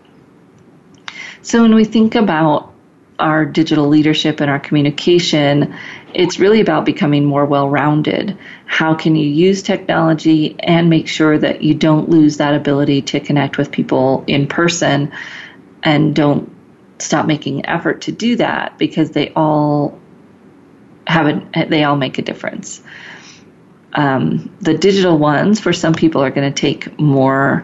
So 1.43 1.61
when 1.61 1.75
we 1.75 1.85
think 1.85 2.15
about 2.15 2.73
our 3.19 3.45
digital 3.45 3.87
leadership 3.87 4.39
and 4.41 4.49
our 4.49 4.59
communication, 4.59 5.75
it's 6.13 6.39
really 6.39 6.61
about 6.61 6.85
becoming 6.85 7.23
more 7.23 7.45
well 7.45 7.69
rounded. 7.69 8.37
How 8.65 8.95
can 8.95 9.15
you 9.15 9.29
use 9.29 9.61
technology 9.61 10.55
and 10.59 10.89
make 10.89 11.07
sure 11.07 11.37
that 11.37 11.61
you 11.61 11.75
don't 11.75 12.09
lose 12.09 12.37
that 12.37 12.55
ability 12.55 13.03
to 13.03 13.19
connect 13.19 13.57
with 13.57 13.71
people 13.71 14.23
in 14.25 14.47
person 14.47 15.11
and 15.83 16.15
don't 16.15 16.49
stop 16.97 17.27
making 17.27 17.65
effort 17.65 18.01
to 18.01 18.11
do 18.11 18.35
that 18.37 18.77
because 18.79 19.11
they 19.11 19.31
all 19.35 19.99
have 21.05 21.27
a, 21.27 21.65
they 21.67 21.83
all 21.83 21.97
make 21.97 22.17
a 22.17 22.21
difference. 22.21 22.81
Um, 23.93 24.55
the 24.59 24.75
digital 24.75 25.17
ones, 25.17 25.59
for 25.59 25.71
some 25.73 25.93
people, 25.93 26.23
are 26.23 26.31
going 26.31 26.51
to 26.51 26.59
take 26.59 26.99
more 26.99 27.63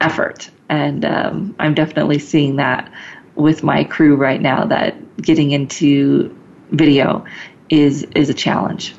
effort. 0.00 0.50
And 0.68 1.04
um, 1.04 1.54
I'm 1.58 1.74
definitely 1.74 2.18
seeing 2.18 2.56
that 2.56 2.92
with 3.34 3.62
my 3.62 3.84
crew 3.84 4.16
right 4.16 4.40
now 4.40 4.64
that 4.66 5.22
getting 5.22 5.52
into 5.52 6.36
video 6.70 7.24
is, 7.68 8.02
is 8.14 8.28
a 8.28 8.34
challenge. 8.34 8.94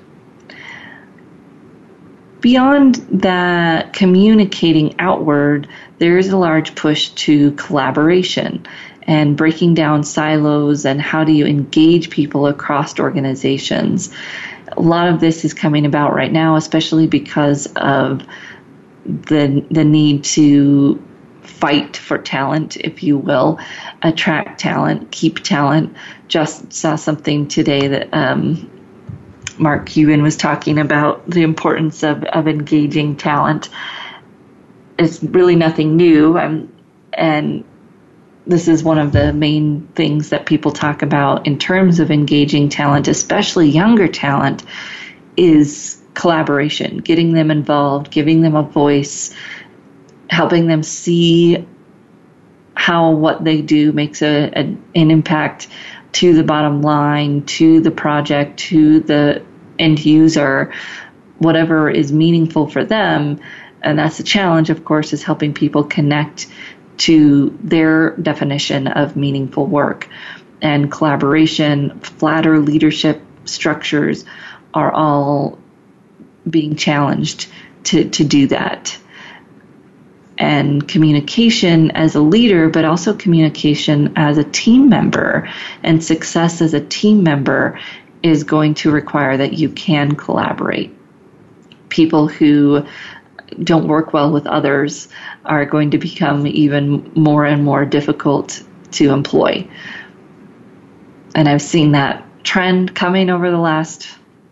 Beyond 2.39 2.95
that 3.11 3.93
communicating 3.93 4.99
outward, 4.99 5.67
there 5.97 6.17
is 6.17 6.29
a 6.29 6.37
large 6.37 6.75
push 6.75 7.09
to 7.09 7.51
collaboration 7.53 8.65
and 9.03 9.35
breaking 9.35 9.73
down 9.73 10.03
silos 10.03 10.85
and 10.85 11.01
how 11.01 11.23
do 11.23 11.31
you 11.31 11.45
engage 11.45 12.09
people 12.09 12.45
across 12.45 12.99
organizations 12.99 14.13
a 14.77 14.81
lot 14.81 15.09
of 15.09 15.19
this 15.19 15.43
is 15.43 15.53
coming 15.53 15.85
about 15.85 16.13
right 16.13 16.31
now, 16.31 16.55
especially 16.55 17.07
because 17.07 17.65
of 17.75 18.25
the 19.05 19.65
the 19.71 19.83
need 19.83 20.23
to 20.23 21.03
fight 21.41 21.97
for 21.97 22.17
talent, 22.17 22.77
if 22.77 23.01
you 23.01 23.17
will, 23.17 23.59
attract 24.01 24.59
talent, 24.59 25.11
keep 25.11 25.39
talent. 25.39 25.95
Just 26.27 26.71
saw 26.71 26.95
something 26.95 27.47
today 27.47 27.87
that 27.87 28.13
um, 28.13 28.69
Mark 29.57 29.87
Cuban 29.87 30.21
was 30.21 30.37
talking 30.37 30.77
about 30.77 31.27
the 31.27 31.41
importance 31.41 32.03
of, 32.03 32.23
of 32.25 32.47
engaging 32.47 33.15
talent. 33.15 33.69
It's 34.99 35.23
really 35.23 35.55
nothing 35.55 35.95
new. 35.95 36.37
Um, 36.37 36.71
and 37.13 37.63
this 38.47 38.67
is 38.67 38.83
one 38.83 38.97
of 38.97 39.11
the 39.11 39.33
main 39.33 39.87
things 39.95 40.29
that 40.29 40.45
people 40.45 40.71
talk 40.71 41.01
about 41.01 41.45
in 41.45 41.59
terms 41.59 41.99
of 41.99 42.09
engaging 42.09 42.69
talent, 42.69 43.07
especially 43.07 43.69
younger 43.69 44.07
talent, 44.07 44.63
is 45.35 46.01
collaboration, 46.13 46.97
getting 46.97 47.33
them 47.33 47.51
involved, 47.51 48.09
giving 48.09 48.41
them 48.41 48.55
a 48.55 48.63
voice, 48.63 49.35
helping 50.29 50.67
them 50.67 50.81
see 50.81 51.67
how 52.75 53.11
what 53.11 53.43
they 53.43 53.61
do 53.61 53.91
makes 53.91 54.21
a, 54.21 54.49
a, 54.55 54.77
an 54.95 55.11
impact 55.11 55.67
to 56.13 56.33
the 56.33 56.43
bottom 56.43 56.81
line, 56.81 57.43
to 57.45 57.81
the 57.81 57.91
project, 57.91 58.57
to 58.57 59.01
the 59.01 59.43
end 59.77 60.03
user, 60.03 60.73
whatever 61.39 61.89
is 61.89 62.13
meaningful 62.13 62.67
for 62.67 62.85
them. 62.85 63.39
And 63.83 63.99
that's 63.99 64.17
the 64.17 64.23
challenge, 64.23 64.69
of 64.69 64.85
course, 64.85 65.13
is 65.13 65.21
helping 65.21 65.53
people 65.53 65.83
connect 65.83 66.47
to 66.97 67.57
their 67.61 68.11
definition 68.17 68.87
of 68.87 69.15
meaningful 69.15 69.65
work. 69.65 70.07
And 70.61 70.91
collaboration, 70.91 71.99
flatter 71.99 72.59
leadership 72.59 73.21
structures 73.45 74.25
are 74.73 74.91
all 74.91 75.59
being 76.49 76.75
challenged 76.75 77.47
to, 77.85 78.09
to 78.09 78.23
do 78.23 78.47
that. 78.47 78.97
And 80.37 80.87
communication 80.87 81.91
as 81.91 82.15
a 82.15 82.21
leader, 82.21 82.69
but 82.69 82.85
also 82.85 83.15
communication 83.15 84.13
as 84.15 84.37
a 84.37 84.43
team 84.43 84.89
member 84.89 85.49
and 85.83 86.03
success 86.03 86.61
as 86.61 86.73
a 86.73 86.81
team 86.81 87.23
member 87.23 87.79
is 88.21 88.43
going 88.43 88.75
to 88.75 88.91
require 88.91 89.37
that 89.37 89.53
you 89.53 89.69
can 89.69 90.15
collaborate. 90.15 90.93
People 91.89 92.27
who 92.27 92.85
don't 93.63 93.87
work 93.87 94.13
well 94.13 94.31
with 94.31 94.45
others 94.47 95.07
are 95.45 95.65
going 95.65 95.91
to 95.91 95.97
become 95.97 96.45
even 96.47 97.11
more 97.15 97.45
and 97.45 97.63
more 97.63 97.85
difficult 97.85 98.61
to 98.91 99.11
employ. 99.11 99.67
And 101.35 101.47
I've 101.47 101.61
seen 101.61 101.91
that 101.91 102.23
trend 102.43 102.95
coming 102.95 103.29
over 103.29 103.51
the 103.51 103.57
last 103.57 104.07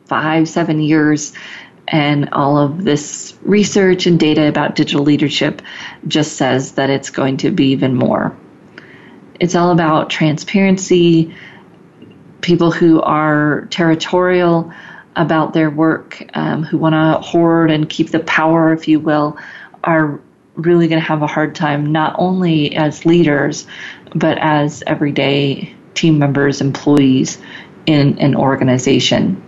five, 0.05 0.47
seven 0.47 0.79
years. 0.79 1.33
And 1.87 2.29
all 2.31 2.57
of 2.57 2.83
this 2.83 3.37
research 3.43 4.07
and 4.07 4.19
data 4.19 4.47
about 4.47 4.75
digital 4.75 5.03
leadership 5.03 5.61
just 6.07 6.33
says 6.35 6.73
that 6.73 6.89
it's 6.89 7.09
going 7.09 7.37
to 7.37 7.51
be 7.51 7.67
even 7.67 7.95
more. 7.95 8.35
It's 9.39 9.55
all 9.55 9.71
about 9.71 10.09
transparency, 10.09 11.35
people 12.41 12.71
who 12.71 13.01
are 13.01 13.67
territorial 13.69 14.73
about 15.15 15.53
their 15.53 15.69
work, 15.69 16.23
um, 16.33 16.63
who 16.63 16.77
want 16.77 16.93
to 16.93 17.27
hoard 17.27 17.71
and 17.71 17.89
keep 17.89 18.11
the 18.11 18.19
power, 18.19 18.73
if 18.73 18.87
you 18.87 18.99
will, 18.99 19.37
are 19.83 20.19
really 20.55 20.87
going 20.87 20.99
to 20.99 21.07
have 21.07 21.21
a 21.21 21.27
hard 21.27 21.55
time, 21.55 21.91
not 21.91 22.15
only 22.17 22.75
as 22.75 23.05
leaders, 23.05 23.67
but 24.13 24.37
as 24.37 24.83
everyday 24.85 25.75
team 25.93 26.19
members, 26.19 26.61
employees 26.61 27.37
in 27.85 28.19
an 28.19 28.35
organization. 28.35 29.41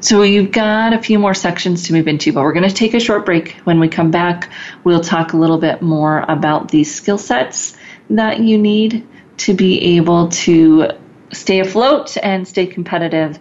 So 0.00 0.22
you've 0.22 0.50
got 0.50 0.94
a 0.94 0.98
few 0.98 1.18
more 1.18 1.34
sections 1.34 1.86
to 1.86 1.92
move 1.92 2.08
into, 2.08 2.32
but 2.32 2.42
we're 2.42 2.54
going 2.54 2.68
to 2.68 2.74
take 2.74 2.94
a 2.94 3.00
short 3.00 3.26
break. 3.26 3.52
When 3.64 3.80
we 3.80 3.88
come 3.88 4.10
back, 4.10 4.50
we'll 4.82 5.02
talk 5.02 5.34
a 5.34 5.36
little 5.36 5.58
bit 5.58 5.82
more 5.82 6.24
about 6.26 6.70
these 6.70 6.94
skill 6.94 7.18
sets 7.18 7.76
that 8.08 8.40
you 8.40 8.56
need 8.56 9.06
to 9.38 9.54
be 9.54 9.96
able 9.96 10.28
to 10.28 10.92
stay 11.32 11.60
afloat 11.60 12.16
and 12.22 12.48
stay 12.48 12.66
competitive 12.66 13.38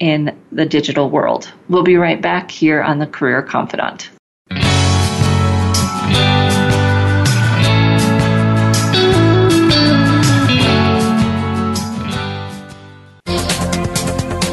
in 0.00 0.36
the 0.50 0.66
digital 0.66 1.08
world. 1.08 1.52
We'll 1.68 1.84
be 1.84 1.96
right 1.96 2.20
back 2.20 2.50
here 2.50 2.82
on 2.82 2.98
the 2.98 3.06
Career 3.06 3.42
Confidante. 3.42 4.10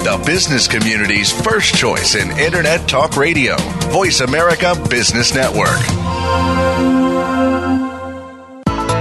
The 0.04 0.24
business 0.26 0.68
community's 0.68 1.32
first 1.32 1.76
choice 1.76 2.16
in 2.16 2.30
Internet 2.38 2.88
Talk 2.88 3.18
Radio, 3.18 3.58
Voice 3.90 4.22
America 4.22 4.74
Business 4.90 5.34
Network. 5.34 7.07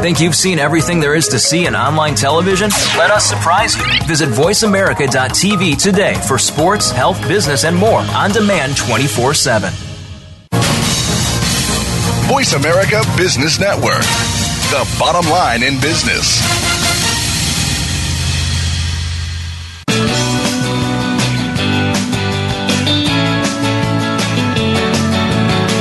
Think 0.00 0.20
you've 0.20 0.36
seen 0.36 0.60
everything 0.60 1.00
there 1.00 1.16
is 1.16 1.26
to 1.28 1.40
see 1.40 1.66
in 1.66 1.74
online 1.74 2.14
television? 2.14 2.70
Let 2.96 3.10
us 3.10 3.26
surprise 3.26 3.76
you. 3.76 3.84
Visit 4.06 4.28
VoiceAmerica.tv 4.28 5.82
today 5.82 6.14
for 6.26 6.38
sports, 6.38 6.92
health, 6.92 7.20
business, 7.26 7.64
and 7.64 7.76
more 7.76 8.00
on 8.14 8.30
demand 8.30 8.76
24 8.76 9.34
7. 9.34 9.72
Voice 12.30 12.52
America 12.52 13.02
Business 13.16 13.58
Network, 13.58 14.02
the 14.70 14.96
bottom 15.00 15.28
line 15.30 15.64
in 15.64 15.80
business. 15.80 16.38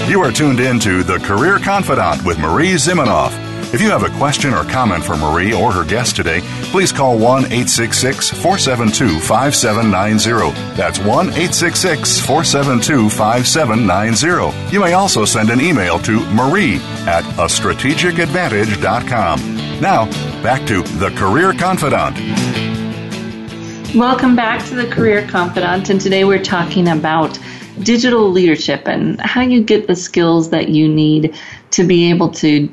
You 0.10 0.24
are 0.24 0.32
tuned 0.32 0.60
in 0.60 0.80
to 0.80 1.04
The 1.04 1.20
Career 1.20 1.60
Confidante 1.60 2.26
with 2.26 2.40
Marie 2.40 2.74
Zimenoff. 2.74 3.47
If 3.74 3.82
you 3.82 3.90
have 3.90 4.04
a 4.04 4.18
question 4.18 4.54
or 4.54 4.64
comment 4.64 5.04
for 5.04 5.18
Marie 5.18 5.54
or 5.54 5.74
her 5.74 5.84
guest 5.84 6.16
today, 6.16 6.40
please 6.72 6.94
call 6.94 7.20
1 7.20 7.48
866 7.48 8.30
472 8.30 9.20
5790. 9.20 10.58
That's 10.78 11.00
1 11.00 11.10
866 11.10 12.22
472 12.22 13.10
5790. 13.10 14.74
You 14.74 14.80
may 14.80 14.94
also 14.94 15.26
send 15.26 15.50
an 15.50 15.60
email 15.60 16.00
to 16.00 16.22
marie 16.34 16.78
at 17.08 17.26
a 17.38 17.48
strategicadvantage.com. 17.48 19.82
Now, 19.82 20.06
back 20.42 20.66
to 20.68 20.84
The 20.84 21.10
Career 21.18 21.52
Confidante. 21.52 22.22
Welcome 23.94 24.38
back 24.38 24.66
to 24.68 24.76
the 24.76 24.88
Career 24.88 25.28
Confidante, 25.28 25.90
and 25.90 26.00
today 26.00 26.24
we're 26.24 26.42
talking 26.42 26.88
about 26.88 27.38
digital 27.84 28.32
leadership 28.32 28.88
and 28.88 29.20
how 29.20 29.42
you 29.42 29.62
get 29.62 29.88
the 29.88 29.96
skills 29.98 30.52
that 30.52 30.70
you 30.70 30.88
need 30.88 31.36
to 31.72 31.84
be 31.84 32.10
able 32.10 32.30
to 32.30 32.70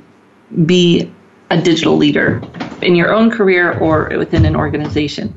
be 0.66 1.12
a 1.50 1.60
digital 1.60 1.96
leader 1.96 2.42
in 2.82 2.94
your 2.94 3.12
own 3.12 3.30
career 3.30 3.72
or 3.78 4.10
within 4.16 4.44
an 4.44 4.56
organization. 4.56 5.34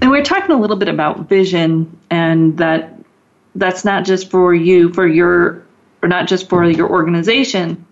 And 0.00 0.10
we're 0.10 0.24
talking 0.24 0.50
a 0.50 0.58
little 0.58 0.76
bit 0.76 0.88
about 0.88 1.28
vision 1.28 1.98
and 2.10 2.58
that 2.58 2.94
that's 3.54 3.84
not 3.84 4.04
just 4.04 4.30
for 4.30 4.54
you, 4.54 4.92
for 4.92 5.06
your, 5.06 5.66
or 6.02 6.08
not 6.08 6.28
just 6.28 6.48
for 6.48 6.64
your 6.64 6.88
organization, 6.88 7.84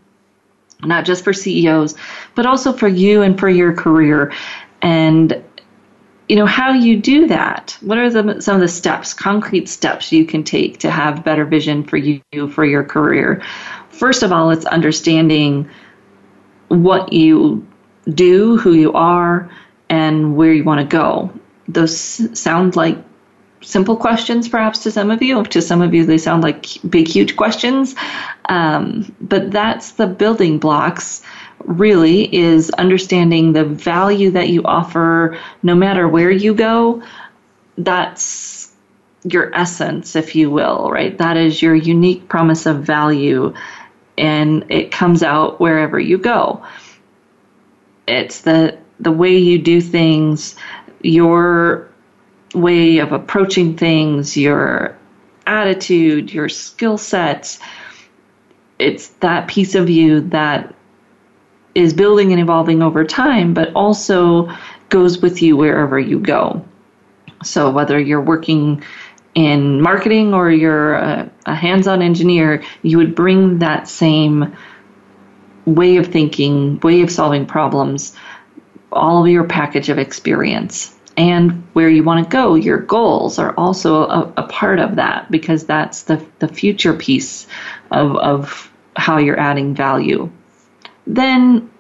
not 0.83 1.05
just 1.05 1.25
for 1.25 1.33
CEOs, 1.33 1.95
but 2.35 2.47
also 2.47 2.73
for 2.73 2.89
you 2.89 3.23
and 3.23 3.39
for 3.39 3.49
your 3.49 3.75
career. 3.75 4.33
And 4.83 5.43
you 6.29 6.37
know 6.37 6.47
how 6.47 6.73
you 6.73 7.01
do 7.01 7.29
that 7.29 7.79
what 7.81 7.99
are 7.99 8.11
the, 8.11 8.41
some 8.41 8.57
of 8.57 8.61
the 8.61 8.69
steps 8.69 9.15
concrete 9.15 9.69
steps 9.69 10.11
you 10.11 10.25
can 10.25 10.43
take 10.43 10.79
to 10.79 10.91
have 10.91 11.25
better 11.25 11.45
vision 11.45 11.85
for 11.85 11.97
you 11.97 12.21
for 12.51 12.65
your 12.65 12.83
career 12.83 13.43
first 13.91 14.25
of 14.25 14.33
all 14.33 14.51
it's 14.51 14.65
understanding 14.67 15.71
what 16.69 17.13
you 17.13 17.67
do 18.09 18.57
who 18.57 18.73
you 18.73 18.93
are 18.93 19.51
and 19.89 20.37
where 20.37 20.53
you 20.53 20.65
want 20.65 20.81
to 20.81 20.87
go. 20.87 21.33
Those 21.69 22.39
sound 22.39 22.77
like 22.77 22.99
simple 23.63 23.97
questions 23.97 24.49
perhaps 24.49 24.81
to 24.81 24.91
some 24.91 25.11
of 25.11 25.23
you. 25.23 25.43
To 25.45 25.63
some 25.63 25.83
of 25.83 25.95
you 25.95 26.07
they 26.07 26.19
sound 26.19 26.43
like 26.43 26.67
big 26.89 27.09
huge 27.09 27.37
questions. 27.37 27.95
Um, 28.49 29.15
but 29.21 29.51
that's 29.51 29.93
the 29.93 30.07
building 30.07 30.59
blocks 30.59 31.23
really 31.65 32.33
is 32.35 32.71
understanding 32.71 33.53
the 33.53 33.65
value 33.65 34.31
that 34.33 34.49
you 34.49 34.63
offer 34.65 35.39
no 35.63 35.75
matter 35.75 36.07
where 36.07 36.31
you 36.31 36.55
go. 36.55 37.03
That's 37.79 38.73
your 39.25 39.53
essence 39.55 40.15
if 40.15 40.37
you 40.37 40.51
will 40.51 40.89
right? 40.91 41.19
That 41.19 41.37
is 41.37 41.61
your 41.61 41.75
unique 41.75 42.29
promise 42.29 42.67
of 42.67 42.83
value 42.83 43.55
and 44.19 44.65
it 44.71 44.91
comes 44.91 45.23
out 45.23 45.61
wherever 45.61 45.99
you 45.99 46.19
go 46.19 46.65
it's 48.07 48.43
the 48.43 48.79
the 48.99 49.13
way 49.13 49.37
you 49.37 49.59
do 49.59 49.81
things 49.81 50.57
your 51.03 51.89
way 52.55 52.99
of 52.99 53.13
approaching 53.13 53.77
things, 53.77 54.37
your 54.37 54.97
attitude, 55.47 56.33
your 56.33 56.49
skill 56.49 56.99
sets. 56.99 57.61
It's 58.79 59.09
that 59.21 59.49
piece 59.49 59.75
of 59.75 59.89
you 59.89 60.23
that 60.29 60.75
is 61.75 61.93
building 61.93 62.33
and 62.33 62.41
evolving 62.41 62.83
over 62.83 63.05
time, 63.05 63.55
but 63.55 63.73
also 63.75 64.51
goes 64.89 65.21
with 65.21 65.43
you 65.43 65.57
wherever 65.57 65.99
you 65.99 66.19
go. 66.19 66.65
So 67.45 67.71
whether 67.71 67.99
you're 67.99 68.21
working 68.21 68.83
in 69.37 69.83
marketing 69.83 70.33
or 70.33 70.51
you're 70.51 70.95
a, 70.95 71.31
a 71.45 71.55
hands-on 71.55 72.01
engineer, 72.01 72.65
you 72.83 72.97
would 72.97 73.15
bring 73.15 73.59
that 73.59 73.87
same 73.87 74.57
way 75.67 75.99
of 75.99 76.07
thinking, 76.07 76.81
way 76.81 77.03
of 77.03 77.11
solving 77.11 77.45
problems, 77.45 78.17
all 78.91 79.23
of 79.23 79.31
your 79.31 79.45
package 79.45 79.91
of 79.91 79.99
experience 79.99 80.97
and 81.19 81.67
where 81.75 81.89
you 81.89 82.03
want 82.03 82.25
to 82.25 82.31
go, 82.31 82.55
your 82.55 82.79
goals 82.79 83.39
are 83.39 83.55
also 83.57 84.05
a, 84.05 84.33
a, 84.39 84.43
part 84.45 84.79
of 84.79 84.97
that 84.97 85.31
because 85.31 85.65
that's 85.65 86.03
the, 86.05 86.25
the 86.39 86.49
future 86.49 86.93
piece 86.93 87.47
of, 87.91 88.17
of 88.17 88.71
how 88.97 89.19
you're 89.19 89.39
adding 89.39 89.75
value. 89.75 90.31
Then, 91.07 91.71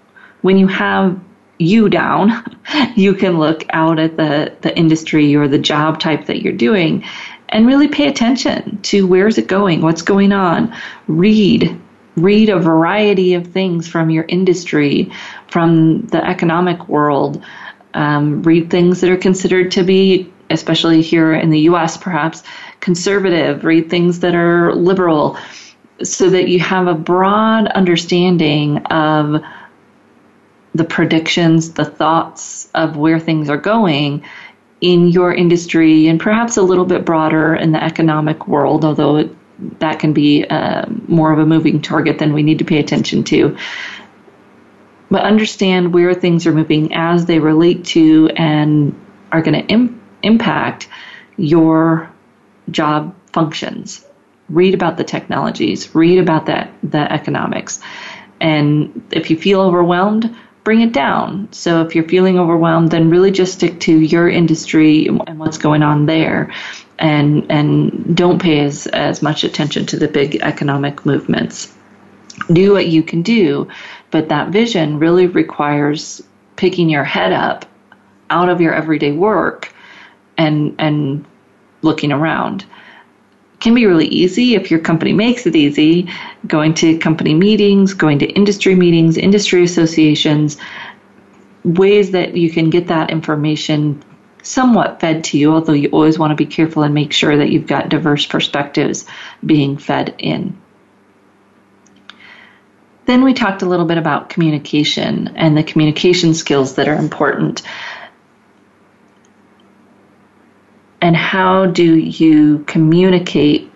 when 0.41 0.57
you 0.57 0.67
have 0.69 1.21
you 1.59 1.89
down, 1.89 2.59
you 2.97 3.15
can 3.15 3.39
look 3.39 3.65
out 3.71 3.99
at 3.99 4.17
the, 4.17 4.57
the 4.63 4.77
industry 4.77 5.35
or 5.37 5.49
the 5.49 5.59
job 5.59 6.01
type 6.01 6.27
that 6.27 6.43
you're 6.43 6.53
doing 6.53 7.05
and 7.49 7.67
really 7.67 7.89
pay 7.89 8.09
attention 8.09 8.81
to 8.83 9.07
where's 9.07 9.39
it 9.39 9.47
going, 9.47 9.83
what's 9.83 10.03
going 10.03 10.33
on. 10.33 10.75
Read, 11.07 11.81
read 12.17 12.49
a 12.49 12.59
variety 12.59 13.35
of 13.35 13.49
things 13.49 13.89
from 13.89 14.11
your 14.11 14.25
industry, 14.29 15.13
from 15.49 16.07
the 16.07 16.25
economic 16.25 16.89
world 16.89 17.45
um, 17.97 18.43
read 18.43 18.71
things 18.71 19.01
that 19.01 19.11
are 19.11 19.17
considered 19.17 19.73
to 19.73 19.83
be, 19.83 20.33
especially 20.51 21.03
here 21.03 21.33
in 21.33 21.51
the 21.51 21.61
US, 21.61 21.97
perhaps 21.97 22.43
conservative, 22.81 23.65
read 23.65 23.91
things 23.91 24.21
that 24.21 24.35
are 24.35 24.75
liberal, 24.75 25.39
so 26.03 26.29
that 26.29 26.49
you 26.49 26.61
have 26.61 26.87
a 26.87 26.95
broad 26.95 27.67
understanding 27.69 28.79
of 28.87 29.43
the 30.75 30.85
predictions, 30.85 31.73
the 31.73 31.87
thoughts 31.87 32.69
of 32.75 32.99
where 32.99 33.19
things 33.19 33.49
are 33.49 33.57
going 33.57 34.23
in 34.81 35.09
your 35.09 35.33
industry, 35.33 36.07
and 36.07 36.21
perhaps 36.21 36.57
a 36.57 36.63
little 36.63 36.85
bit 36.85 37.05
broader 37.05 37.55
in 37.55 37.73
the 37.73 37.83
economic 37.83 38.47
world, 38.47 38.85
although 38.85 39.17
it, 39.17 39.79
that 39.81 39.99
can 39.99 40.13
be 40.13 40.45
uh, 40.45 40.85
more 41.09 41.33
of 41.33 41.39
a 41.39 41.47
moving 41.47 41.81
target 41.81 42.19
than 42.19 42.35
we 42.35 42.43
need 42.43 42.59
to 42.59 42.65
pay 42.65 42.79
attention 42.79 43.25
to 43.25 43.57
but 45.11 45.23
understand 45.23 45.95
where 45.95 46.15
things 46.15 46.47
are 46.47 46.53
moving 46.53 46.93
as 46.95 47.27
they 47.27 47.39
relate 47.39 47.85
to 47.85 48.29
and 48.37 48.95
are 49.33 49.43
going 49.43 49.61
to 49.61 49.73
Im- 49.73 50.01
impact 50.23 50.89
your 51.37 52.11
job 52.71 53.15
functions. 53.33 54.05
Read 54.49 54.75
about 54.75 54.97
the 54.97 55.05
technologies, 55.05 55.95
read 55.95 56.19
about 56.19 56.47
that 56.47 56.73
the 56.83 57.13
economics. 57.13 57.81
And 58.41 59.07
if 59.13 59.31
you 59.31 59.37
feel 59.37 59.61
overwhelmed, 59.61 60.35
bring 60.67 60.81
it 60.81 60.93
down. 60.93 61.49
So 61.53 61.81
if 61.83 61.95
you're 61.95 62.09
feeling 62.09 62.41
overwhelmed, 62.41 62.91
then 62.91 63.09
really 63.09 63.31
just 63.31 63.53
stick 63.53 63.79
to 63.83 64.01
your 64.01 64.29
industry 64.29 65.07
and 65.07 65.39
what's 65.39 65.59
going 65.59 65.85
on 65.85 66.07
there 66.07 66.53
and 66.99 67.47
and 67.49 68.17
don't 68.17 68.43
pay 68.43 68.65
as, 68.65 68.89
as 68.89 69.23
much 69.23 69.45
attention 69.45 69.87
to 69.87 69.97
the 69.97 70.09
big 70.09 70.37
economic 70.43 71.07
movements. 71.07 71.73
Do 72.53 72.73
what 72.73 72.89
you 72.89 73.05
can 73.05 73.23
do 73.23 73.69
but 74.11 74.29
that 74.29 74.49
vision 74.49 74.99
really 74.99 75.27
requires 75.27 76.23
picking 76.57 76.89
your 76.89 77.05
head 77.05 77.33
up 77.33 77.67
out 78.31 78.49
of 78.49 78.61
your 78.61 78.75
everyday 78.75 79.13
work 79.13 79.73
and 80.37 80.75
and 80.79 81.25
looking 81.83 82.11
around. 82.11 82.65
Can 83.59 83.75
be 83.75 83.87
really 83.87 84.07
easy 84.07 84.55
if 84.55 84.71
your 84.71 84.81
company 84.81 85.13
makes 85.13 85.47
it 85.47 85.57
easy, 85.57 86.11
going 86.47 86.75
to 86.75 86.99
company 86.99 87.35
meetings, 87.35 87.95
going 87.95 88.19
to 88.19 88.27
industry 88.27 88.75
meetings, 88.75 89.17
industry 89.17 89.65
associations, 89.65 90.59
ways 91.65 92.13
that 92.13 92.37
you 92.37 92.51
can 92.51 92.71
get 92.71 92.89
that 92.89 93.11
information 93.11 94.05
somewhat 94.43 95.01
fed 95.01 95.25
to 95.25 95.39
you, 95.39 95.53
although 95.53 95.73
you 95.73 95.89
always 95.89 96.19
want 96.19 96.31
to 96.31 96.37
be 96.37 96.47
careful 96.47 96.83
and 96.83 96.95
make 96.95 97.13
sure 97.13 97.37
that 97.37 97.51
you've 97.51 97.67
got 97.67 97.89
diverse 97.89 98.27
perspectives 98.27 99.07
being 99.45 99.77
fed 99.77 100.15
in. 100.19 100.57
Then 103.07 103.23
we 103.23 103.35
talked 103.35 103.63
a 103.63 103.67
little 103.67 103.87
bit 103.87 103.99
about 103.99 104.31
communication 104.31 105.29
and 105.37 105.57
the 105.57 105.63
communication 105.63 106.35
skills 106.35 106.75
that 106.75 106.89
are 106.89 106.97
important. 106.97 107.63
And 111.01 111.17
how 111.17 111.67
do 111.67 111.97
you 111.97 112.65
communicate 112.67 113.71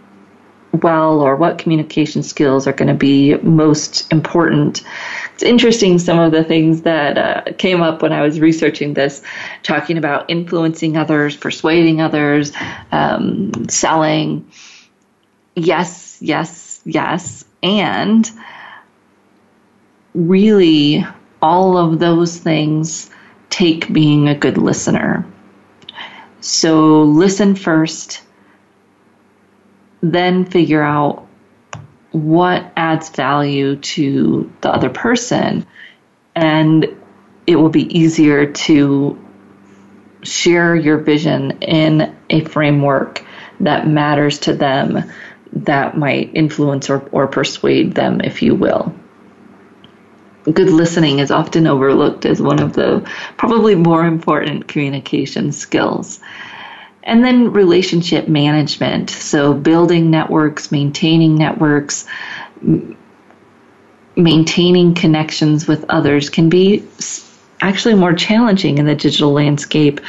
well, 0.72 1.20
or 1.20 1.35
what 1.35 1.59
communication 1.59 2.22
skills 2.22 2.66
are 2.66 2.72
going 2.72 2.88
to 2.88 2.94
be 2.94 3.35
most 3.38 4.11
important? 4.12 4.83
It's 5.35 5.42
interesting 5.42 5.98
some 5.98 6.18
of 6.18 6.33
the 6.33 6.44
things 6.44 6.83
that 6.83 7.18
uh, 7.18 7.52
came 7.59 7.83
up 7.83 8.02
when 8.02 8.12
I 8.12 8.22
was 8.22 8.40
researching 8.40 8.94
this, 8.94 9.22
talking 9.62 9.98
about 9.98 10.30
influencing 10.30 10.96
others, 10.96 11.37
persuading 11.37 12.00
others, 12.00 12.52
um, 12.92 13.68
selling. 13.68 14.48
Yes, 15.56 16.18
yes, 16.20 16.80
yes. 16.85 17.44
And 17.62 18.30
really 20.14 21.04
all 21.42 21.76
of 21.76 21.98
those 21.98 22.38
things 22.38 23.11
take 23.50 23.92
being 23.92 24.28
a 24.28 24.35
good 24.35 24.56
listener. 24.56 25.26
So 26.51 27.05
listen 27.05 27.55
first, 27.55 28.23
then 30.01 30.45
figure 30.45 30.83
out 30.83 31.29
what 32.11 32.73
adds 32.77 33.09
value 33.11 33.77
to 33.77 34.53
the 34.61 34.69
other 34.69 34.91
person, 34.91 35.65
and 36.35 36.89
it 37.47 37.55
will 37.55 37.69
be 37.69 37.97
easier 37.97 38.53
to 38.53 39.17
share 40.23 40.75
your 40.75 40.98
vision 40.98 41.63
in 41.63 42.17
a 42.29 42.44
framework 42.44 43.25
that 43.61 43.87
matters 43.87 44.40
to 44.40 44.53
them 44.53 45.05
that 45.53 45.96
might 45.96 46.35
influence 46.35 46.90
or, 46.90 47.09
or 47.13 47.29
persuade 47.29 47.94
them, 47.94 48.21
if 48.21 48.42
you 48.42 48.57
will 48.57 48.92
good 50.53 50.71
listening 50.71 51.19
is 51.19 51.31
often 51.31 51.67
overlooked 51.67 52.27
as 52.27 52.40
one 52.40 52.61
of 52.61 52.73
the 52.75 53.09
probably 53.37 53.75
more 53.75 54.05
important 54.05 54.69
communication 54.69 55.53
skills. 55.53 56.21
And 57.03 57.25
then 57.25 57.53
relationship 57.53 58.29
management. 58.29 59.11
So 59.11 59.55
building 59.55 60.11
networks, 60.11 60.71
maintaining 60.71 61.37
networks, 61.37 62.07
maintaining 64.17 64.94
connections 64.94 65.67
with 65.67 65.87
others 65.88 66.29
can 66.29 66.51
be 66.51 66.87
actually 67.61 67.94
more 67.94 68.13
challenging 68.13 68.79
in 68.79 68.87
the 68.87 68.94
digital 68.94 69.33
landscape 69.33 70.01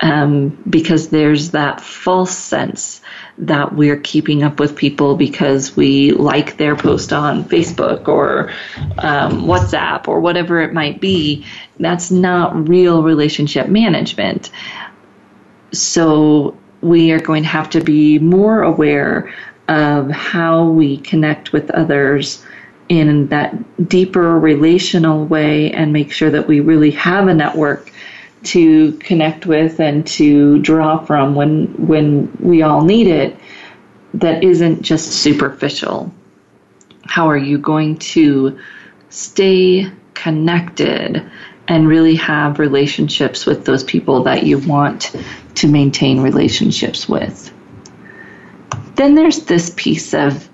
um, 0.00 0.48
because 0.68 1.10
there's 1.10 1.50
that 1.50 1.80
false 1.80 2.36
sense 2.36 3.01
that 3.38 3.74
we're 3.74 3.98
keeping 3.98 4.42
up 4.42 4.60
with 4.60 4.76
people 4.76 5.16
because 5.16 5.76
we 5.76 6.12
like 6.12 6.56
their 6.58 6.76
post 6.76 7.12
on 7.12 7.44
Facebook 7.44 8.06
or 8.08 8.50
um, 8.98 9.44
WhatsApp 9.44 10.06
or 10.06 10.20
whatever 10.20 10.60
it 10.60 10.72
might 10.72 11.00
be. 11.00 11.44
That's 11.80 12.10
not 12.10 12.68
real 12.68 13.02
relationship 13.02 13.68
management. 13.68 14.50
So 15.72 16.56
we 16.82 17.12
are 17.12 17.20
going 17.20 17.44
to 17.44 17.48
have 17.48 17.70
to 17.70 17.80
be 17.80 18.18
more 18.18 18.62
aware 18.62 19.32
of 19.68 20.10
how 20.10 20.68
we 20.68 20.98
connect 20.98 21.52
with 21.52 21.70
others 21.70 22.44
in 22.88 23.28
that 23.28 23.88
deeper 23.88 24.38
relational 24.38 25.24
way 25.24 25.72
and 25.72 25.92
make 25.92 26.12
sure 26.12 26.30
that 26.30 26.46
we 26.46 26.60
really 26.60 26.90
have 26.90 27.28
a 27.28 27.34
network 27.34 27.91
to 28.44 28.92
connect 28.98 29.46
with 29.46 29.80
and 29.80 30.06
to 30.06 30.58
draw 30.60 30.98
from 31.04 31.34
when 31.34 31.66
when 31.86 32.36
we 32.40 32.62
all 32.62 32.82
need 32.82 33.06
it 33.06 33.36
that 34.14 34.42
isn't 34.42 34.82
just 34.82 35.12
superficial 35.12 36.12
how 37.04 37.28
are 37.28 37.36
you 37.38 37.58
going 37.58 37.96
to 37.96 38.58
stay 39.10 39.90
connected 40.14 41.30
and 41.68 41.88
really 41.88 42.16
have 42.16 42.58
relationships 42.58 43.46
with 43.46 43.64
those 43.64 43.84
people 43.84 44.24
that 44.24 44.42
you 44.42 44.58
want 44.58 45.14
to 45.54 45.68
maintain 45.68 46.20
relationships 46.20 47.08
with 47.08 47.52
then 48.96 49.14
there's 49.14 49.44
this 49.44 49.72
piece 49.76 50.14
of 50.14 50.48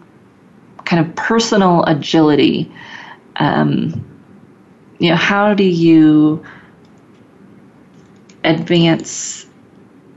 kind 0.88 1.06
of 1.06 1.14
personal 1.14 1.84
agility. 1.84 2.72
Um, 3.36 4.04
you 4.98 5.10
know, 5.10 5.16
how 5.16 5.54
do 5.54 5.64
you 5.64 6.44
advance 8.48 9.46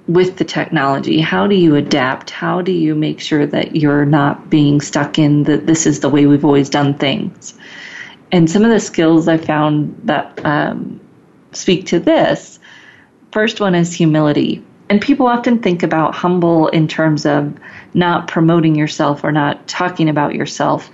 with 0.07 0.37
the 0.37 0.43
technology? 0.43 1.19
How 1.19 1.47
do 1.47 1.55
you 1.55 1.75
adapt? 1.75 2.29
How 2.29 2.61
do 2.61 2.71
you 2.71 2.95
make 2.95 3.19
sure 3.19 3.45
that 3.45 3.75
you're 3.75 4.05
not 4.05 4.49
being 4.49 4.81
stuck 4.81 5.19
in 5.19 5.43
that 5.43 5.67
this 5.67 5.85
is 5.85 5.99
the 5.99 6.09
way 6.09 6.25
we've 6.25 6.45
always 6.45 6.69
done 6.69 6.95
things? 6.95 7.53
And 8.31 8.49
some 8.49 8.63
of 8.63 8.71
the 8.71 8.79
skills 8.79 9.27
I 9.27 9.37
found 9.37 9.99
that 10.05 10.43
um, 10.45 10.99
speak 11.51 11.85
to 11.87 11.99
this 11.99 12.59
first 13.31 13.59
one 13.59 13.75
is 13.75 13.93
humility. 13.93 14.63
And 14.89 15.01
people 15.01 15.27
often 15.27 15.59
think 15.59 15.83
about 15.83 16.13
humble 16.13 16.67
in 16.69 16.87
terms 16.87 17.25
of 17.25 17.53
not 17.93 18.27
promoting 18.27 18.75
yourself 18.75 19.23
or 19.23 19.31
not 19.31 19.65
talking 19.67 20.09
about 20.09 20.35
yourself. 20.35 20.89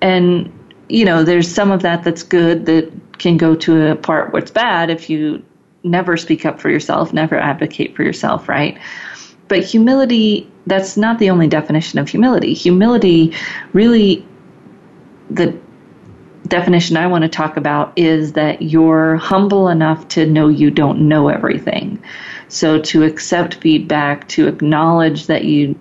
And, 0.00 0.52
you 0.88 1.04
know, 1.04 1.24
there's 1.24 1.52
some 1.52 1.72
of 1.72 1.82
that 1.82 2.04
that's 2.04 2.22
good 2.22 2.66
that 2.66 2.92
can 3.18 3.36
go 3.36 3.54
to 3.56 3.90
a 3.90 3.96
part 3.96 4.32
where 4.32 4.42
it's 4.42 4.50
bad 4.50 4.90
if 4.90 5.10
you 5.10 5.42
never 5.84 6.16
speak 6.16 6.46
up 6.46 6.60
for 6.60 6.70
yourself, 6.70 7.12
never 7.12 7.36
advocate 7.36 7.96
for 7.96 8.02
yourself, 8.02 8.48
right? 8.48 8.78
But 9.48 9.64
humility, 9.64 10.50
that's 10.66 10.96
not 10.96 11.18
the 11.18 11.30
only 11.30 11.48
definition 11.48 11.98
of 11.98 12.08
humility. 12.08 12.54
Humility 12.54 13.34
really, 13.72 14.26
the 15.30 15.58
definition 16.48 16.96
I 16.96 17.06
want 17.06 17.22
to 17.22 17.28
talk 17.28 17.56
about 17.56 17.92
is 17.96 18.32
that 18.34 18.62
you're 18.62 19.16
humble 19.16 19.68
enough 19.68 20.08
to 20.08 20.26
know 20.26 20.48
you 20.48 20.70
don't 20.70 21.08
know 21.08 21.28
everything. 21.28 22.02
So 22.48 22.78
to 22.80 23.04
accept 23.04 23.54
feedback, 23.54 24.28
to 24.28 24.48
acknowledge 24.48 25.26
that 25.26 25.44
you 25.44 25.78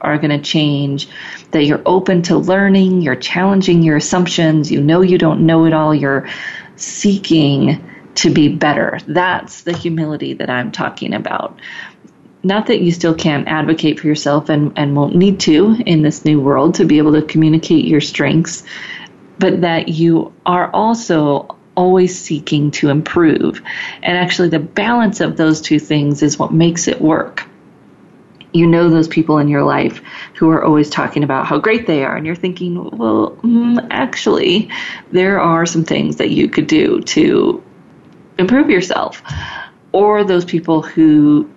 are 0.00 0.16
going 0.16 0.30
to 0.30 0.42
change, 0.42 1.08
that 1.50 1.64
you're 1.64 1.82
open 1.86 2.22
to 2.22 2.36
learning, 2.36 3.02
you're 3.02 3.16
challenging 3.16 3.82
your 3.82 3.96
assumptions, 3.96 4.72
you 4.72 4.80
know 4.80 5.02
you 5.02 5.18
don't 5.18 5.44
know 5.44 5.64
it 5.66 5.72
all, 5.72 5.94
you're 5.94 6.28
seeking 6.76 7.84
to 8.16 8.30
be 8.30 8.48
better. 8.48 8.98
That's 9.06 9.62
the 9.62 9.76
humility 9.76 10.34
that 10.34 10.50
I'm 10.50 10.72
talking 10.72 11.14
about. 11.14 11.58
Not 12.42 12.66
that 12.66 12.80
you 12.80 12.90
still 12.90 13.14
can't 13.14 13.46
advocate 13.48 14.00
for 14.00 14.06
yourself 14.06 14.48
and, 14.48 14.72
and 14.76 14.96
won't 14.96 15.14
need 15.14 15.40
to 15.40 15.76
in 15.84 16.02
this 16.02 16.24
new 16.24 16.40
world 16.40 16.74
to 16.76 16.84
be 16.84 16.98
able 16.98 17.12
to 17.12 17.22
communicate 17.22 17.84
your 17.84 18.00
strengths, 18.00 18.64
but 19.38 19.60
that 19.60 19.88
you 19.88 20.32
are 20.46 20.70
also 20.70 21.56
always 21.76 22.18
seeking 22.18 22.70
to 22.70 22.88
improve. 22.88 23.62
And 24.02 24.16
actually, 24.16 24.48
the 24.48 24.58
balance 24.58 25.20
of 25.20 25.36
those 25.36 25.60
two 25.60 25.78
things 25.78 26.22
is 26.22 26.38
what 26.38 26.52
makes 26.52 26.88
it 26.88 27.00
work. 27.00 27.46
You 28.52 28.66
know 28.66 28.90
those 28.90 29.06
people 29.06 29.38
in 29.38 29.48
your 29.48 29.62
life 29.62 30.02
who 30.34 30.50
are 30.50 30.64
always 30.64 30.90
talking 30.90 31.22
about 31.22 31.46
how 31.46 31.58
great 31.58 31.86
they 31.86 32.04
are, 32.04 32.16
and 32.16 32.26
you're 32.26 32.34
thinking, 32.34 32.96
well, 32.96 33.36
mm, 33.42 33.86
actually, 33.90 34.70
there 35.12 35.40
are 35.40 35.66
some 35.66 35.84
things 35.84 36.16
that 36.16 36.30
you 36.30 36.48
could 36.48 36.66
do 36.66 37.00
to 37.02 37.62
improve 38.40 38.70
yourself. 38.70 39.22
Or 39.92 40.24
those 40.24 40.44
people 40.44 40.82
who 40.82 41.48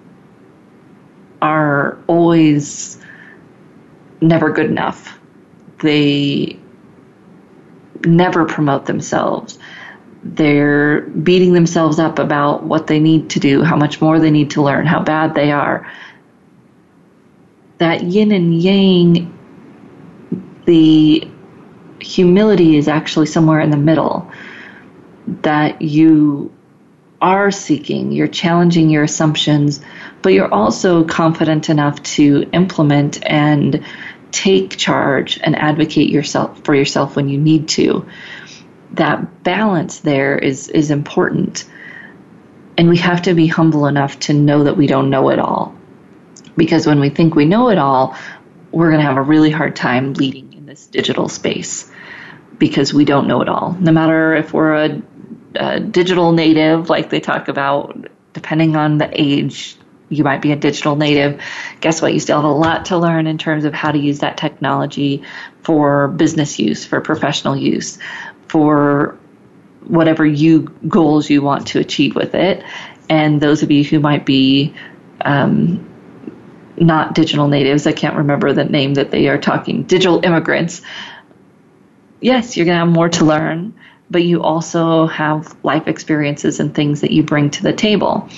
are 1.42 1.98
always 2.08 2.98
never 4.22 4.52
good 4.52 4.68
enough. 4.68 5.20
They 5.82 6.58
never 8.06 8.46
promote 8.46 8.86
themselves. 8.86 9.60
They're 10.24 11.02
beating 11.02 11.54
themselves 11.54 12.00
up 12.00 12.18
about 12.18 12.64
what 12.64 12.88
they 12.88 13.00
need 13.00 13.30
to 13.32 13.40
do, 13.40 13.64
how 13.64 13.76
much 13.76 14.00
more 14.02 14.20
they 14.20 14.32
need 14.32 14.52
to 14.52 14.62
learn, 14.62 14.86
how 14.86 15.02
bad 15.04 15.36
they 15.36 15.52
are. 15.52 15.92
That 17.80 18.04
yin 18.04 18.32
and 18.32 18.62
yang, 18.62 19.38
the 20.66 21.28
humility 22.00 22.78
is 22.78 22.88
actually 22.88 23.26
somewhere 23.26 23.60
in 23.60 23.70
the 23.70 23.78
middle. 23.78 24.32
That 25.42 25.82
you 25.82 26.54
are 27.24 27.50
seeking, 27.50 28.12
you're 28.12 28.28
challenging 28.28 28.92
your 28.92 29.04
assumptions, 29.04 29.82
but 30.22 30.34
you're 30.34 30.54
also 30.54 31.04
confident 31.04 31.70
enough 31.70 32.04
to 32.04 32.48
implement 32.54 33.26
and 33.26 33.84
take 34.32 34.78
charge 34.78 35.40
and 35.42 35.56
advocate 35.56 36.10
yourself 36.10 36.64
for 36.64 36.76
yourself 36.76 37.16
when 37.16 37.30
you 37.30 37.40
need 37.40 37.70
to. 37.70 38.06
That 38.92 39.44
balance 39.44 40.02
there 40.02 40.38
is 40.38 40.70
is 40.70 40.92
important. 40.92 41.64
And 42.78 42.90
we 42.90 42.98
have 42.98 43.24
to 43.24 43.34
be 43.34 43.48
humble 43.48 43.88
enough 43.88 44.20
to 44.22 44.34
know 44.34 44.66
that 44.66 44.78
we 44.78 44.88
don't 44.88 45.10
know 45.10 45.30
it 45.30 45.40
all. 45.40 45.76
Because 46.56 46.86
when 46.86 47.00
we 47.00 47.10
think 47.10 47.34
we 47.34 47.46
know 47.46 47.70
it 47.70 47.80
all 47.80 48.16
we're 48.74 48.90
going 48.90 49.00
to 49.00 49.06
have 49.06 49.18
a 49.18 49.22
really 49.22 49.52
hard 49.52 49.76
time 49.76 50.14
leading 50.14 50.52
in 50.54 50.66
this 50.66 50.88
digital 50.88 51.30
space 51.30 51.90
because 52.58 52.94
we 52.94 53.06
don't 53.06 53.28
know 53.28 53.42
it 53.42 53.48
all. 53.48 53.78
No 53.80 53.92
matter 53.92 54.36
if 54.36 54.52
we're 54.52 54.74
a, 54.74 55.02
digital 55.92 56.32
native 56.32 56.90
like 56.90 57.10
they 57.10 57.20
talk 57.20 57.48
about 57.48 58.10
depending 58.34 58.76
on 58.76 58.98
the 58.98 59.10
age 59.14 59.78
you 60.10 60.24
might 60.24 60.42
be 60.42 60.52
a 60.52 60.56
digital 60.56 60.96
native. 60.96 61.42
Guess 61.82 62.02
what? 62.02 62.14
You 62.14 62.20
still 62.20 62.36
have 62.38 62.46
a 62.46 62.54
lot 62.54 62.86
to 62.86 62.98
learn 62.98 63.26
in 63.26 63.38
terms 63.38 63.66
of 63.66 63.74
how 63.74 63.92
to 63.92 63.98
use 63.98 64.20
that 64.20 64.38
technology 64.38 65.24
for 65.64 66.10
business 66.10 66.60
use, 66.60 66.86
for 66.86 67.02
professional 67.02 67.56
use 67.56 67.98
for 68.48 69.18
whatever 69.88 70.24
you 70.24 70.72
goals 70.88 71.28
you 71.28 71.42
want 71.42 71.66
to 71.68 71.80
achieve 71.80 72.16
with 72.16 72.36
it. 72.36 72.64
And 73.10 73.42
those 73.42 73.64
of 73.64 73.72
you 73.72 73.84
who 73.84 74.00
might 74.00 74.28
be 74.28 74.76
um, 75.22 75.90
not 76.78 77.16
digital 77.16 77.48
natives, 77.48 77.88
I 77.88 77.92
can't 77.94 78.18
remember 78.18 78.54
the 78.54 78.64
name 78.66 78.94
that 78.94 79.10
they 79.10 79.28
are 79.28 79.40
talking, 79.40 79.84
digital 79.84 80.24
immigrants. 80.24 80.84
Yes, 82.22 82.56
you're 82.56 82.68
going 82.68 82.76
to 82.76 82.86
have 82.86 82.94
more 82.94 83.10
to 83.10 83.26
learn, 83.26 83.74
but 84.14 84.24
you 84.24 84.44
also 84.44 85.08
have 85.08 85.58
life 85.64 85.88
experiences 85.88 86.60
and 86.60 86.74
things 86.74 87.02
that 87.02 87.12
you 87.12 87.24
bring 87.24 87.50
to 87.50 87.64
the 87.64 87.74
table. 87.74 88.30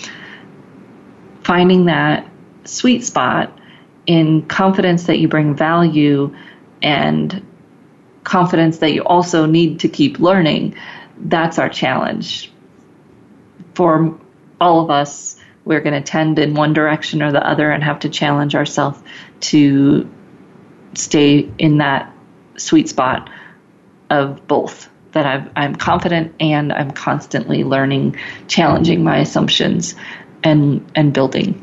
Finding 1.43 1.85
that 1.85 2.27
sweet 2.63 3.03
spot 3.03 3.59
in 4.07 4.45
confidence 4.47 5.03
that 5.07 5.19
you 5.19 5.27
bring 5.27 5.53
value 5.53 6.33
and 6.81 7.45
confidence 8.23 8.77
that 8.77 8.93
you 8.93 9.03
also 9.03 9.45
need 9.45 9.81
to 9.81 9.89
keep 9.89 10.17
learning, 10.17 10.75
that's 11.17 11.59
our 11.59 11.69
challenge. 11.69 12.51
For 13.73 14.17
all 14.61 14.79
of 14.81 14.89
us, 14.89 15.35
we're 15.65 15.81
going 15.81 16.01
to 16.01 16.09
tend 16.09 16.39
in 16.39 16.53
one 16.53 16.71
direction 16.71 17.21
or 17.21 17.33
the 17.33 17.45
other 17.45 17.69
and 17.69 17.83
have 17.83 17.99
to 17.99 18.09
challenge 18.09 18.55
ourselves 18.55 19.01
to 19.41 20.09
stay 20.93 21.51
in 21.57 21.79
that 21.79 22.15
sweet 22.55 22.87
spot 22.87 23.29
of 24.09 24.47
both. 24.47 24.89
That 25.15 25.49
i 25.55 25.63
am 25.63 25.75
confident 25.75 26.35
and 26.41 26.73
I'm 26.73 26.91
constantly 26.91 27.63
learning, 27.63 28.17
challenging 28.49 29.01
my 29.01 29.19
assumptions, 29.19 29.95
and 30.43 30.85
and 30.93 31.13
building. 31.13 31.61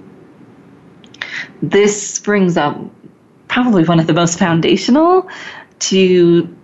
This 1.60 2.18
brings 2.18 2.56
up 2.56 2.80
probably 3.48 3.84
one 3.84 4.00
of 4.00 4.06
the 4.06 4.14
most 4.14 4.38
foundational 4.38 5.28
to 5.80 6.56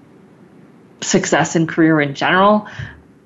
success 1.03 1.55
in 1.57 1.67
career 1.67 2.01
in 2.01 2.15
general, 2.15 2.67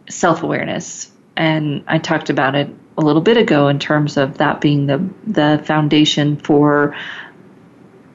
self 0.08 0.42
awareness. 0.42 1.12
And 1.36 1.84
I 1.86 1.98
talked 1.98 2.30
about 2.30 2.56
it 2.56 2.68
a 2.98 3.00
little 3.00 3.22
bit 3.22 3.36
ago 3.36 3.68
in 3.68 3.78
terms 3.78 4.16
of 4.16 4.38
that 4.38 4.60
being 4.60 4.86
the 4.86 5.08
the 5.24 5.62
foundation 5.64 6.36
for 6.36 6.96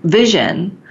vision, 0.03 0.81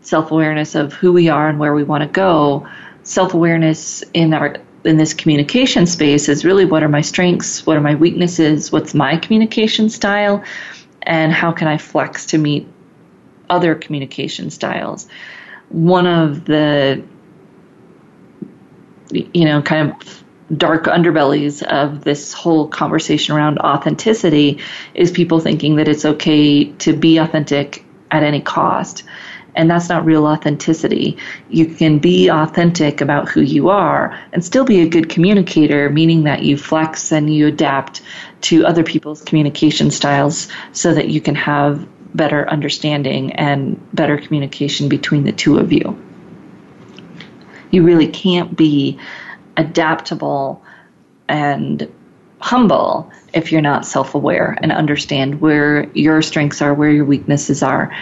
self 0.00 0.30
awareness 0.30 0.76
of 0.76 0.92
who 0.92 1.12
we 1.12 1.28
are 1.28 1.48
and 1.48 1.58
where 1.58 1.74
we 1.74 1.82
want 1.82 2.02
to 2.02 2.08
go. 2.08 2.68
Self 3.06 3.34
awareness 3.34 4.02
in 4.12 4.34
our 4.34 4.56
in 4.84 4.98
this 4.98 5.14
communication 5.14 5.86
space 5.86 6.28
is 6.28 6.44
really 6.44 6.64
what 6.64 6.82
are 6.82 6.88
my 6.88 7.00
strengths, 7.00 7.64
what 7.64 7.76
are 7.76 7.80
my 7.80 7.94
weaknesses, 7.94 8.70
what's 8.70 8.94
my 8.94 9.16
communication 9.16 9.88
style, 9.88 10.44
and 11.02 11.32
how 11.32 11.52
can 11.52 11.68
I 11.68 11.78
flex 11.78 12.26
to 12.26 12.38
meet 12.38 12.68
other 13.48 13.74
communication 13.74 14.50
styles. 14.50 15.08
One 15.68 16.06
of 16.06 16.44
the 16.44 17.02
you 19.12 19.44
know 19.44 19.62
kind 19.62 19.92
of 19.92 20.24
dark 20.56 20.84
underbellies 20.84 21.62
of 21.62 22.02
this 22.02 22.32
whole 22.32 22.68
conversation 22.68 23.36
around 23.36 23.58
authenticity 23.60 24.60
is 24.94 25.10
people 25.10 25.40
thinking 25.40 25.76
that 25.76 25.88
it's 25.88 26.04
okay 26.04 26.64
to 26.64 26.92
be 26.92 27.18
authentic 27.18 27.84
at 28.10 28.22
any 28.22 28.40
cost. 28.40 29.02
And 29.56 29.70
that's 29.70 29.88
not 29.88 30.04
real 30.04 30.26
authenticity. 30.26 31.16
You 31.48 31.66
can 31.66 31.98
be 31.98 32.28
authentic 32.28 33.00
about 33.00 33.28
who 33.28 33.40
you 33.40 33.70
are 33.70 34.18
and 34.32 34.44
still 34.44 34.64
be 34.64 34.82
a 34.82 34.88
good 34.88 35.08
communicator, 35.08 35.88
meaning 35.88 36.24
that 36.24 36.42
you 36.42 36.58
flex 36.58 37.10
and 37.10 37.32
you 37.32 37.46
adapt 37.46 38.02
to 38.42 38.66
other 38.66 38.84
people's 38.84 39.22
communication 39.22 39.90
styles 39.90 40.48
so 40.72 40.92
that 40.92 41.08
you 41.08 41.20
can 41.20 41.34
have 41.34 41.88
better 42.14 42.48
understanding 42.48 43.32
and 43.32 43.80
better 43.94 44.18
communication 44.18 44.88
between 44.88 45.24
the 45.24 45.32
two 45.32 45.58
of 45.58 45.72
you. 45.72 45.98
You 47.70 47.82
really 47.82 48.08
can't 48.08 48.56
be 48.56 48.98
adaptable 49.56 50.62
and 51.28 51.90
humble 52.40 53.10
if 53.32 53.50
you're 53.50 53.62
not 53.62 53.84
self 53.84 54.14
aware 54.14 54.56
and 54.62 54.70
understand 54.70 55.40
where 55.40 55.90
your 55.92 56.22
strengths 56.22 56.62
are, 56.62 56.72
where 56.74 56.90
your 56.90 57.04
weaknesses 57.04 57.62
are, 57.62 57.94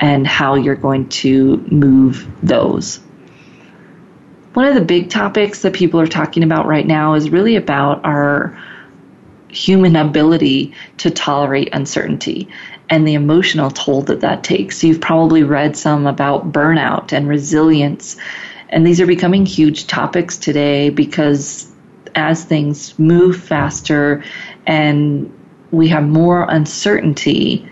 and 0.00 0.26
how 0.26 0.54
you're 0.54 0.74
going 0.74 1.08
to 1.08 1.58
move 1.70 2.26
those. 2.42 3.00
One 4.54 4.66
of 4.66 4.74
the 4.74 4.80
big 4.80 5.10
topics 5.10 5.62
that 5.62 5.74
people 5.74 6.00
are 6.00 6.06
talking 6.08 6.42
about 6.42 6.66
right 6.66 6.86
now 6.86 7.14
is 7.14 7.30
really 7.30 7.54
about 7.54 8.04
our 8.04 8.58
human 9.48 9.96
ability 9.96 10.74
to 10.98 11.10
tolerate 11.10 11.68
uncertainty 11.72 12.48
and 12.88 13.06
the 13.06 13.14
emotional 13.14 13.70
toll 13.70 14.02
that 14.02 14.20
that 14.20 14.42
takes. 14.42 14.82
You've 14.82 15.00
probably 15.00 15.44
read 15.44 15.76
some 15.76 16.06
about 16.06 16.50
burnout 16.50 17.12
and 17.12 17.28
resilience 17.28 18.16
and 18.70 18.86
these 18.86 19.00
are 19.00 19.06
becoming 19.06 19.44
huge 19.44 19.86
topics 19.86 20.38
today 20.38 20.90
because 20.90 21.70
as 22.14 22.44
things 22.44 22.98
move 22.98 23.36
faster 23.36 24.24
and 24.66 25.32
we 25.72 25.88
have 25.88 26.04
more 26.04 26.46
uncertainty, 26.48 27.68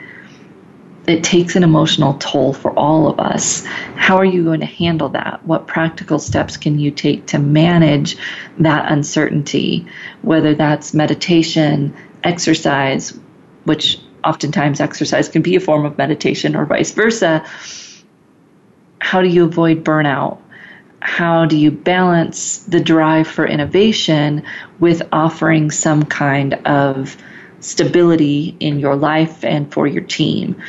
it 1.09 1.25
takes 1.25 1.57
an 1.57 1.65
emotional 1.65 2.15
toll 2.15 2.53
for 2.53 2.73
all 2.73 3.09
of 3.09 3.19
us. 3.19 3.65
How 3.97 4.17
are 4.17 4.25
you 4.25 4.45
going 4.45 4.61
to 4.61 4.67
handle 4.67 5.09
that? 5.11 5.45
What 5.45 5.67
practical 5.67 6.19
steps 6.19 6.57
can 6.57 6.79
you 6.79 6.91
take 6.91 7.27
to 7.27 7.39
manage 7.39 8.17
that 8.59 8.91
uncertainty? 8.93 9.87
Whether 10.23 10.55
that's 10.55 10.95
meditation, 10.95 11.97
exercise, 12.25 13.19
which 13.65 13.99
oftentimes 14.25 14.81
exercise 14.81 15.29
can 15.29 15.43
be 15.43 15.57
a 15.57 15.61
form 15.61 15.85
of 15.87 15.97
meditation, 15.97 16.55
or 16.55 16.67
vice 16.67 16.93
versa. 16.93 17.45
How 19.01 19.23
do 19.23 19.29
you 19.29 19.45
avoid 19.45 19.85
burnout? 19.85 20.39
how 21.01 21.45
do 21.45 21.57
you 21.57 21.71
balance 21.71 22.59
the 22.65 22.81
drive 22.81 23.29
for 23.29 23.47
innovation 23.47 24.43
with 24.81 25.03
offering 25.13 25.71
some 25.71 26.05
kind 26.05 26.55
of 26.67 27.17
stability 27.61 28.57
in 28.61 28.79
your 28.79 28.97
life 28.97 29.45
and 29.45 29.73
for 29.73 29.87
your 29.87 30.03
team? 30.03 30.61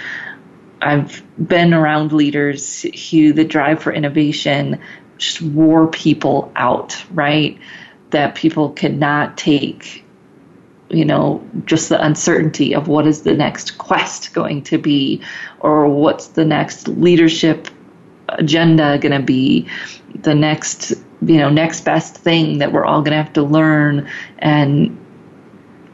I've 0.81 1.23
been 1.47 1.73
around 1.73 2.11
leaders 2.11 2.83
who 3.09 3.33
the 3.33 3.43
drive 3.43 3.81
for 3.81 3.91
innovation 3.91 4.79
just 5.17 5.41
wore 5.41 5.87
people 5.87 6.51
out, 6.55 7.03
right? 7.11 7.57
That 8.11 8.35
people 8.35 8.69
could 8.71 8.97
not 8.97 9.37
take, 9.37 10.05
you 10.89 11.05
know, 11.05 11.45
just 11.65 11.89
the 11.89 12.03
uncertainty 12.03 12.73
of 12.73 12.87
what 12.87 13.05
is 13.05 13.23
the 13.23 13.33
next 13.33 13.77
quest 13.77 14.33
going 14.33 14.63
to 14.63 14.77
be 14.77 15.21
or 15.59 15.87
what's 15.87 16.29
the 16.29 16.45
next 16.45 16.87
leadership 16.87 17.67
agenda 18.29 18.97
going 18.99 19.19
to 19.19 19.25
be 19.25 19.67
the 20.21 20.35
next 20.35 20.93
you 21.21 21.37
know 21.37 21.49
next 21.49 21.81
best 21.81 22.15
thing 22.15 22.59
that 22.59 22.71
we're 22.71 22.85
all 22.85 23.01
going 23.01 23.11
to 23.11 23.17
have 23.17 23.33
to 23.33 23.43
learn 23.43 24.09
and 24.39 24.97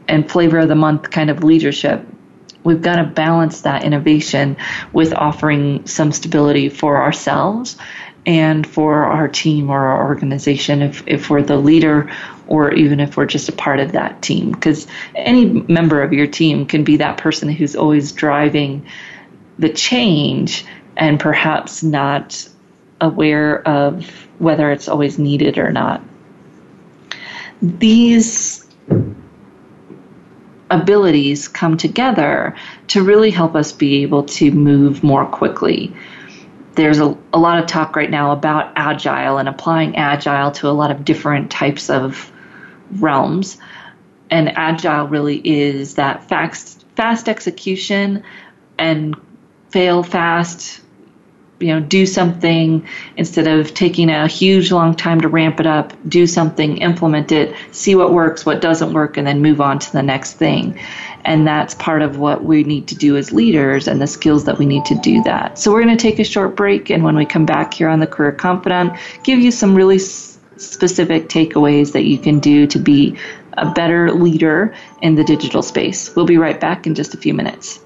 and 0.08 0.30
flavor 0.30 0.58
of 0.58 0.68
the 0.68 0.74
month 0.74 1.10
kind 1.10 1.30
of 1.30 1.42
leadership 1.42 2.06
we've 2.66 2.82
got 2.82 2.96
to 2.96 3.04
balance 3.04 3.62
that 3.62 3.84
innovation 3.84 4.56
with 4.92 5.14
offering 5.14 5.86
some 5.86 6.12
stability 6.12 6.68
for 6.68 7.00
ourselves 7.00 7.76
and 8.26 8.66
for 8.66 9.04
our 9.04 9.28
team 9.28 9.70
or 9.70 9.78
our 9.78 10.08
organization 10.08 10.82
if, 10.82 11.06
if 11.06 11.30
we're 11.30 11.42
the 11.42 11.56
leader 11.56 12.10
or 12.48 12.72
even 12.74 12.98
if 12.98 13.16
we're 13.16 13.24
just 13.24 13.48
a 13.48 13.52
part 13.52 13.78
of 13.78 13.92
that 13.92 14.20
team 14.20 14.50
because 14.50 14.86
any 15.14 15.46
member 15.46 16.02
of 16.02 16.12
your 16.12 16.26
team 16.26 16.66
can 16.66 16.82
be 16.82 16.96
that 16.96 17.18
person 17.18 17.48
who's 17.48 17.76
always 17.76 18.10
driving 18.12 18.84
the 19.58 19.68
change 19.68 20.66
and 20.96 21.20
perhaps 21.20 21.82
not 21.82 22.48
aware 23.00 23.66
of 23.66 24.08
whether 24.38 24.70
it's 24.70 24.88
always 24.88 25.18
needed 25.18 25.58
or 25.58 25.70
not. 25.70 26.02
These 27.62 28.66
abilities 30.70 31.48
come 31.48 31.76
together 31.76 32.56
to 32.88 33.02
really 33.02 33.30
help 33.30 33.54
us 33.54 33.72
be 33.72 34.02
able 34.02 34.24
to 34.24 34.50
move 34.50 35.02
more 35.02 35.26
quickly. 35.26 35.94
There's 36.74 36.98
a, 36.98 37.16
a 37.32 37.38
lot 37.38 37.58
of 37.58 37.66
talk 37.66 37.96
right 37.96 38.10
now 38.10 38.32
about 38.32 38.72
agile 38.76 39.38
and 39.38 39.48
applying 39.48 39.96
agile 39.96 40.50
to 40.52 40.68
a 40.68 40.72
lot 40.72 40.90
of 40.90 41.04
different 41.04 41.50
types 41.50 41.88
of 41.88 42.30
realms. 42.92 43.58
And 44.28 44.48
agile 44.56 45.06
really 45.06 45.40
is 45.44 45.94
that 45.94 46.28
fast, 46.28 46.84
fast 46.96 47.28
execution 47.28 48.24
and 48.78 49.16
fail 49.70 50.02
fast, 50.02 50.80
you 51.58 51.68
know 51.68 51.80
do 51.80 52.06
something 52.06 52.86
instead 53.16 53.46
of 53.46 53.72
taking 53.72 54.10
a 54.10 54.26
huge 54.26 54.70
long 54.70 54.94
time 54.94 55.20
to 55.20 55.28
ramp 55.28 55.58
it 55.60 55.66
up 55.66 55.92
do 56.08 56.26
something 56.26 56.78
implement 56.78 57.32
it 57.32 57.54
see 57.72 57.94
what 57.94 58.12
works 58.12 58.44
what 58.44 58.60
doesn't 58.60 58.92
work 58.92 59.16
and 59.16 59.26
then 59.26 59.40
move 59.40 59.60
on 59.60 59.78
to 59.78 59.92
the 59.92 60.02
next 60.02 60.34
thing. 60.34 60.78
And 61.24 61.46
that's 61.46 61.74
part 61.74 62.02
of 62.02 62.18
what 62.18 62.44
we 62.44 62.62
need 62.62 62.88
to 62.88 62.94
do 62.94 63.16
as 63.16 63.32
leaders 63.32 63.88
and 63.88 64.00
the 64.00 64.06
skills 64.06 64.44
that 64.44 64.58
we 64.58 64.66
need 64.66 64.84
to 64.86 64.94
do 64.94 65.22
that. 65.24 65.58
So 65.58 65.72
we're 65.72 65.82
going 65.82 65.96
to 65.96 66.02
take 66.02 66.20
a 66.20 66.24
short 66.24 66.54
break 66.54 66.90
and 66.90 67.02
when 67.02 67.16
we 67.16 67.26
come 67.26 67.46
back 67.46 67.74
here 67.74 67.88
on 67.88 67.98
the 67.98 68.06
career 68.06 68.32
confidante 68.32 68.98
give 69.24 69.40
you 69.40 69.50
some 69.50 69.74
really 69.74 69.98
specific 69.98 71.28
takeaways 71.28 71.92
that 71.92 72.04
you 72.04 72.18
can 72.18 72.38
do 72.38 72.66
to 72.68 72.78
be 72.78 73.18
a 73.54 73.70
better 73.72 74.12
leader 74.12 74.74
in 75.02 75.14
the 75.14 75.24
digital 75.24 75.62
space. 75.62 76.14
We'll 76.14 76.26
be 76.26 76.38
right 76.38 76.60
back 76.60 76.86
in 76.86 76.94
just 76.94 77.14
a 77.14 77.16
few 77.16 77.34
minutes 77.34 77.85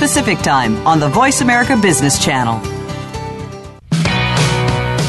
Pacific 0.00 0.38
Time 0.38 0.86
on 0.86 0.98
the 0.98 1.08
Voice 1.08 1.42
America 1.42 1.76
Business 1.76 2.24
Channel. 2.24 2.79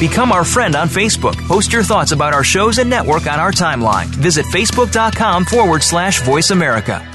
Become 0.00 0.32
our 0.32 0.44
friend 0.44 0.74
on 0.74 0.88
Facebook. 0.88 1.36
Post 1.46 1.74
your 1.74 1.82
thoughts 1.82 2.12
about 2.12 2.32
our 2.32 2.42
shows 2.42 2.78
and 2.78 2.88
network 2.88 3.26
on 3.26 3.38
our 3.38 3.52
timeline. 3.52 4.06
Visit 4.06 4.46
facebook.com 4.46 5.44
forward 5.44 5.82
slash 5.82 6.22
voice 6.22 6.50
America. 6.50 7.06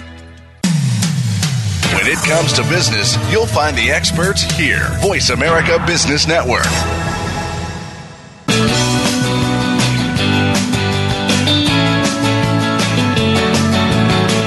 When 1.96 2.06
it 2.06 2.20
comes 2.20 2.54
to 2.54 2.62
business, 2.70 3.18
you'll 3.32 3.48
find 3.48 3.76
the 3.76 3.90
experts 3.90 4.44
here. 4.56 4.88
Voice 5.02 5.32
America 5.32 5.84
Business 5.88 6.28
Network. 6.28 6.66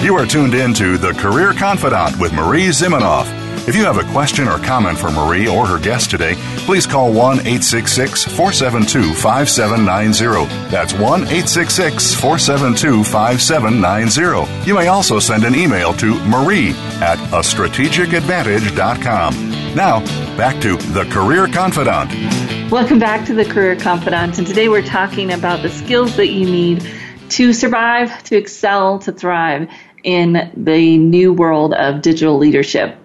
You 0.04 0.14
are 0.14 0.26
tuned 0.26 0.54
in 0.54 0.72
to 0.74 0.96
The 0.96 1.12
Career 1.14 1.52
Confidante 1.54 2.20
with 2.20 2.32
Marie 2.32 2.68
Zimenoff. 2.68 3.37
If 3.68 3.76
you 3.76 3.84
have 3.84 3.98
a 3.98 4.12
question 4.12 4.48
or 4.48 4.56
comment 4.56 4.96
for 4.96 5.10
Marie 5.10 5.46
or 5.46 5.66
her 5.66 5.78
guest 5.78 6.10
today, 6.10 6.36
please 6.64 6.86
call 6.86 7.12
1 7.12 7.40
866 7.40 8.24
472 8.24 9.12
5790. 9.12 10.70
That's 10.70 10.94
1 10.94 11.02
866 11.02 12.14
472 12.14 13.04
5790. 13.04 14.66
You 14.66 14.74
may 14.74 14.86
also 14.86 15.18
send 15.18 15.44
an 15.44 15.54
email 15.54 15.92
to 15.94 16.14
marie 16.24 16.70
at 17.02 17.18
a 17.30 17.42
strategicadvantage.com. 17.42 19.74
Now, 19.74 20.00
back 20.38 20.62
to 20.62 20.78
The 20.78 21.04
Career 21.10 21.46
Confidante. 21.46 22.70
Welcome 22.70 22.98
back 22.98 23.26
to 23.26 23.34
The 23.34 23.44
Career 23.44 23.76
Confidante. 23.76 24.38
And 24.38 24.46
today 24.46 24.70
we're 24.70 24.80
talking 24.80 25.30
about 25.30 25.60
the 25.60 25.68
skills 25.68 26.16
that 26.16 26.28
you 26.28 26.46
need 26.46 26.90
to 27.28 27.52
survive, 27.52 28.22
to 28.22 28.34
excel, 28.34 28.98
to 29.00 29.12
thrive 29.12 29.68
in 30.04 30.50
the 30.56 30.96
new 30.96 31.34
world 31.34 31.74
of 31.74 32.00
digital 32.00 32.38
leadership. 32.38 32.96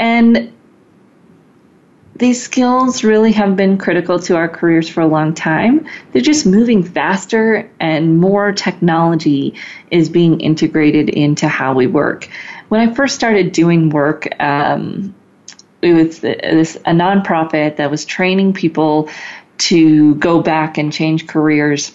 And 0.00 0.50
these 2.16 2.42
skills 2.42 3.04
really 3.04 3.32
have 3.32 3.54
been 3.54 3.78
critical 3.78 4.18
to 4.20 4.36
our 4.36 4.48
careers 4.48 4.88
for 4.88 5.02
a 5.02 5.06
long 5.06 5.34
time. 5.34 5.86
They're 6.10 6.22
just 6.22 6.46
moving 6.46 6.82
faster, 6.82 7.70
and 7.80 8.18
more 8.18 8.52
technology 8.52 9.54
is 9.90 10.08
being 10.08 10.40
integrated 10.40 11.10
into 11.10 11.48
how 11.48 11.74
we 11.74 11.86
work. 11.86 12.28
When 12.68 12.80
I 12.80 12.94
first 12.94 13.14
started 13.14 13.52
doing 13.52 13.90
work, 13.90 14.26
um, 14.40 15.14
it 15.82 15.92
was 15.92 16.20
this, 16.20 16.76
a 16.76 16.92
nonprofit 16.92 17.76
that 17.76 17.90
was 17.90 18.04
training 18.04 18.54
people 18.54 19.10
to 19.58 20.14
go 20.16 20.42
back 20.42 20.78
and 20.78 20.92
change 20.92 21.26
careers. 21.26 21.94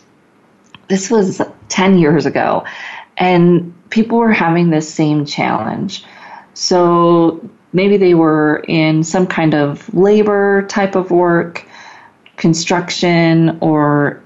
This 0.90 1.10
was 1.10 1.42
10 1.70 1.98
years 1.98 2.28
ago, 2.28 2.66
and 3.18 3.74
people 3.90 4.20
were 4.20 4.34
having 4.34 4.70
this 4.70 4.92
same 4.92 5.26
challenge. 5.26 6.04
So 6.54 7.50
maybe 7.76 7.98
they 7.98 8.14
were 8.14 8.64
in 8.70 9.04
some 9.04 9.28
kind 9.28 9.54
of 9.54 9.94
labor 9.94 10.66
type 10.68 10.96
of 10.96 11.12
work, 11.12 11.66
construction, 12.38 13.58
or 13.60 14.24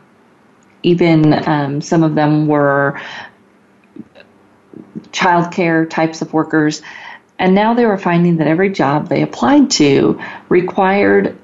even 0.84 1.34
um, 1.50 1.82
some 1.82 2.04
of 2.04 2.14
them 2.14 2.48
were 2.48 3.02
childcare 5.12 5.90
types 5.90 6.22
of 6.22 6.32
workers. 6.32 6.84
And 7.40 7.56
now 7.56 7.74
they 7.74 7.86
were 7.86 7.98
finding 7.98 8.38
that 8.38 8.48
every 8.48 8.70
job 8.70 9.08
they 9.08 9.24
applied 9.24 9.72
to 9.72 10.22
required 10.50 11.36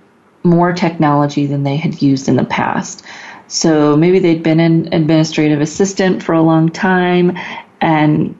more 0.43 0.73
technology 0.73 1.47
than 1.47 1.63
they 1.63 1.75
had 1.75 2.03
used 2.03 2.29
in 2.29 2.35
the 2.35 2.45
past. 2.45 3.03
So 3.47 3.97
maybe 3.97 4.19
they'd 4.19 4.43
been 4.43 4.59
an 4.59 4.93
administrative 4.93 5.59
assistant 5.59 6.21
for 6.21 6.33
a 6.33 6.41
long 6.41 6.69
time 6.69 7.35
and 7.81 8.37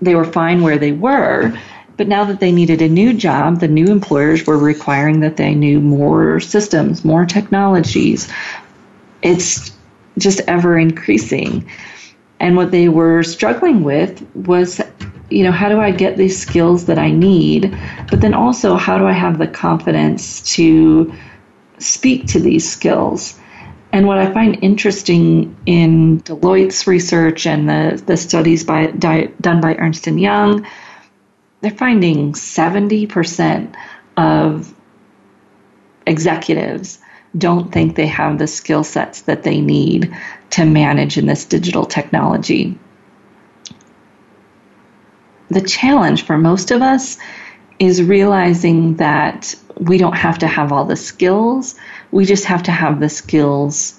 they 0.00 0.14
were 0.14 0.24
fine 0.24 0.62
where 0.62 0.78
they 0.78 0.92
were, 0.92 1.52
but 1.96 2.08
now 2.08 2.24
that 2.24 2.40
they 2.40 2.52
needed 2.52 2.82
a 2.82 2.88
new 2.88 3.12
job, 3.12 3.60
the 3.60 3.68
new 3.68 3.86
employers 3.86 4.46
were 4.46 4.58
requiring 4.58 5.20
that 5.20 5.36
they 5.36 5.54
knew 5.54 5.80
more 5.80 6.40
systems, 6.40 7.04
more 7.04 7.26
technologies. 7.26 8.30
It's 9.22 9.72
just 10.18 10.40
ever 10.46 10.78
increasing. 10.78 11.68
And 12.40 12.56
what 12.56 12.70
they 12.70 12.88
were 12.88 13.22
struggling 13.22 13.84
with 13.84 14.26
was, 14.34 14.80
you 15.30 15.44
know, 15.44 15.52
how 15.52 15.68
do 15.68 15.80
I 15.80 15.90
get 15.90 16.16
these 16.16 16.40
skills 16.40 16.86
that 16.86 16.98
I 16.98 17.10
need? 17.10 17.76
But 18.10 18.20
then 18.20 18.34
also, 18.34 18.74
how 18.74 18.98
do 18.98 19.06
I 19.06 19.12
have 19.12 19.38
the 19.38 19.46
confidence 19.46 20.42
to 20.54 21.12
speak 21.78 22.26
to 22.28 22.40
these 22.40 22.70
skills? 22.70 23.38
And 23.92 24.06
what 24.06 24.18
I 24.18 24.32
find 24.32 24.58
interesting 24.62 25.54
in 25.66 26.20
Deloitte's 26.22 26.86
research 26.86 27.46
and 27.46 27.68
the, 27.68 28.02
the 28.06 28.16
studies 28.16 28.64
by, 28.64 28.86
done 28.86 29.60
by 29.60 29.74
Ernst 29.74 30.06
& 30.06 30.08
Young 30.08 30.66
they're 31.62 31.70
finding 31.70 32.32
70% 32.32 33.74
of 34.16 34.74
executives 36.06 36.98
don't 37.38 37.72
think 37.72 37.94
they 37.94 38.08
have 38.08 38.38
the 38.38 38.46
skill 38.46 38.84
sets 38.84 39.22
that 39.22 39.44
they 39.44 39.60
need 39.60 40.14
to 40.50 40.64
manage 40.66 41.16
in 41.16 41.26
this 41.26 41.44
digital 41.44 41.86
technology. 41.86 42.78
The 45.48 45.62
challenge 45.62 46.24
for 46.24 46.36
most 46.36 46.72
of 46.72 46.82
us 46.82 47.16
is 47.78 48.02
realizing 48.02 48.96
that 48.96 49.54
we 49.78 49.98
don't 49.98 50.16
have 50.16 50.38
to 50.40 50.46
have 50.46 50.72
all 50.72 50.84
the 50.84 50.96
skills, 50.96 51.76
we 52.10 52.24
just 52.24 52.44
have 52.44 52.64
to 52.64 52.72
have 52.72 53.00
the 53.00 53.08
skills 53.08 53.98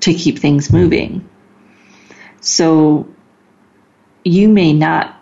to 0.00 0.12
keep 0.12 0.38
things 0.38 0.72
moving. 0.72 1.28
So 2.40 3.08
you 4.24 4.48
may 4.48 4.72
not 4.72 5.21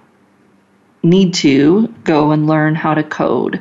need 1.03 1.34
to 1.34 1.88
go 2.05 2.30
and 2.32 2.46
learn 2.46 2.74
how 2.74 2.94
to 2.94 3.03
code 3.03 3.61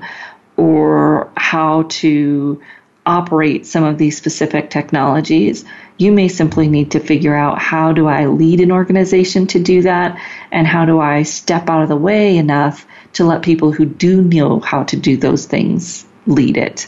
or 0.57 1.31
how 1.37 1.83
to 1.83 2.61
operate 3.05 3.65
some 3.65 3.83
of 3.83 3.97
these 3.97 4.17
specific 4.17 4.69
technologies. 4.69 5.65
You 5.97 6.11
may 6.11 6.27
simply 6.27 6.67
need 6.67 6.91
to 6.91 6.99
figure 6.99 7.35
out 7.35 7.59
how 7.59 7.91
do 7.91 8.07
I 8.07 8.27
lead 8.27 8.59
an 8.61 8.71
organization 8.71 9.47
to 9.47 9.59
do 9.59 9.81
that 9.81 10.19
and 10.51 10.67
how 10.67 10.85
do 10.85 10.99
I 10.99 11.23
step 11.23 11.69
out 11.69 11.81
of 11.81 11.89
the 11.89 11.95
way 11.95 12.37
enough 12.37 12.85
to 13.13 13.23
let 13.23 13.41
people 13.41 13.71
who 13.71 13.85
do 13.85 14.21
know 14.21 14.59
how 14.59 14.83
to 14.83 14.97
do 14.97 15.17
those 15.17 15.45
things 15.45 16.05
lead 16.27 16.57
it 16.57 16.87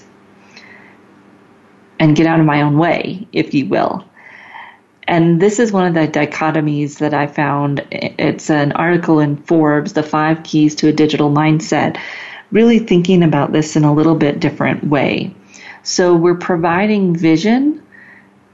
and 1.99 2.15
get 2.15 2.27
out 2.27 2.39
of 2.39 2.45
my 2.45 2.61
own 2.61 2.77
way, 2.77 3.27
if 3.31 3.53
you 3.53 3.67
will. 3.67 4.05
And 5.07 5.41
this 5.41 5.59
is 5.59 5.71
one 5.71 5.87
of 5.87 5.93
the 5.93 6.07
dichotomies 6.07 6.99
that 6.99 7.13
I 7.13 7.27
found. 7.27 7.85
It's 7.91 8.49
an 8.49 8.71
article 8.73 9.19
in 9.19 9.37
Forbes, 9.37 9.93
The 9.93 10.03
Five 10.03 10.43
Keys 10.43 10.75
to 10.75 10.87
a 10.87 10.93
Digital 10.93 11.29
Mindset, 11.29 11.97
really 12.51 12.79
thinking 12.79 13.23
about 13.23 13.51
this 13.51 13.75
in 13.75 13.83
a 13.83 13.93
little 13.93 14.15
bit 14.15 14.39
different 14.39 14.83
way. 14.83 15.33
So 15.83 16.15
we're 16.15 16.35
providing 16.35 17.15
vision, 17.15 17.81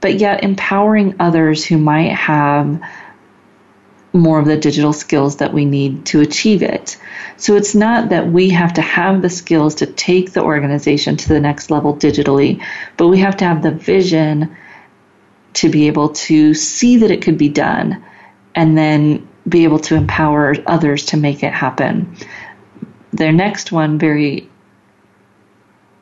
but 0.00 0.18
yet 0.18 0.42
empowering 0.42 1.16
others 1.20 1.64
who 1.64 1.76
might 1.76 2.12
have 2.12 2.80
more 4.14 4.38
of 4.38 4.46
the 4.46 4.56
digital 4.56 4.92
skills 4.92 5.36
that 5.36 5.52
we 5.52 5.64
need 5.64 6.06
to 6.06 6.20
achieve 6.20 6.62
it. 6.62 6.96
So 7.36 7.56
it's 7.56 7.74
not 7.74 8.08
that 8.08 8.28
we 8.28 8.48
have 8.50 8.72
to 8.74 8.80
have 8.80 9.20
the 9.20 9.28
skills 9.28 9.74
to 9.76 9.86
take 9.86 10.32
the 10.32 10.42
organization 10.42 11.16
to 11.18 11.28
the 11.28 11.40
next 11.40 11.70
level 11.70 11.94
digitally, 11.94 12.64
but 12.96 13.08
we 13.08 13.18
have 13.18 13.36
to 13.38 13.44
have 13.44 13.62
the 13.62 13.70
vision 13.70 14.56
to 15.54 15.68
be 15.68 15.86
able 15.86 16.10
to 16.10 16.54
see 16.54 16.98
that 16.98 17.10
it 17.10 17.22
could 17.22 17.38
be 17.38 17.48
done 17.48 18.04
and 18.54 18.76
then 18.76 19.26
be 19.48 19.64
able 19.64 19.78
to 19.78 19.94
empower 19.94 20.54
others 20.66 21.06
to 21.06 21.16
make 21.16 21.42
it 21.42 21.52
happen. 21.52 22.16
Their 23.12 23.32
next 23.32 23.72
one, 23.72 23.98
very 23.98 24.48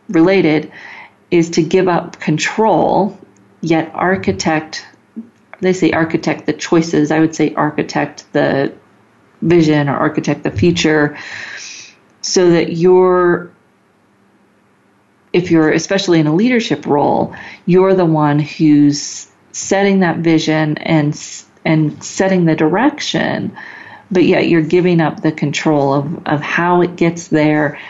related, 0.09 0.73
is 1.31 1.51
to 1.51 1.63
give 1.63 1.89
up 1.89 2.19
control, 2.19 3.19
yet 3.61 3.91
architect, 3.95 4.87
they 5.61 5.73
say 5.73 5.93
architect 5.93 6.47
the 6.47 6.53
choices, 6.53 7.11
I 7.11 7.21
would 7.21 7.35
say 7.35 7.55
architect 7.55 8.25
the 8.33 8.73
vision 9.43 9.89
or 9.89 9.97
architect 9.97 10.43
the 10.43 10.51
future 10.51 11.17
so 12.21 12.51
that 12.51 12.73
you're 12.73 13.53
if 15.33 15.51
you're 15.51 15.71
especially 15.71 16.19
in 16.19 16.27
a 16.27 16.35
leadership 16.35 16.87
role, 16.87 17.35
you're 17.67 17.95
the 17.95 18.07
one 18.07 18.39
who's 18.39 19.29
setting 19.57 20.01
that 20.01 20.19
vision 20.19 20.77
and 20.79 21.19
and 21.65 22.05
setting 22.05 22.45
the 22.45 22.55
direction, 22.55 23.57
but 24.11 24.23
yet 24.23 24.49
you're 24.49 24.63
giving 24.63 25.01
up 25.01 25.23
the 25.23 25.33
control 25.33 25.95
of, 25.95 26.27
of 26.27 26.41
how 26.41 26.83
it 26.83 26.95
gets 26.95 27.29
there 27.29 27.81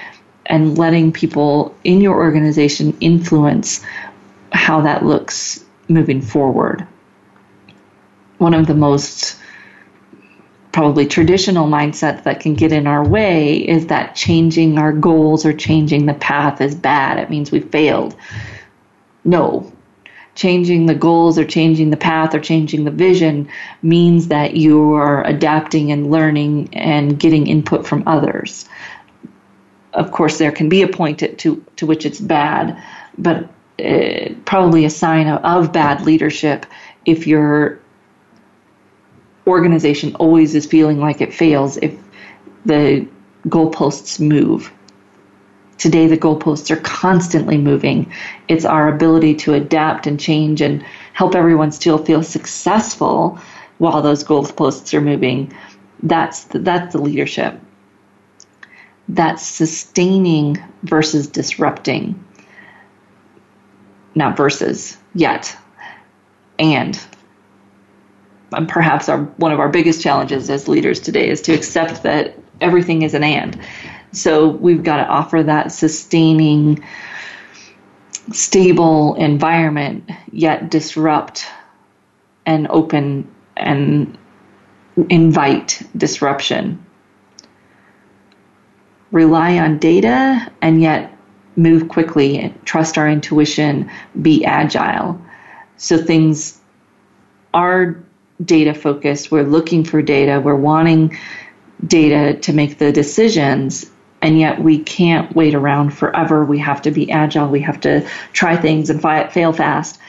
and 0.47 0.79
letting 0.79 1.13
people 1.13 1.77
in 1.85 2.01
your 2.01 2.17
organization 2.17 2.97
influence 3.01 3.85
how 4.53 4.81
that 4.83 5.05
looks 5.05 5.63
moving 5.89 6.23
forward. 6.23 6.87
One 8.39 8.55
of 8.55 8.67
the 8.67 8.75
most 8.75 9.37
probably 10.73 11.07
traditional 11.07 11.67
mindsets 11.67 12.23
that 12.23 12.41
can 12.41 12.55
get 12.55 12.71
in 12.71 12.87
our 12.87 13.07
way 13.07 13.57
is 13.57 13.89
that 13.89 14.15
changing 14.15 14.79
our 14.79 14.93
goals 14.93 15.45
or 15.45 15.53
changing 15.53 16.07
the 16.07 16.15
path 16.15 16.61
is 16.61 16.75
bad. 16.75 17.19
It 17.19 17.29
means 17.29 17.51
we 17.51 17.61
failed. 17.61 18.15
No. 19.25 19.73
Changing 20.37 20.87
the 20.87 20.95
goals 20.95 21.39
or 21.39 21.45
changing 21.45 21.91
the 21.91 21.97
path 21.97 22.35
or 22.35 22.41
changing 22.41 22.85
the 22.85 22.91
vision 22.93 23.49
means 23.83 24.29
that 24.29 24.55
you 24.55 24.93
are 24.95 25.27
adapting 25.27 25.91
and 25.91 26.11
learning 26.11 26.69
and 26.73 27.19
getting 27.19 27.49
input 27.49 27.87
from 27.87 28.05
others. 28.07 28.69
Of 29.93 30.13
course, 30.13 30.39
there 30.39 30.53
can 30.53 30.69
be 30.69 30.83
a 30.83 30.89
point 30.89 31.19
to, 31.21 31.57
to, 31.77 31.87
which 31.87 32.07
it's 32.07 32.21
bad, 32.21 32.81
but 33.19 33.51
uh, 33.85 34.35
probably 34.45 34.85
a 34.85 34.91
sign 34.91 35.27
of, 35.27 35.43
of 35.43 35.73
bad 35.73 36.03
leadership 36.03 36.67
if 37.05 37.27
you're 37.27 37.81
organization 39.47 40.15
always 40.17 40.55
is 40.55 40.67
feeling 40.67 40.99
like 40.99 41.21
it 41.21 41.33
fails 41.33 41.77
if 41.79 41.95
the 42.65 43.07
goalposts 43.49 44.21
move. 44.21 44.73
Today, 45.79 46.07
the 46.07 46.17
goalposts 46.17 46.71
are 46.71 46.81
constantly 46.81 47.59
moving. 47.59 48.11
It's 48.49 48.65
our 48.65 48.89
ability 48.89 49.35
to 49.37 49.55
adapt 49.55 50.07
and 50.07 50.19
change 50.19 50.61
and 50.61 50.85
help 51.13 51.35
everyone 51.35 51.71
still 51.73 51.99
feel 51.99 52.23
successful 52.23 53.39
while 53.79 54.01
those 54.01 54.25
goalposts 54.25 54.95
are 54.95 55.01
moving. 55.03 55.53
That's 56.03 56.45
the, 56.45 56.61
that's 56.61 56.93
the 56.93 57.01
leadership. 57.01 57.61
That's 59.09 59.47
sustaining 59.47 60.63
versus 60.83 61.27
disrupting. 61.29 62.23
Not 64.15 64.37
versus 64.37 64.97
yet. 65.15 65.57
And 66.59 66.99
and 68.53 68.69
perhaps 68.69 69.09
our 69.09 69.25
one 69.37 69.53
of 69.53 69.61
our 69.61 69.69
biggest 69.69 70.03
challenges 70.03 70.49
as 70.49 70.69
leaders 70.69 71.01
today 71.01 71.29
is 71.29 71.43
to 71.43 71.53
accept 71.53 72.03
that 72.05 72.39
everything 72.61 73.03
is 73.03 73.15
an 73.15 73.23
and. 73.23 73.61
So 74.13 74.49
we've 74.49 74.83
got 74.83 74.97
to 74.99 75.07
offer 75.07 75.43
that 75.43 75.73
sustaining, 75.73 76.83
stable 78.33 79.15
environment, 79.15 80.11
yet 80.33 80.71
disrupt 80.71 81.47
and 82.47 82.67
open 82.69 83.31
and 83.57 84.17
invite 85.11 85.83
disruption. 85.97 86.85
Rely 89.13 89.59
on 89.59 89.79
data 89.79 90.51
and 90.63 90.81
yet 90.81 91.13
move 91.57 91.89
quickly, 91.89 92.39
and 92.39 92.67
trust 92.67 92.99
our 92.99 93.09
intuition, 93.09 93.91
be 94.21 94.45
agile. 94.45 95.21
So 95.79 95.97
things 95.97 96.61
are 97.55 97.97
data 98.45 98.75
focused. 98.75 99.31
We're 99.31 99.43
looking 99.43 99.85
for 99.85 100.03
data. 100.03 100.41
We're 100.41 100.55
wanting 100.55 101.19
data 101.87 102.39
to 102.41 102.53
make 102.53 102.79
the 102.79 102.93
decisions. 102.93 103.91
And 104.23 104.39
yet 104.39 104.61
we 104.63 104.79
can't 104.79 105.35
wait 105.37 105.55
around 105.55 105.91
forever. 105.91 106.45
We 106.45 106.59
have 106.59 106.83
to 106.83 106.91
be 106.91 107.11
agile. 107.11 107.49
We 107.49 107.61
have 107.61 107.81
to 107.83 108.09
try 108.33 108.57
things 108.57 108.91
and 108.91 109.01
fi- 109.01 109.29
fail 109.29 109.53
fast. 109.53 110.01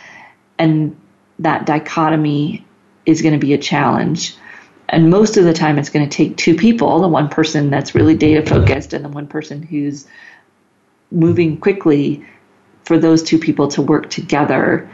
And 0.57 0.95
that 1.39 1.65
dichotomy 1.65 2.65
is 3.05 3.21
going 3.21 3.33
to 3.33 3.39
be 3.39 3.53
a 3.53 3.57
challenge. 3.57 4.35
And 4.89 5.09
most 5.09 5.37
of 5.37 5.43
the 5.43 5.53
time, 5.53 5.77
it's 5.77 5.89
going 5.89 6.07
to 6.07 6.15
take 6.15 6.37
two 6.37 6.55
people 6.55 6.99
the 7.01 7.07
one 7.07 7.27
person 7.27 7.69
that's 7.69 7.93
really 7.93 8.15
data 8.15 8.45
focused 8.47 8.93
and 8.93 9.03
the 9.03 9.09
one 9.09 9.27
person 9.27 9.61
who's 9.61 10.07
moving 11.11 11.57
quickly 11.57 12.25
for 12.85 12.97
those 12.97 13.21
two 13.21 13.37
people 13.37 13.67
to 13.67 13.81
work 13.81 14.09
together 14.09 14.89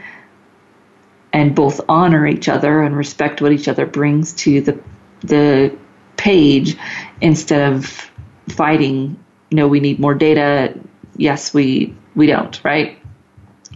and 1.32 1.54
both 1.54 1.80
honor 1.88 2.26
each 2.26 2.48
other 2.48 2.82
and 2.82 2.96
respect 2.96 3.40
what 3.40 3.52
each 3.52 3.68
other 3.68 3.86
brings 3.86 4.32
to 4.32 4.60
the 4.60 4.78
the 5.20 5.76
page 6.16 6.76
instead 7.20 7.72
of 7.72 8.10
fighting 8.48 9.22
no 9.50 9.68
we 9.68 9.80
need 9.80 9.98
more 9.98 10.14
data. 10.14 10.78
Yes 11.16 11.54
we 11.54 11.94
we 12.14 12.26
don't 12.26 12.62
right? 12.64 12.98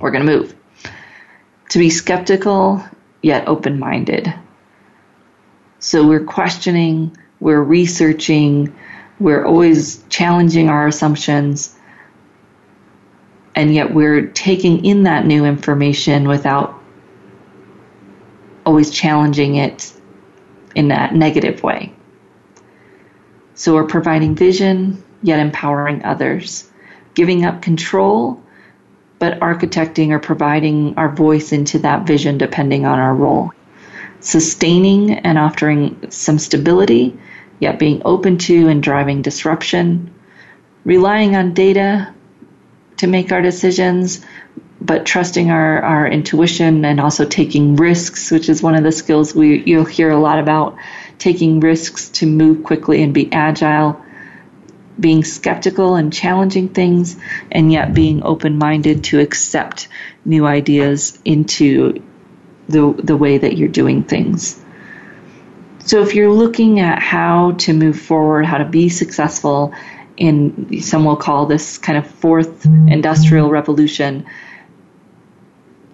We're 0.00 0.10
going 0.10 0.26
to 0.26 0.32
move. 0.32 0.54
To 1.70 1.78
be 1.78 1.90
skeptical 1.90 2.82
yet 3.22 3.48
open-minded. 3.48 4.32
So 5.80 6.06
we're 6.06 6.24
questioning 6.24 7.16
we're 7.40 7.62
researching 7.62 8.74
we're 9.20 9.44
always 9.44 10.02
challenging 10.08 10.68
our 10.68 10.86
assumptions 10.86 11.76
and 13.54 13.74
yet 13.74 13.92
we're 13.92 14.26
taking 14.28 14.84
in 14.84 15.02
that 15.02 15.26
new 15.26 15.44
information 15.44 16.28
without 16.28 16.80
always 18.64 18.90
challenging 18.90 19.56
it 19.56 19.92
in 20.76 20.88
that 20.88 21.14
negative 21.14 21.62
way. 21.64 21.92
So 23.58 23.74
we're 23.74 23.88
providing 23.88 24.36
vision, 24.36 25.02
yet 25.20 25.40
empowering 25.40 26.04
others, 26.04 26.70
giving 27.14 27.44
up 27.44 27.60
control, 27.60 28.40
but 29.18 29.40
architecting 29.40 30.10
or 30.10 30.20
providing 30.20 30.96
our 30.96 31.08
voice 31.08 31.50
into 31.50 31.80
that 31.80 32.06
vision 32.06 32.38
depending 32.38 32.86
on 32.86 33.00
our 33.00 33.12
role. 33.12 33.50
Sustaining 34.20 35.10
and 35.10 35.36
offering 35.38 36.08
some 36.08 36.38
stability, 36.38 37.18
yet 37.58 37.80
being 37.80 38.00
open 38.04 38.38
to 38.38 38.68
and 38.68 38.80
driving 38.80 39.22
disruption. 39.22 40.14
Relying 40.84 41.34
on 41.34 41.52
data 41.52 42.14
to 42.98 43.08
make 43.08 43.32
our 43.32 43.42
decisions, 43.42 44.24
but 44.80 45.04
trusting 45.04 45.50
our, 45.50 45.82
our 45.82 46.06
intuition 46.06 46.84
and 46.84 47.00
also 47.00 47.24
taking 47.24 47.74
risks, 47.74 48.30
which 48.30 48.48
is 48.48 48.62
one 48.62 48.76
of 48.76 48.84
the 48.84 48.92
skills 48.92 49.34
we 49.34 49.64
you'll 49.64 49.84
hear 49.84 50.10
a 50.10 50.20
lot 50.20 50.38
about, 50.38 50.76
taking 51.18 51.60
risks 51.60 52.08
to 52.10 52.26
move 52.26 52.64
quickly 52.64 53.02
and 53.02 53.12
be 53.12 53.32
agile, 53.32 54.00
being 54.98 55.24
skeptical 55.24 55.94
and 55.94 56.12
challenging 56.12 56.68
things, 56.68 57.16
and 57.50 57.72
yet 57.72 57.94
being 57.94 58.22
open 58.22 58.58
minded 58.58 59.04
to 59.04 59.20
accept 59.20 59.88
new 60.24 60.46
ideas 60.46 61.18
into 61.24 62.02
the 62.68 62.92
the 63.02 63.16
way 63.16 63.38
that 63.38 63.56
you're 63.56 63.68
doing 63.68 64.02
things. 64.02 64.60
So 65.84 66.02
if 66.02 66.14
you're 66.14 66.32
looking 66.32 66.80
at 66.80 67.00
how 67.00 67.52
to 67.52 67.72
move 67.72 67.98
forward, 67.98 68.44
how 68.44 68.58
to 68.58 68.64
be 68.64 68.88
successful 68.88 69.72
in 70.18 70.82
some 70.82 71.04
will 71.04 71.16
call 71.16 71.46
this 71.46 71.78
kind 71.78 71.96
of 71.96 72.06
fourth 72.06 72.66
industrial 72.66 73.48
revolution, 73.50 74.26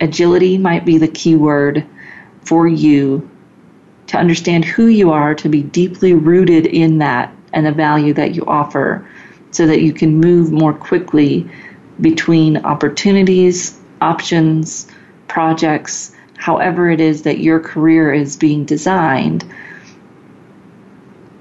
agility 0.01 0.59
might 0.59 0.85
be 0.85 0.99
the 0.99 1.09
key 1.09 1.37
word 1.37 1.87
for 2.43 2.66
you 2.66 3.31
to 4.15 4.21
understand 4.21 4.65
who 4.65 4.87
you 4.87 5.11
are, 5.11 5.35
to 5.35 5.49
be 5.49 5.62
deeply 5.62 6.15
rooted 6.15 6.67
in 6.67 6.99
that 6.99 7.35
and 7.53 7.67
the 7.67 7.73
value 7.73 8.15
that 8.15 8.35
you 8.35 8.45
offer 8.47 9.07
so 9.51 9.67
that 9.67 9.83
you 9.83 9.93
can 9.93 10.21
move 10.21 10.53
more 10.53 10.73
quickly 10.73 11.49
between 12.01 12.59
opportunities, 12.59 13.81
options, 14.01 14.87
projects, 15.27 16.15
however 16.37 16.91
it 16.91 17.01
is 17.01 17.23
that 17.23 17.39
your 17.39 17.59
career 17.59 18.12
is 18.12 18.37
being 18.37 18.65
designed. 18.65 19.45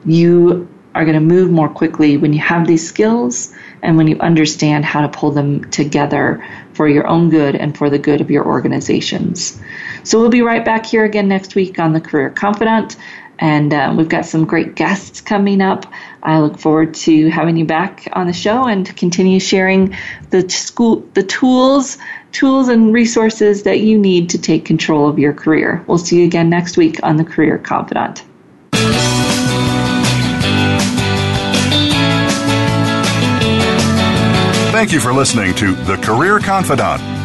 You 0.06 0.68
are 0.96 1.06
going 1.06 1.16
to 1.16 1.22
move 1.36 1.52
more 1.52 1.70
quickly 1.70 2.18
when 2.18 2.34
you 2.34 2.40
have 2.40 2.66
these 2.66 2.88
skills 2.88 3.54
and 3.84 3.98
when 3.98 4.08
you 4.08 4.18
understand 4.20 4.84
how 4.84 5.02
to 5.02 5.10
pull 5.10 5.30
them 5.30 5.70
together 5.70 6.44
for 6.74 6.88
your 6.88 7.06
own 7.06 7.30
good 7.30 7.56
and 7.56 7.78
for 7.78 7.92
the 7.92 8.00
good 8.00 8.20
of 8.20 8.32
your 8.32 8.46
organizations. 8.46 9.60
So 10.04 10.20
we'll 10.20 10.30
be 10.30 10.42
right 10.42 10.64
back 10.64 10.86
here 10.86 11.06
again 11.06 11.28
next 11.28 11.56
week 11.56 11.80
on 11.80 11.94
the 11.94 12.02
Career 12.02 12.30
Confidante. 12.30 12.98
And 13.40 13.74
uh, 13.74 13.94
we've 13.98 14.10
got 14.10 14.26
some 14.26 14.46
great 14.46 14.76
guests 14.76 15.20
coming 15.20 15.62
up. 15.62 15.86
I 16.22 16.40
look 16.40 16.60
forward 16.60 16.94
to 16.96 17.30
having 17.30 17.58
you 17.58 17.66
back 17.66 18.08
on 18.14 18.28
the 18.28 18.34
show 18.34 18.68
and 18.68 18.86
to 18.86 18.94
continue 18.94 19.40
sharing 19.40 19.98
the 20.30 20.48
school, 20.50 21.08
the 21.14 21.24
tools, 21.24 21.98
tools 22.32 22.68
and 22.68 22.94
resources 22.94 23.64
that 23.64 23.80
you 23.80 23.98
need 23.98 24.30
to 24.30 24.38
take 24.38 24.66
control 24.66 25.10
of 25.10 25.20
your 25.20 25.34
career. 25.34 25.84
We'll 25.88 25.98
see 25.98 26.20
you 26.20 26.26
again 26.26 26.50
next 26.50 26.78
week 26.78 27.00
on 27.04 27.18
the 27.18 27.24
Career 27.24 27.58
Confidante. 27.58 28.24
Thank 34.72 34.92
you 34.92 35.00
for 35.00 35.14
listening 35.14 35.54
to 35.56 35.76
The 35.76 35.98
Career 35.98 36.40
Confidante. 36.40 37.23